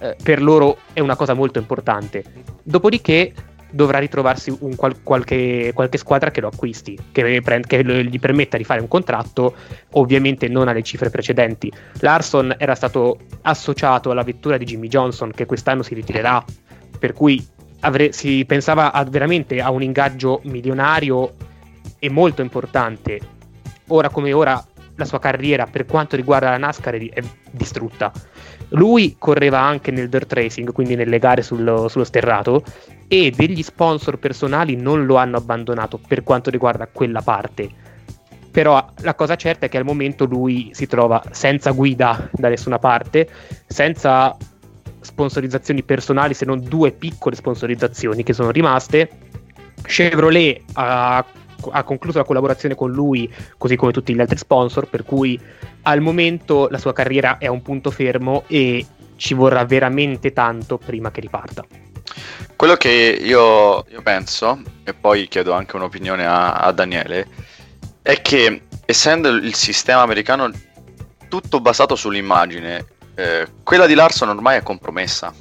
[0.00, 2.24] eh, per loro è una cosa molto importante.
[2.62, 3.34] Dopodiché
[3.70, 8.64] dovrà ritrovarsi qual- qualche, qualche, squadra che lo acquisti, che, pre- che, gli permetta di
[8.64, 9.54] fare un contratto,
[9.92, 11.70] ovviamente non alle cifre precedenti.
[12.00, 16.42] Larson era stato associato alla vettura di Jimmy Johnson, che quest'anno si ritirerà,
[16.98, 17.46] per cui
[17.80, 21.34] avre- si pensava a, veramente a un ingaggio milionario
[21.98, 23.20] e molto importante.
[23.88, 24.62] Ora come ora
[24.96, 28.12] la sua carriera per quanto riguarda la NASCAR è, distrutta.
[28.70, 32.62] Lui correva anche nel dirt racing, quindi nelle gare sullo, sullo sterrato,
[33.06, 37.70] e degli sponsor personali non lo hanno abbandonato per quanto riguarda quella parte.
[38.50, 42.80] però la cosa certa è che al momento lui si trova senza guida da nessuna
[42.80, 43.28] parte,
[43.66, 44.36] senza
[45.00, 49.08] sponsorizzazioni personali se non due piccole sponsorizzazioni che sono rimaste.
[49.82, 51.24] Chevrolet ha,
[51.70, 55.40] ha, concluso la collaborazione con lui, così come tutti gli altri sponsor, per cui
[55.82, 58.84] al momento la sua carriera è a un punto fermo e
[59.16, 61.64] ci vorrà veramente tanto prima che riparta.
[62.56, 67.26] Quello che io, io penso, e poi chiedo anche un'opinione a, a Daniele,
[68.02, 70.50] è che essendo il sistema americano
[71.28, 72.84] tutto basato sull'immagine,
[73.18, 75.34] eh, quella di Larson ormai è compromessa.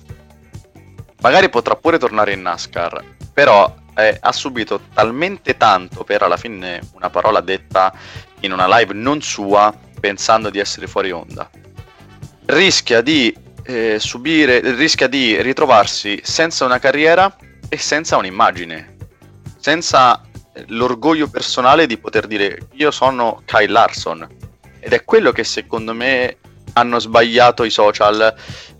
[1.21, 6.81] Magari potrà pure tornare in NASCAR, però eh, ha subito talmente tanto per alla fine
[6.93, 7.93] una parola detta
[8.39, 11.47] in una live non sua, pensando di essere fuori onda.
[12.45, 17.35] Rischia di eh, subire, rischia di ritrovarsi senza una carriera
[17.69, 18.95] e senza un'immagine,
[19.59, 20.23] senza
[20.69, 24.27] l'orgoglio personale di poter dire io sono Kyle Larson.
[24.79, 26.37] Ed è quello che secondo me
[26.77, 28.21] hanno sbagliato i social,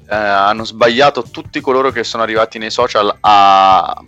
[0.10, 4.04] eh, hanno sbagliato tutti coloro che sono arrivati nei social a,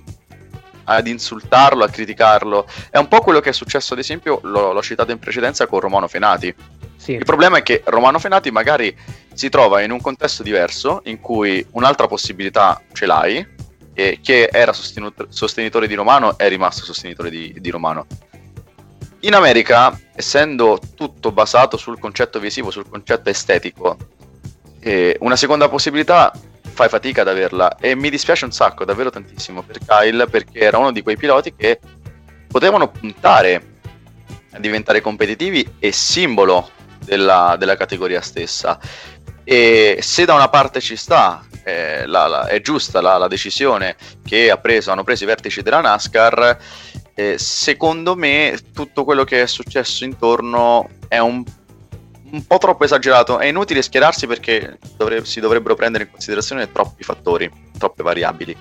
[0.84, 2.68] ad insultarlo, a criticarlo.
[2.90, 5.80] È un po' quello che è successo, ad esempio, l'ho, l'ho citato in precedenza con
[5.80, 6.54] Romano Fenati.
[6.96, 7.14] Sì.
[7.14, 8.96] Il problema è che Romano Fenati magari
[9.34, 13.58] si trova in un contesto diverso in cui un'altra possibilità ce l'hai,
[14.00, 18.08] e che era sostenitore di Romano è rimasto sostenitore di, di Romano.
[19.22, 23.98] In America, essendo tutto basato sul concetto visivo, sul concetto estetico,
[24.80, 26.32] eh, una seconda possibilità
[26.62, 30.78] fai fatica ad averla e mi dispiace un sacco, davvero tantissimo per Kyle perché era
[30.78, 31.82] uno di quei piloti che
[32.48, 33.78] potevano puntare
[34.52, 36.70] a diventare competitivi e simbolo
[37.04, 38.80] della, della categoria stessa.
[39.44, 43.98] E se da una parte ci sta, eh, la, la, è giusta la, la, decisione
[44.24, 46.58] che ha preso, hanno preso i vertici della NASCAR,
[47.20, 51.44] eh, secondo me tutto quello che è successo intorno è un,
[52.32, 53.40] un po' troppo esagerato.
[53.40, 58.56] È inutile schierarsi perché dovre- si dovrebbero prendere in considerazione troppi fattori, troppe variabili.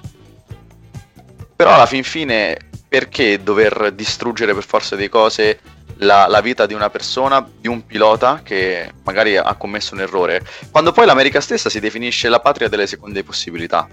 [1.54, 2.56] Però alla fin fine,
[2.88, 5.60] perché dover distruggere per forza di cose
[5.98, 10.44] la, la, vita di una persona, di un pilota che magari ha commesso un errore,
[10.72, 13.88] quando poi l'America stessa si definisce la patria delle seconde possibilità.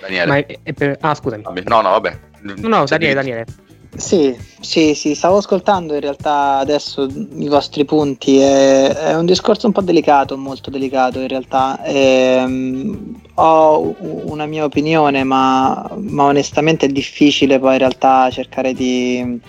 [0.00, 0.46] Daniele.
[0.46, 0.98] È, è per...
[1.00, 1.42] Ah, scusami.
[1.64, 2.18] No, no, vabbè.
[2.42, 3.66] No, no, Daniele, Daniele.
[3.98, 9.66] Sì, sì, sì, stavo ascoltando in realtà adesso i vostri punti, è, è un discorso
[9.66, 11.82] un po' delicato, molto delicato in realtà.
[11.82, 18.72] E, um, ho una mia opinione, ma, ma, onestamente è difficile poi in realtà cercare
[18.72, 19.40] di,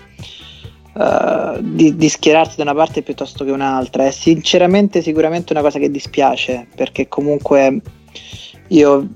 [0.93, 4.07] uh, di, di, schierarsi da una parte piuttosto che un'altra.
[4.07, 7.81] È sinceramente sicuramente una cosa che dispiace, perché comunque
[8.69, 9.07] io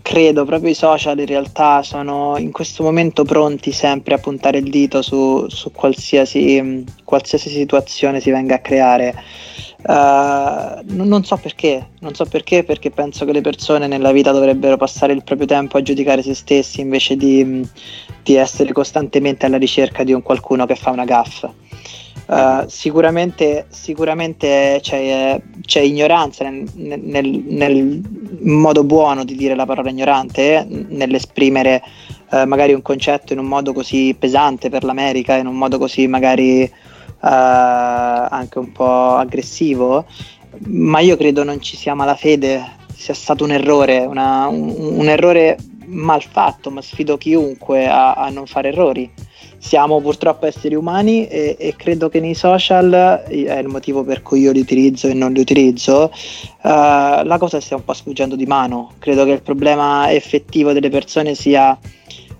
[0.00, 4.70] credo proprio i social in realtà sono in questo momento pronti sempre a puntare il
[4.70, 9.14] dito su, su qualsiasi, qualsiasi, situazione si venga a creare.
[9.84, 14.76] Uh, non so perché, non so perché, perché penso che le persone nella vita dovrebbero
[14.76, 17.68] passare il proprio tempo a giudicare se stessi invece di,
[18.22, 21.52] di essere costantemente alla ricerca di un qualcuno che fa una gaffa.
[22.24, 28.00] Uh, sicuramente, sicuramente c'è, c'è ignoranza nel, nel, nel,
[28.42, 31.82] modo buono di dire la parola ignorante, nell'esprimere
[32.30, 36.06] uh, magari un concetto in un modo così pesante per l'America, in un modo così
[36.06, 36.68] magari uh,
[37.20, 40.06] anche un po' aggressivo,
[40.66, 45.58] ma io credo non ci sia malafede, sia stato un errore, una, un, un, errore
[45.86, 49.10] mal fatto, ma sfido chiunque a, a non fare errori
[49.62, 54.40] siamo purtroppo esseri umani e, e, credo che nei social, è il motivo per cui
[54.40, 56.10] io li utilizzo e non li utilizzo,
[56.62, 58.94] uh, la cosa stia un po' sfuggendo di mano.
[58.98, 61.78] Credo che il problema effettivo delle persone sia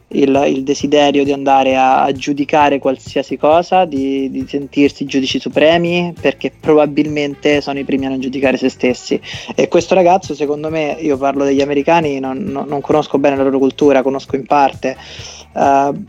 [0.09, 6.13] il, il desiderio di andare a, a giudicare qualsiasi cosa, di, di, sentirsi giudici supremi,
[6.21, 9.19] perché probabilmente sono i primi a non giudicare se stessi.
[9.55, 13.45] E questo ragazzo, secondo me, io parlo degli americani, non, non, non conosco bene la
[13.45, 14.97] loro cultura, conosco in parte
[15.53, 16.05] Uh,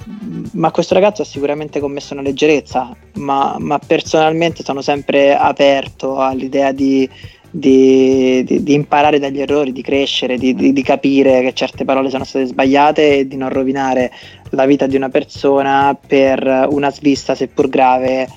[0.54, 6.72] ma questo ragazzo ha sicuramente commesso una leggerezza, ma, ma personalmente sono sempre aperto all'idea
[6.72, 7.10] di,
[7.50, 12.46] di, di, di, imparare dagli errori, di crescere, di, capire che certe parole sono state
[12.46, 14.12] sbagliate e di non rovinare
[14.52, 18.28] la vita di una persona per una svista, seppur grave.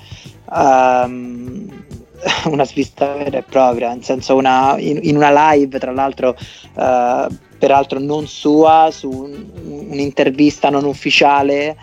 [0.49, 1.85] Um,
[2.45, 6.35] una svista vera e propria, senso una, in, in, una live, tra l'altro,
[6.73, 7.27] uh,
[7.57, 11.77] peraltro non sua, su un, un'intervista non ufficiale.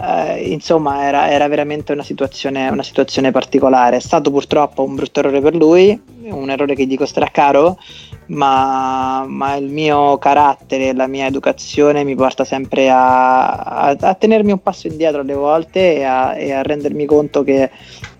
[0.00, 3.96] Eh, insomma, era, era veramente una situazione, una situazione, particolare.
[3.96, 7.78] È stato purtroppo un brutto errore per lui, un errore che gli costerà caro,
[8.28, 14.52] ma, ma, il mio carattere, la mia educazione mi porta sempre a, a, a tenermi
[14.52, 17.70] un passo indietro alle volte e a, e a, rendermi conto che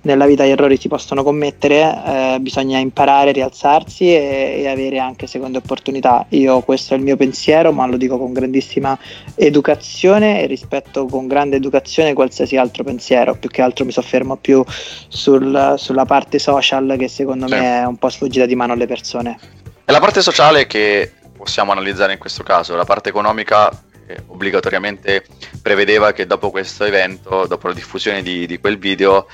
[0.02, 5.26] nella vita gli errori si possono commettere, eh, bisogna imparare, rialzarsi e, e, avere anche
[5.26, 6.24] seconde opportunità.
[6.30, 8.96] Io questo è il mio pensiero, ma lo dico con grandissima
[9.34, 14.64] educazione e rispetto con grande educazione qualsiasi altro pensiero, più che altro mi soffermo più
[15.08, 19.38] sul, sulla parte social che secondo me è un po' sfuggita di mano alle persone.
[19.88, 23.70] È la parte sociale che possiamo analizzare in questo caso, la parte economica
[24.06, 25.24] eh, obbligatoriamente
[25.62, 29.26] prevedeva che dopo questo evento, dopo la diffusione di, di quel video,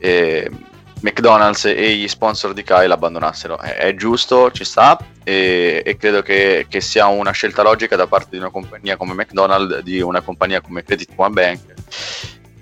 [0.00, 0.50] eh,
[1.02, 3.56] McDonald's e gli sponsor di Kyle abbandonassero.
[3.56, 8.08] È, è giusto, ci sta e, e credo che, che, sia una scelta logica da
[8.08, 11.60] parte di una compagnia come McDonald's, di una compagnia come Credit One Bank,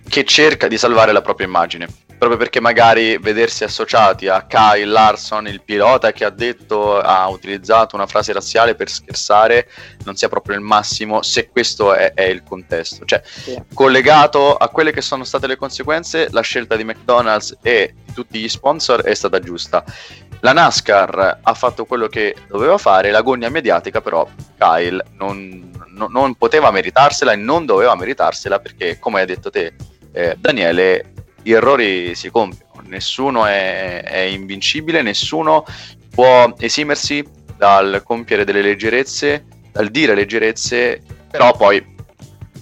[0.06, 1.88] che cerca di salvare la propria immagine
[2.22, 7.96] proprio perché magari vedersi associati a Kyle Larson, il pilota che ha detto, ha utilizzato
[7.96, 9.68] una frase razziale per scherzare,
[10.04, 13.04] non sia proprio il massimo se questo è, è il contesto.
[13.04, 13.60] Cioè, sì.
[13.74, 18.38] collegato a quelle che sono state le conseguenze, la scelta di McDonald's e di tutti
[18.38, 19.84] gli sponsor è stata giusta.
[20.42, 26.36] La NASCAR ha fatto quello che doveva fare, l'agonia mediatica però Kyle non, non, non
[26.36, 29.74] poteva meritarsela e non doveva meritarsela perché, come hai detto te,
[30.12, 31.12] eh, Daniele,
[31.42, 35.64] gli errori si compiono, nessuno è, è invincibile, nessuno
[36.10, 37.24] può esimersi
[37.56, 41.84] dal compiere delle leggerezze, dal dire leggerezze, però poi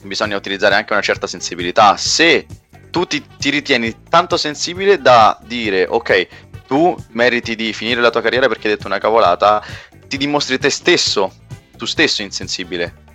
[0.03, 1.97] bisogna utilizzare anche una certa sensibilità.
[1.97, 2.47] Se
[2.91, 6.27] tu ti, ti, ritieni tanto sensibile da dire ok,
[6.67, 9.63] tu meriti di finire la tua carriera perché hai detto una cavolata,
[10.07, 11.33] ti dimostri te stesso,
[11.77, 13.09] tu stesso insensibile.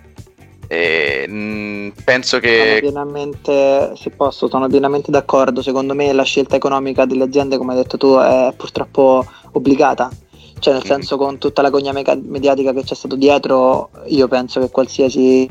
[0.68, 2.66] E, mh, mm, penso che.
[2.66, 5.62] Sono pienamente, se posso, sono pienamente d'accordo.
[5.62, 10.10] Secondo me la scelta economica delle aziende, come hai detto tu, è purtroppo obbligata.
[10.58, 10.88] Cioè, nel mm.
[10.88, 15.48] senso, con tutta la gogna mediatica che c'è stato dietro, io penso che qualsiasi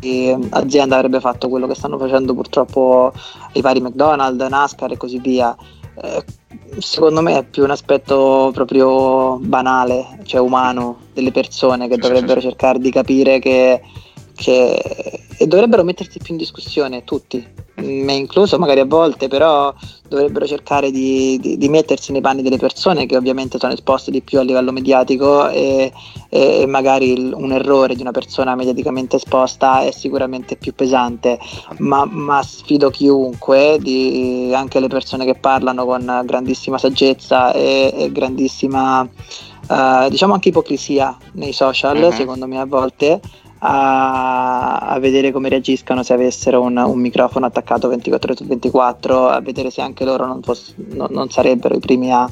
[0.49, 3.13] azienda avrebbe fatto quello che stanno facendo purtroppo
[3.53, 5.55] i vari McDonald's, NASCAR e così via.
[6.01, 6.23] Eh,
[6.79, 12.79] secondo me è più un aspetto proprio banale, cioè umano, delle persone che dovrebbero cercare
[12.79, 13.81] di capire che
[14.35, 17.45] che e dovrebbero mettersi più in discussione tutti,
[17.75, 19.73] me incluso magari a volte, però
[20.07, 24.21] dovrebbero cercare di, di, di, mettersi nei panni delle persone che ovviamente sono esposte di
[24.21, 25.91] più a livello mediatico e,
[26.29, 31.37] e magari il, un errore di una persona mediaticamente esposta è sicuramente più pesante,
[31.79, 38.11] ma, ma sfido chiunque, di, anche le persone che parlano con grandissima saggezza e, e
[38.11, 42.11] grandissima, uh, diciamo anche ipocrisia nei social, mm-hmm.
[42.11, 43.19] secondo me a volte
[43.59, 49.27] a, a, vedere come reagiscano se avessero un, un, microfono attaccato 24 ore su 24,
[49.29, 52.29] a vedere se anche loro non, foss- non, non sarebbero i primi a,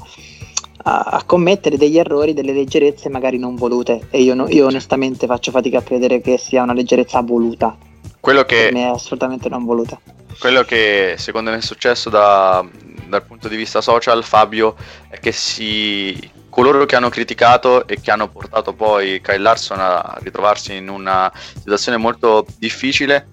[0.83, 4.07] a, commettere degli errori, delle leggerezze magari non volute.
[4.09, 7.75] E io, no, io, onestamente faccio fatica a credere che sia una leggerezza voluta.
[8.19, 9.99] Quello che per me è assolutamente non voluta.
[10.39, 12.65] Quello che secondo me è successo da,
[13.07, 14.75] dal punto di vista social, Fabio,
[15.09, 20.17] è che si coloro che hanno criticato e che hanno portato poi Kyle Larson a
[20.21, 23.29] ritrovarsi in una situazione molto difficile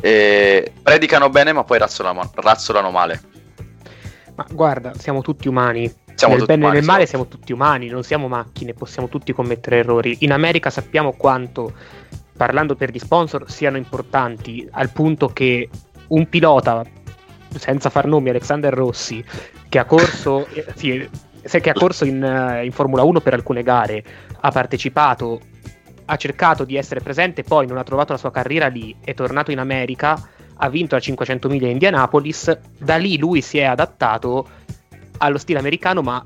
[0.00, 3.20] eh, predicano bene ma poi razzolano, razzolano, male.
[4.34, 5.92] Ma guarda, siamo tutti umani.
[6.14, 9.78] Siamo nel bene e nel male siamo tutti umani, non siamo macchine, possiamo tutti commettere
[9.78, 10.18] errori.
[10.20, 11.72] In America sappiamo quanto,
[12.36, 15.68] parlando per gli sponsor, siano importanti, al punto che
[16.08, 16.84] un pilota,
[17.54, 19.24] senza far nomi, Alexander Rossi,
[19.68, 21.08] che ha corso, eh,
[21.48, 24.04] sì, che ha corso in, eh, in, Formula 1 per alcune gare,
[24.40, 25.40] ha partecipato,
[26.04, 29.50] ha cercato di essere presente, poi non ha trovato la sua carriera lì, è tornato
[29.50, 30.20] in America,
[30.56, 34.46] ha vinto la 500 miglia Indianapolis, da lì lui si è adattato
[35.18, 36.22] allo stile americano, ma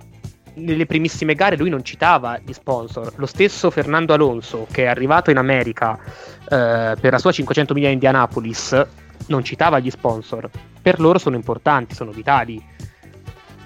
[0.55, 3.13] nelle primissime gare lui non citava gli sponsor.
[3.17, 7.89] Lo stesso Fernando Alonso, che è arrivato in America eh, per la sua 500 miglia
[7.89, 8.87] Indianapolis,
[9.29, 10.51] non citava gli sponsor.
[10.81, 12.63] Per loro sono importanti, sono vitali.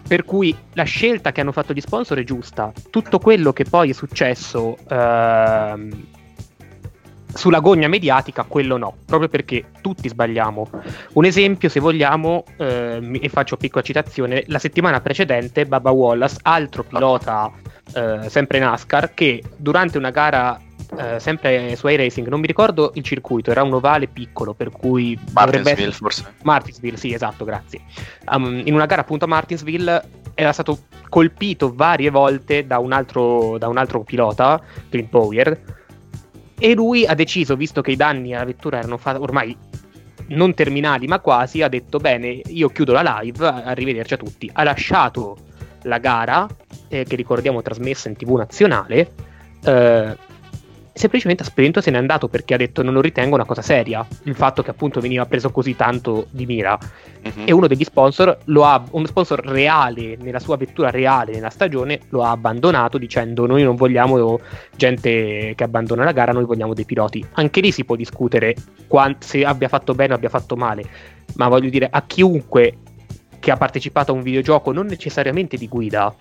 [0.06, 2.72] Per cui la scelta che hanno fatto gli sponsor è giusta.
[2.90, 6.06] Tutto quello che poi è successo ehm,
[7.34, 10.68] sulla gogna mediatica, quello no, proprio perché tutti sbagliamo.
[11.14, 16.82] Un esempio, se vogliamo, ehm, e faccio piccola citazione, la settimana precedente Baba Wallace, altro
[16.84, 17.52] pilota
[17.94, 20.58] eh, sempre NASCAR, che durante una gara
[20.98, 25.18] eh, sempre su iRacing, non mi ricordo il circuito, era un ovale piccolo, per cui...
[25.32, 25.92] Martinsville essere...
[25.92, 26.34] forse.
[26.42, 27.80] Martinsville, sì, esatto, grazie.
[28.30, 30.02] Um, in una gara appunto a Martinsville
[30.34, 35.60] era stato colpito varie volte da un altro, da un altro pilota, Clint Bowyer,
[36.58, 39.56] e lui ha deciso, visto che i danni alla vettura erano fa- ormai
[40.28, 44.50] non terminali ma quasi, ha detto bene, io chiudo la live, arrivederci a tutti.
[44.52, 45.36] Ha lasciato
[45.82, 46.46] la gara,
[46.88, 49.12] eh, che ricordiamo trasmessa in tv nazionale,
[49.64, 50.16] eh,
[50.96, 53.62] semplicemente ha spento e se n'è andato perché ha detto non lo ritengo una cosa
[53.62, 54.06] seria.
[54.24, 56.78] Il fatto che appunto veniva preso così tanto di mira.
[57.26, 57.42] Uh-huh.
[57.44, 61.98] e uno degli sponsor lo ha uno sponsor reale nella sua vettura reale nella stagione
[62.10, 64.38] lo ha abbandonato dicendo noi non vogliamo
[64.76, 67.24] gente che abbandona la gara noi vogliamo dei piloti.
[67.32, 68.54] Anche lì si può discutere
[68.86, 70.84] quant- se abbia fatto bene o abbia fatto male.
[71.34, 72.78] Ma voglio dire a chiunque
[73.38, 76.14] che ha partecipato a un videogioco non necessariamente di guida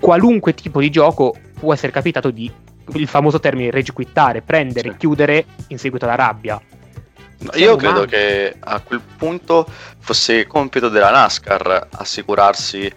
[0.00, 2.50] qualunque tipo di gioco può essere capitato di
[2.94, 4.96] il famoso termine rage quittare, prendere, sì.
[4.98, 6.60] chiudere in seguito alla rabbia.
[7.54, 9.66] Io credo che a quel punto
[9.98, 12.92] fosse compito della NASCAR assicurarsi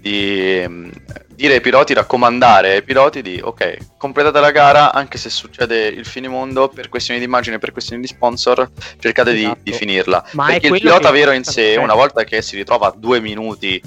[0.00, 0.88] di mm,
[1.36, 6.04] dire ai piloti, raccomandare ai piloti di ok, completate la gara anche se succede il
[6.04, 9.58] finimondo per questioni di immagine, per questioni di sponsor, cercate esatto.
[9.62, 10.24] di, di, finirla.
[10.32, 13.80] Ma Perché il pilota vero in sé, una volta che si ritrova a due minuti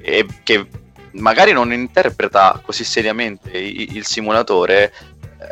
[0.00, 0.66] e che
[1.14, 4.92] magari non interpreta così seriamente il, simulatore,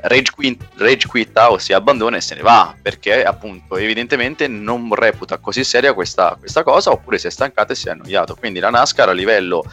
[0.03, 4.93] rage, quit, rage quitta o si abbandona e se ne va perché appunto evidentemente non
[4.95, 8.35] reputa così seria questa, questa cosa oppure si è stancato e si è annoiato.
[8.35, 9.65] Quindi la NASCAR a livello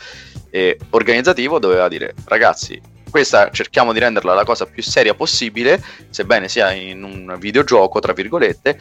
[0.49, 6.47] eh, organizzativo doveva dire ragazzi questa cerchiamo di renderla la cosa più seria possibile sebbene
[6.47, 8.79] sia in un videogioco tra virgolette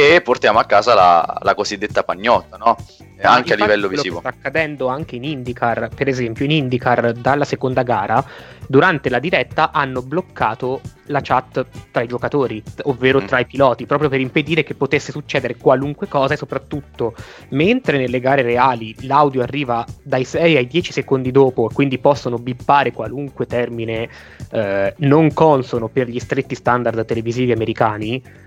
[0.00, 2.76] e portiamo a casa la, la cosiddetta pagnotta, no?
[3.20, 4.20] Ma anche a livello visivo.
[4.20, 8.24] Sta accadendo anche in IndyCar, per esempio, in IndyCar dalla seconda gara,
[8.68, 13.24] durante la diretta hanno bloccato la chat tra i giocatori, ovvero mm.
[13.24, 17.14] tra i piloti, proprio per impedire che potesse succedere qualunque cosa e soprattutto
[17.48, 22.92] mentre nelle gare reali l'audio arriva dai 6 ai 10 secondi dopo, quindi possono bippare
[22.92, 24.08] qualunque termine
[24.52, 28.46] eh, non consono per gli stretti standard televisivi americani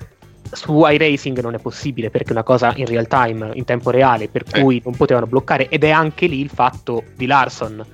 [0.52, 4.28] su iRacing non è possibile perché è una cosa in real time, in tempo reale,
[4.28, 4.61] per eh.
[4.61, 7.86] cui non potevano bloccare ed è anche lì il fatto di Larson.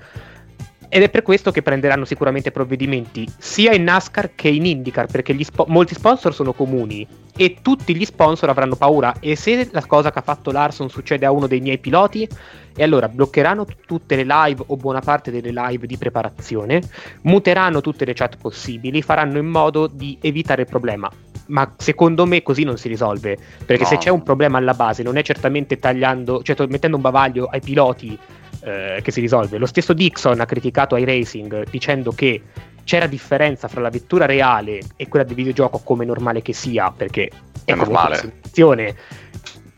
[0.89, 5.37] Ed è per questo che prenderanno sicuramente provvedimenti sia in NASCAR che in IndyCar, perché
[5.43, 7.05] spo- molti sponsor sono comuni
[7.35, 9.13] e tutti gli sponsor avranno paura.
[9.19, 12.27] E se la cosa che ha fatto Larson succede a uno dei miei piloti,
[12.73, 16.81] e allora bloccheranno t- tutte le live o buona parte delle live di preparazione,
[17.23, 21.11] muteranno tutte le chat possibili, faranno in modo di evitare il problema
[21.47, 23.37] ma secondo me così non si risolve.
[23.65, 23.89] Perché no.
[23.89, 27.61] se c'è un problema alla base, non è certamente tagliando, cioè mettendo un bavaglio ai
[27.61, 28.17] piloti
[28.61, 29.57] eh, che si risolve.
[29.57, 32.41] Lo stesso Dixon ha criticato iRacing dicendo che
[32.83, 37.29] c'era differenza fra la vettura reale e quella del videogioco, come normale che sia, perché
[37.65, 38.39] è, è normale.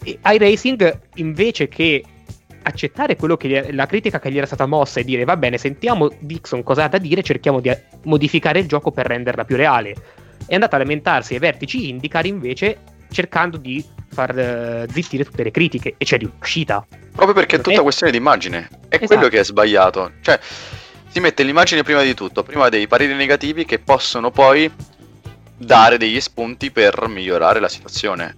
[0.04, 2.04] iRacing invece che
[2.62, 6.10] accettare quello che la critica che gli era stata mossa e dire va bene, sentiamo
[6.20, 9.96] Dixon cosa ha da dire, cerchiamo di modificare il gioco per renderla più reale
[10.45, 12.78] è andata a lamentarsi ai vertici IndyCar invece
[13.11, 14.36] cercando di far
[14.88, 16.86] uh, zittire tutte le critiche e c'è riuscita.
[17.11, 19.06] Proprio perché è tutta questione di immagine, è esatto.
[19.07, 20.11] quello che è sbagliato.
[20.22, 20.40] Cioè,
[21.10, 24.72] si mette l'immagine prima di tutto, prima dei pareri negativi che possono poi
[25.57, 28.36] dare degli spunti per migliorare la situazione.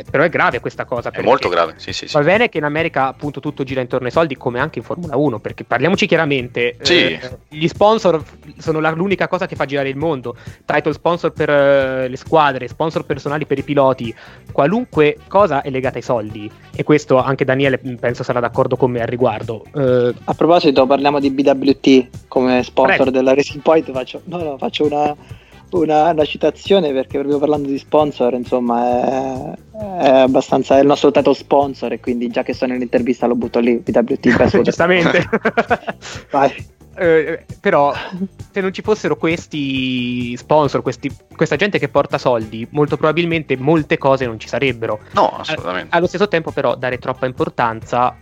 [0.00, 1.10] Eh, però è grave questa cosa.
[1.10, 2.16] È molto grave, sì, sì, sì.
[2.16, 5.16] Va bene che in America appunto tutto gira intorno ai soldi, come anche in Formula
[5.16, 6.94] 1, perché parliamoci chiaramente, sì.
[6.94, 8.22] eh, gli sponsor
[8.58, 10.36] sono la, l'unica cosa che fa girare il mondo.
[10.64, 14.14] Title sponsor per uh, le squadre, sponsor personali per i piloti,
[14.52, 16.50] qualunque cosa è legata ai soldi.
[16.74, 19.64] E questo anche Daniele mm, penso sarà d'accordo con me al riguardo.
[19.72, 23.10] Uh, A proposito, parliamo di BWT come sponsor prego.
[23.10, 25.14] della Racing Point, faccio, no, no, faccio una
[25.76, 31.10] una, una, citazione perché proprio parlando di sponsor, insomma, è, è, abbastanza è il nostro
[31.10, 34.60] title sponsor e quindi già che sono in intervista lo butto lì, PWT.
[34.62, 35.28] Giustamente.
[36.30, 36.78] Vai.
[36.96, 37.94] Eh, però
[38.52, 43.96] se non ci fossero questi sponsor, questi, questa gente che porta soldi, molto probabilmente molte
[43.96, 45.00] cose non ci sarebbero.
[45.12, 45.96] No, assolutamente.
[45.96, 48.16] allo stesso tempo però dare troppa importanza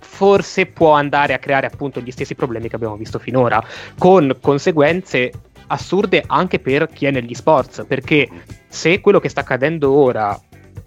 [0.00, 3.64] forse può andare a creare appunto gli stessi problemi che abbiamo visto finora,
[3.96, 5.32] con conseguenze
[5.68, 8.28] assurde anche per chi è negli sports, perché
[8.68, 10.38] se quello che sta accadendo ora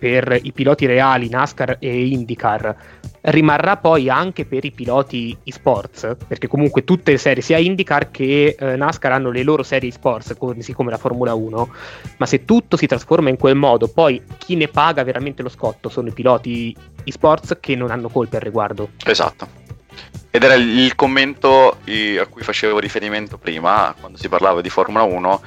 [0.04, 2.76] per i piloti reali NASCAR e IndyCar
[3.22, 8.54] rimarrà poi anche per i piloti esports, perché comunque tutte le serie, sia IndyCar che
[8.60, 11.74] eh, NASCAR hanno le loro serie esports, così come la Formula 1,
[12.18, 15.88] ma se tutto si trasforma in quel modo, poi chi ne paga veramente lo scotto
[15.88, 16.76] sono i piloti
[17.06, 18.90] esports che non hanno colpe al riguardo.
[19.06, 19.62] Esatto.
[20.36, 25.42] Ed era il commento a cui facevo riferimento prima, quando si parlava di Formula 1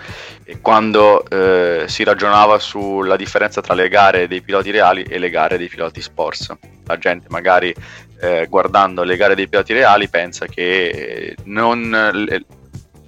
[0.48, 5.28] e quando eh, si ragionava sulla differenza tra le gare dei piloti reali e le
[5.28, 6.54] gare dei piloti sports.
[6.84, 7.74] La gente magari
[8.20, 11.92] eh, guardando le gare dei piloti reali pensa che non
[12.28, 12.44] eh,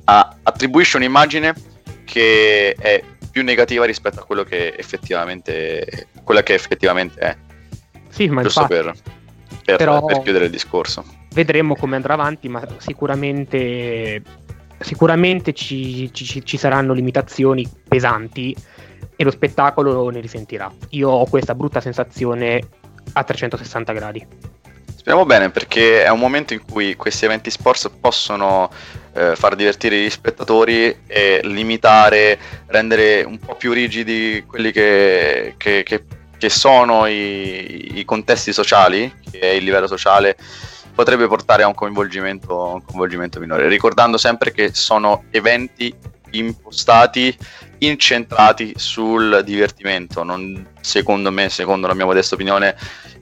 [0.05, 1.55] attribuisce un'immagine
[2.05, 7.37] che è più negativa rispetto a quello che effettivamente, quella che effettivamente è.
[8.09, 8.95] Sì, ma Giusto infatti, per,
[9.65, 10.05] per, però...
[10.05, 11.05] per chiudere il discorso
[11.35, 14.23] vedremo come andrà avanti, ma sicuramente
[14.81, 18.55] sicuramente ci, ci, ci saranno limitazioni pesanti
[19.17, 20.73] e lo spettacolo ne risentirà.
[20.91, 22.61] Io ho questa brutta sensazione
[23.13, 24.27] a 360 gradi.
[24.95, 28.71] Speriamo bene perché è un momento in cui questi eventi sports possono
[29.15, 35.83] eh, far divertire gli spettatori e limitare, rendere un po' più rigidi quelli che, che,
[35.83, 36.05] che,
[36.37, 40.37] che sono i, i, contesti sociali, che è il livello sociale
[40.99, 45.95] potrebbe portare a un coinvolgimento, un coinvolgimento minore, ricordando sempre che sono eventi
[46.33, 47.39] impostati,
[47.79, 52.77] incentrati sul divertimento, non, secondo me, secondo la mia modesta opinione,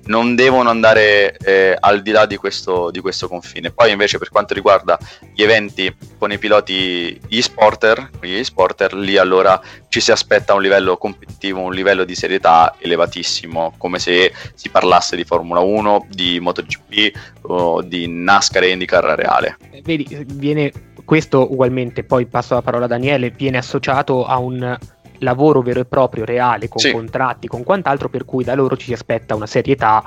[0.06, 3.70] non devono andare eh, al di là di questo, di questo, confine.
[3.70, 4.98] Poi invece per quanto riguarda
[5.34, 10.62] gli eventi con i piloti gli sporter, gli sporter, lì allora ci si aspetta un
[10.62, 16.38] livello competitivo, un livello di serietà elevatissimo, come se si parlasse di Formula 1, di
[16.40, 19.56] MotoGP o di NASCAR e IndyCar reale.
[19.70, 20.72] Eh, vedi, viene
[21.04, 24.76] questo ugualmente, poi passo la parola a Daniele, viene associato a un
[25.20, 26.92] lavoro vero e proprio, reale, con sì.
[26.92, 30.02] contratti, con quant'altro, per cui da loro ci si aspetta una serietà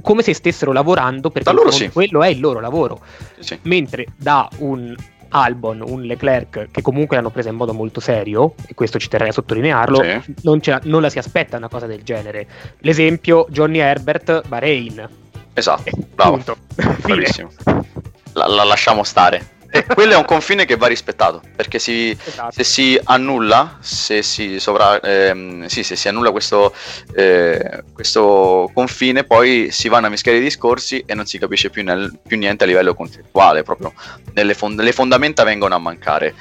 [0.00, 1.90] come se stessero lavorando perché sì.
[1.90, 3.00] quello è il loro lavoro.
[3.38, 3.58] Sì.
[3.62, 4.94] Mentre da un
[5.32, 9.28] Albon, un Leclerc che comunque l'hanno presa in modo molto serio, e questo ci terrei
[9.28, 10.34] a sottolinearlo, sì.
[10.42, 12.46] non, non, la si aspetta una cosa del genere.
[12.78, 15.08] L'esempio Johnny Herbert, Bahrain.
[15.54, 16.42] Esatto, bravo.
[17.02, 17.50] Bravissimo.
[18.34, 19.51] La, la lasciamo stare.
[19.74, 22.52] E quello è un confine che va rispettato, perché si, esatto.
[22.52, 26.74] se si annulla, se si, sovra, ehm, sì, se si annulla questo,
[27.14, 31.82] eh, questo, confine, poi si vanno a mischiare i discorsi e non si capisce più,
[31.82, 33.94] nel, più niente a livello concettuale, proprio
[34.52, 36.34] fond- le fondamenta vengono a mancare.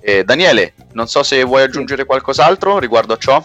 [0.00, 3.44] Eh, Daniele, non so se vuoi aggiungere qualcos'altro riguardo a ciò.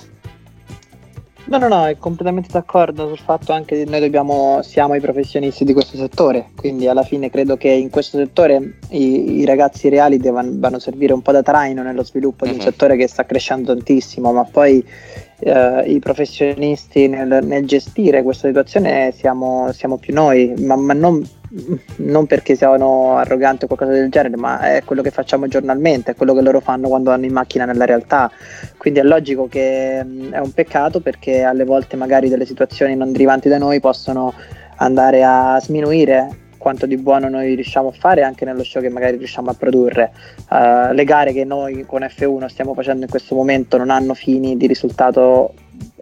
[1.46, 5.66] No, no, no, è completamente d'accordo sul fatto anche che noi dobbiamo, siamo i professionisti
[5.66, 10.18] di questo settore, quindi alla fine credo che in questo settore i, i ragazzi reali
[10.18, 12.54] debbano servire un po' da traino nello sviluppo mm-hmm.
[12.54, 12.72] di un mhm.
[12.72, 14.86] settore che sta crescendo tantissimo, ma poi
[15.44, 21.28] eh, i professionisti nel, nel, gestire questa situazione siamo, siamo più noi, ma, ma non,
[21.98, 26.16] non, perché siano arroganti o qualcosa del genere, ma è quello che facciamo giornalmente, è
[26.16, 28.32] quello che loro fanno quando vanno in macchina nella realtà.
[28.78, 32.96] Quindi è logico che mh, mm, è un peccato perché alle volte magari delle situazioni
[32.96, 34.34] non derivanti da noi possono
[34.78, 39.18] andare a sminuire quanto di buono noi riusciamo a fare anche nello show che magari
[39.18, 40.12] riusciamo a produrre.
[40.48, 44.56] Uh, le gare che noi con F1 stiamo facendo in questo momento non hanno fini
[44.56, 45.56] di risultato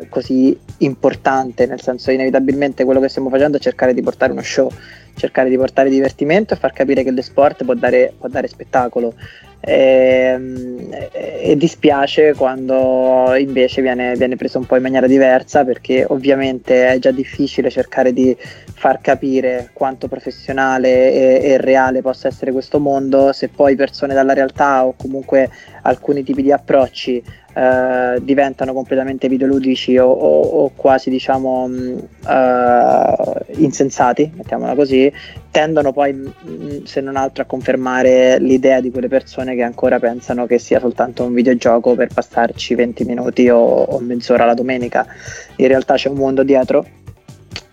[0.09, 4.69] così importante, nel senso inevitabilmente quello che stiamo facendo è cercare di portare uno show,
[5.19, 9.13] cercare di portare divertimento e far capire che lo sport può dare, può dare spettacolo.
[9.61, 10.39] E,
[11.11, 16.97] e, dispiace quando invece viene, viene preso un po' in maniera diversa perché ovviamente è
[16.97, 23.33] già difficile cercare di far capire quanto professionale e, e, reale possa essere questo mondo
[23.33, 25.49] se poi persone dalla realtà o comunque
[25.81, 27.21] alcuni tipi di approcci
[27.59, 35.11] eh, diventano completamente videoludici o, o, o quasi diciamo mh, uh, insensati, mettiamola così,
[35.51, 40.45] tendono poi mh, se non altro a confermare l'idea di quelle persone che ancora pensano
[40.45, 45.05] che sia soltanto un videogioco per passarci 20 minuti o, o mezz'ora la domenica.
[45.57, 46.85] In realtà c'è un mondo dietro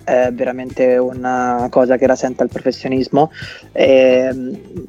[0.07, 3.33] è veramente una cosa che rasenta il professionismo,
[3.73, 4.31] e,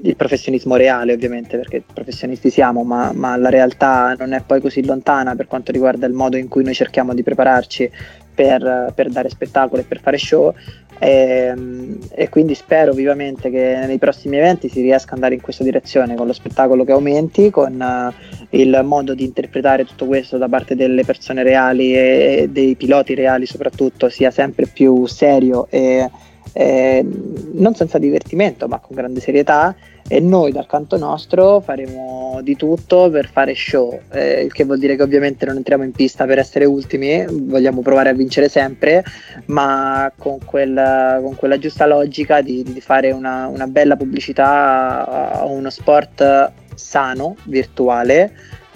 [0.03, 4.85] il professionismo reale ovviamente perché professionisti siamo, ma, ma, la realtà non è poi così
[4.85, 7.91] lontana per quanto riguarda il modo in cui noi cerchiamo di prepararci
[8.38, 10.53] per, per dare spettacolo e per fare show.
[10.99, 15.41] E, ehm, e, quindi spero vivamente che nei prossimi eventi si riesca ad andare in
[15.41, 20.38] questa direzione con lo spettacolo che aumenti, con uh, il modo di interpretare tutto questo
[20.38, 26.07] da parte delle persone reali e dei piloti reali soprattutto sia sempre più serio e,
[26.53, 27.06] e
[27.53, 29.76] non senza divertimento ma con grande serietà
[30.10, 34.80] e noi dal canto nostro faremo di tutto per fare show, eh, il che vuol
[34.80, 39.03] dire che ovviamente non entriamo in pista per essere ultimi, vogliamo provare a vincere sempre,
[39.48, 45.45] ma con, quel, con quella giusta logica di, di fare una, una, bella pubblicità a
[45.45, 48.32] uno sport sano, virtuale,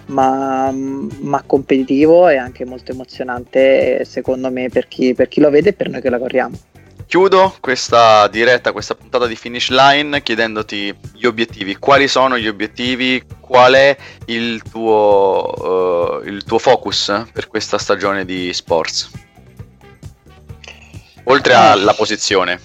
[0.07, 5.69] ma, ma, competitivo e anche molto emozionante secondo me per chi, per chi lo vede
[5.69, 6.57] e per noi che la corriamo.
[7.11, 11.75] Chiudo questa diretta, questa puntata di Finish Line chiedendoti gli obiettivi.
[11.75, 13.21] Quali sono gli obiettivi?
[13.41, 13.97] Qual è
[14.27, 19.11] il tuo, uh, il tuo focus per questa stagione di sports?
[21.25, 22.61] Oltre alla posizione.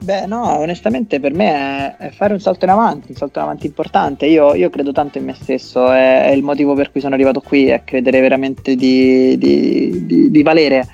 [0.00, 3.46] Beh, no, onestamente per me è, è, fare un salto in avanti, un salto in
[3.46, 4.26] avanti importante.
[4.26, 7.40] Io, io credo tanto in me stesso, è, è, il motivo per cui sono arrivato
[7.40, 10.86] qui, è credere veramente di, di, di, di valere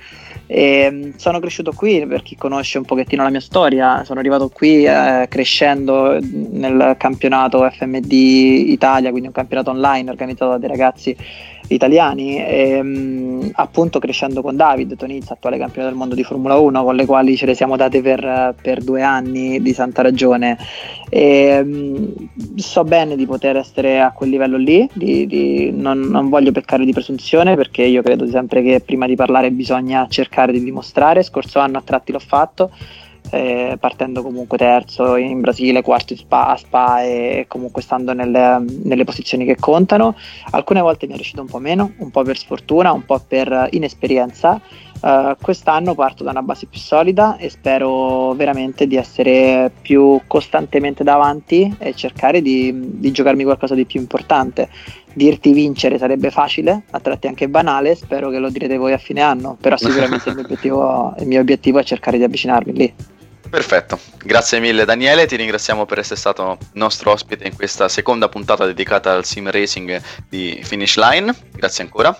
[0.47, 4.49] E mm, sono cresciuto qui, per chi conosce un pochettino la mia storia, sono arrivato
[4.49, 11.15] qui eh, crescendo nel campionato FMD Italia, quindi un campionato online organizzato da dei ragazzi
[11.67, 16.83] italiani, e, mh, appunto crescendo con David Tonizza, attuale campione del mondo di Formula 1,
[16.83, 20.57] con le quali ce le siamo date per, per due anni di santa ragione.
[21.09, 26.29] E, mh, so bene di poter essere a quel livello lì, di, di, non, non,
[26.29, 30.63] voglio peccare di presunzione perché io credo sempre che prima di parlare bisogna cercare di
[30.63, 32.71] dimostrare, scorso anno a tratti l'ho fatto
[33.31, 38.63] eh, partendo comunque terzo in Brasile, quarto in Spa, a Spa e comunque stando nelle,
[38.83, 40.15] nelle, posizioni che contano.
[40.51, 43.69] Alcune volte mi è riuscito un po' meno, un po' per sfortuna, un po' per
[43.71, 44.59] inesperienza.
[45.01, 51.03] Uh, quest'anno parto da una base più solida e spero veramente di essere più costantemente
[51.03, 54.69] davanti e cercare di, di giocarmi qualcosa di più importante
[55.15, 59.21] dirti vincere sarebbe facile, a tratti anche banale, spero che lo direte voi a fine
[59.21, 62.93] anno, però sicuramente il, mio obiettivo, il mio obiettivo è cercare di avvicinarmi lì.
[63.55, 68.65] Perfetto, grazie mille Daniele, ti ringraziamo per essere stato nostro ospite in questa seconda puntata
[68.65, 72.19] dedicata al sim racing di Finish Line, grazie ancora.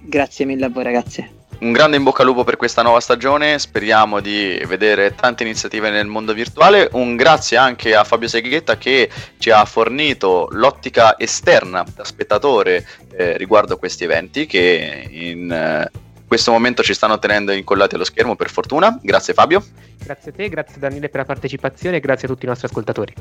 [0.00, 1.24] Grazie mille a voi ragazzi.
[1.60, 5.88] Un grande in bocca al lupo per questa nuova stagione, speriamo di vedere tante iniziative
[5.88, 6.88] nel mondo virtuale.
[6.94, 12.84] Un grazie anche a Fabio Seghetta che ci ha fornito l'ottica esterna da spettatore
[13.16, 15.90] eh, riguardo a questi eventi che in eh,
[16.26, 18.98] questo momento ci stanno tenendo incollati allo schermo per fortuna.
[19.02, 19.62] Grazie Fabio.
[20.04, 23.14] Grazie a te, grazie Daniele per la partecipazione e grazie a tutti i nostri ascoltatori.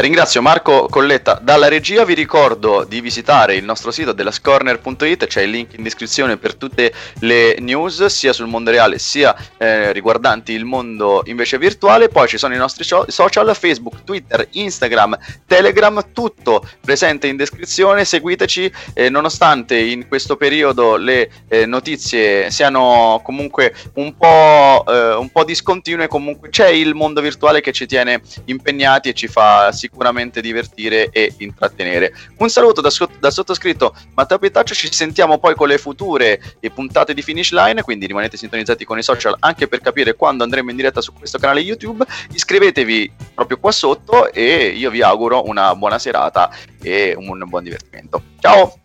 [0.00, 1.40] Ringrazio Marco Colletta.
[1.42, 5.82] Dalla regia, vi ricordo di visitare il nostro sito della scorner.it, c'è il link in
[5.82, 11.58] descrizione per tutte le news sia sul mondo reale sia eh, riguardanti il mondo invece
[11.58, 18.04] virtuale, poi ci sono i nostri social Facebook, Twitter, Instagram, Telegram, tutto presente in descrizione,
[18.04, 25.28] seguiteci eh, nonostante in questo periodo le eh, notizie siano comunque un po', eh, un
[25.30, 30.40] po' discontinue, comunque c'è il mondo virtuale che ci tiene impegnati e ci fa sicuramente
[30.40, 32.12] divertire e intrattenere.
[32.38, 36.40] Un saluto da, da sottoscritto Matteo Pietaccio, ci sentiamo poi con le future
[36.74, 40.70] puntate di Finish Line, quindi rimanete sintonizzati con i social anche per capire quando andremo
[40.70, 42.04] in diretta su questo canale YouTube.
[42.32, 46.50] Iscrivetevi proprio qua sotto e io vi auguro una buona serata
[46.82, 48.22] e un buon divertimento.
[48.40, 48.80] Ciao!